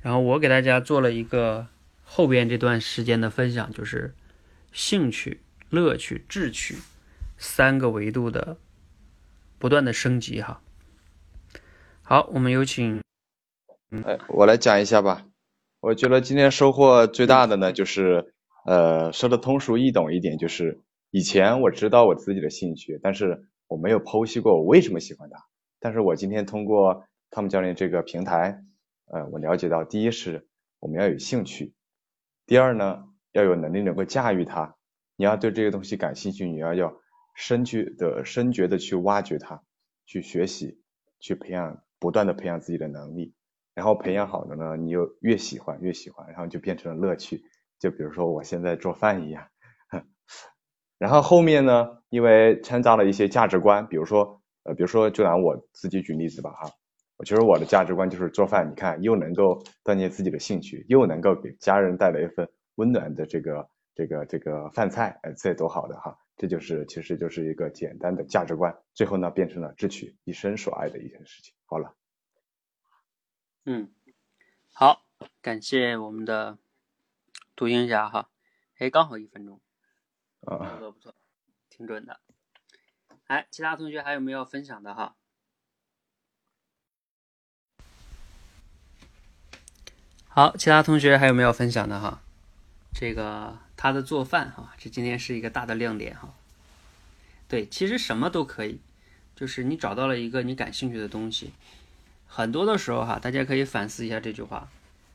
[0.00, 1.66] 然后我给大家做了一个
[2.02, 4.14] 后边这段时间的分享，就是
[4.72, 6.76] 兴趣、乐趣、志趣
[7.36, 8.56] 三个维度的
[9.58, 10.62] 不断的升级哈。
[12.02, 13.02] 好，我们有请，
[14.04, 15.26] 哎，我来讲一下吧。
[15.80, 18.32] 我觉得今天收获最大的呢，就是
[18.64, 20.80] 呃说的通俗易懂一点，就是
[21.10, 25.44] 以前我知道我自己的兴趣，但是我没有剖析过我为什么喜欢它。
[25.80, 28.62] 但是我今天通过汤姆教练这个平台。
[29.10, 30.46] 呃，我了解到，第一是
[30.80, 31.74] 我们要有兴趣，
[32.46, 34.76] 第二呢，要有能力能够驾驭它。
[35.16, 36.94] 你要对这个东西感兴趣，你要要
[37.34, 39.62] 深去的深觉的去挖掘它，
[40.06, 40.80] 去学习，
[41.20, 43.34] 去培养，不断的培养自己的能力。
[43.74, 47.42] 然后培养好了呢，你又越喜欢越喜欢，然后就变成了乐趣。
[47.78, 49.48] 就比如说我现在做饭一样。
[50.98, 56.70] 然后后面呢，因为掺杂了一些价值观，比如说呃，比如说就拿我自己举例子吧，哈。
[57.18, 66.16] 我觉得我的价值观就是做饭，你看又能够锻炼自己的兴趣，又能够给家人带来一份温暖的这个这个这个饭菜，哎，这多好的哈！
[66.36, 71.52] 这就是其实就是一个简单的价值观，最后呢变成了智取一生所爱的一件事情。
[71.66, 71.96] 好了，
[73.64, 73.90] 嗯，
[74.72, 75.02] 好，
[75.42, 76.56] 感谢我们的
[77.56, 78.30] 独行侠哈，
[78.78, 79.60] 哎，刚好一分钟，
[80.42, 81.12] 啊，不错不错，
[81.68, 82.20] 挺准的。
[83.26, 85.16] 哎，其他同学还有没有分享的哈？
[90.38, 92.22] 好，其他同学还有没有分享的哈？
[92.94, 96.32] 这个他的做饭哈，这今天是一个大的亮点哈。
[97.48, 98.78] 对，其实什么都可以，
[99.34, 101.50] 就是你找到了一个你感兴趣的东西。
[102.28, 104.68] 很多的时候哈，大家可以反思一下这句话：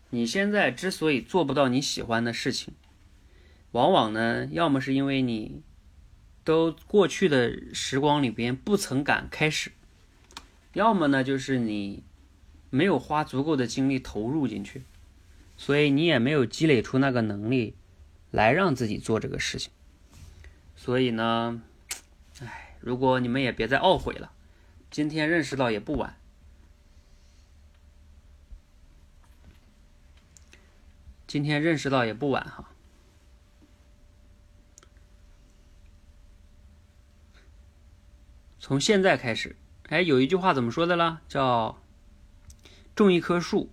[0.10, 2.74] 你现在之所以做不到你喜欢的事情，
[3.72, 5.62] 往往呢，要么是因为你
[6.44, 9.72] 都过去的时光里边不曾敢开始，
[10.74, 12.04] 要么呢，就是你
[12.70, 14.82] 没有花足够的精力投入进去。
[15.56, 17.76] 所以你也没有积累出那个能力，
[18.32, 19.72] 来让自己做这个事情。
[20.76, 21.62] 所以呢，
[22.42, 24.32] 哎，如果你们也别再懊悔了，
[24.92, 26.18] 今天认识到也不晚。
[31.26, 32.70] 今天认识到也不晚哈。
[38.60, 39.56] 从现在开始，
[39.90, 41.22] 哎，有一句话怎么说的了？
[41.28, 41.82] 叫
[42.96, 43.72] 种一棵树，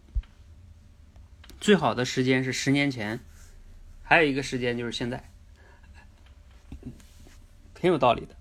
[1.61, 3.21] 最好的时间是十年前，
[4.03, 5.23] 还有一个时间就是现在，
[7.75, 8.35] 挺有道理的。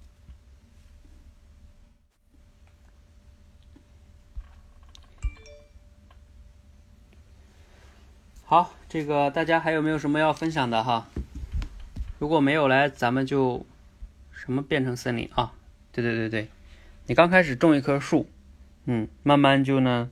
[8.45, 11.07] 好，这个大家还有没有什么要分享的哈？
[12.17, 13.65] 如果没有来，咱们就
[14.31, 15.53] 什么变成森林啊？
[15.91, 16.49] 对对对对，
[17.05, 18.29] 你刚开始种一棵树，
[18.85, 20.09] 嗯，慢慢就呢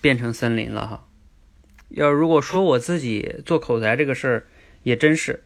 [0.00, 1.06] 变成森林了哈。
[1.90, 4.46] 要如果说我自己做口才这个事儿，
[4.82, 5.42] 也真是，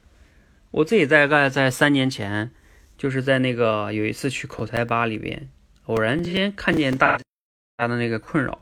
[0.71, 2.51] 我自己大概在三年前，
[2.97, 5.49] 就是在那个有一次去口才吧里边，
[5.87, 7.19] 偶然间看见大
[7.79, 8.61] 家的那个困扰，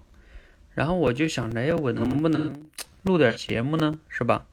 [0.74, 2.68] 然后我就想着，哎，我能不能
[3.02, 3.98] 录点节目呢？
[4.08, 4.46] 是吧？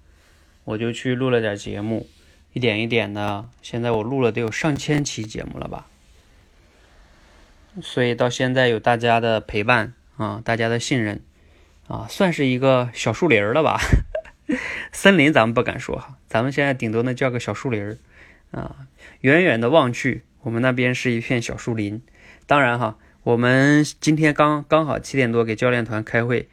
[0.65, 2.07] 我就去录了点节目，
[2.53, 5.88] 一点一点的，现在我录了得有上千期节目了吧。
[7.81, 11.22] 所以到现在有大家的陪伴啊，大家的信任
[11.90, 13.80] 啊，算是一个小树林了吧？
[14.91, 17.98] 森林咱们不敢说哈，咱们现在顶多呢叫个小树林
[18.52, 18.86] 啊。
[19.22, 22.03] 远远的望去，我们那边是一片小树林。
[22.45, 26.48] 当然哈，我们今天刚刚好七点多给教练团开会，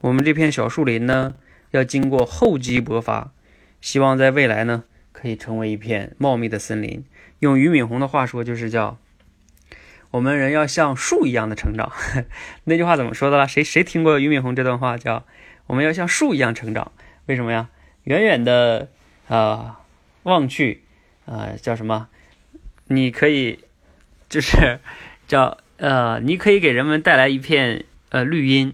[0.00, 1.34] 我们这片小树林呢
[1.72, 3.32] 要经过厚积薄发，
[3.80, 7.04] 希望在未来呢可以成为一片茂密的森林。
[7.40, 8.96] 用俞敏洪的话说，就是叫。
[10.10, 11.92] 我们人要像树一样的成长，
[12.64, 13.46] 那句话怎么说的了？
[13.46, 14.96] 谁谁听过俞敏洪这段话？
[14.96, 15.24] 叫
[15.66, 16.92] 我们要像树一样成长。
[17.26, 17.68] 为什么呀？
[18.04, 18.88] 远远的
[19.28, 19.80] 啊
[20.22, 20.82] 望去，
[21.26, 22.08] 呃叫什么？
[22.86, 23.60] 你可以
[24.30, 24.80] 就是
[25.26, 28.72] 叫呃，你可以给人们带来一片呃绿荫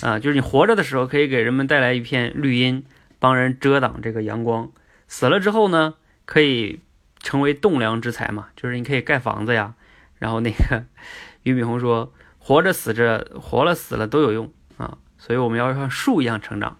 [0.00, 2.84] 啊，就是你活着的时候可以给人们带来一片绿荫，
[3.18, 4.70] 帮人遮挡这个阳光。
[5.08, 5.94] 死了之后呢，
[6.24, 6.78] 可以
[7.20, 9.74] 成为栋梁之材嘛，就是你可以盖房子呀。
[10.18, 10.84] 然后那个
[11.44, 14.98] 俞敏洪说：“活着死着，活了死了都有用啊！
[15.16, 16.78] 所以我们要像树一样成长，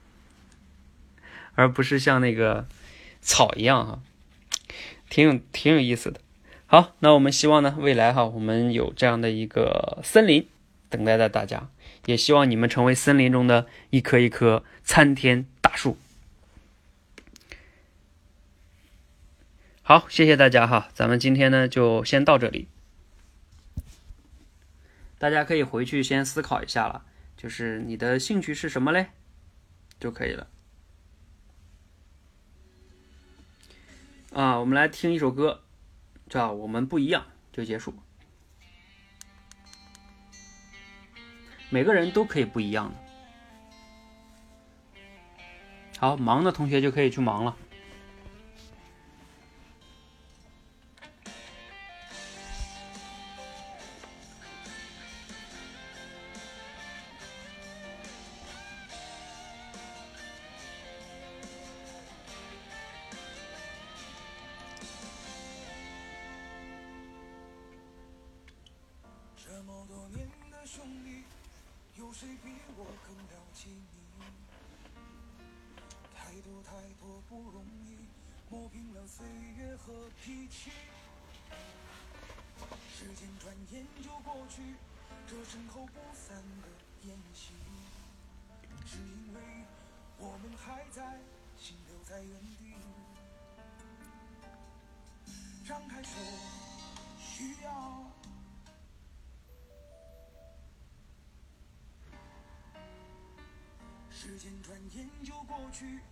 [1.55, 2.67] 而不是像那个
[3.21, 4.01] 草一样哈，
[5.09, 6.21] 挺有挺有意思的。
[6.67, 10.47] 好，那我们希望呢，未来哈，我们有这样的一个森林
[10.89, 11.69] 等待着大家，
[12.07, 15.97] 也希望你们成为森林中的一棵一棵参天大树。
[19.83, 22.69] 好，谢谢大家哈，咱们今天呢就先到这里。”
[25.19, 27.05] 大家可以回去先思考一下了，
[27.37, 29.09] 就是你的兴趣是什么嘞，
[29.99, 30.49] 就可以了。
[34.33, 35.65] 啊，我们来听一首歌，
[36.29, 37.23] 叫《我们不一样》，
[37.57, 37.95] 就结束。
[41.71, 42.97] 每个人都可以不一样的。
[45.99, 47.57] 好，忙的同学就可以去忙了。
[105.79, 106.08] tu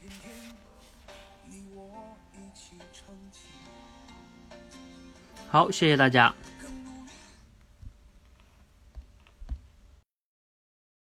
[0.00, 0.32] 偏偏
[1.46, 2.76] 你我一起
[3.32, 3.40] 起。
[5.48, 6.34] 好，谢谢大家。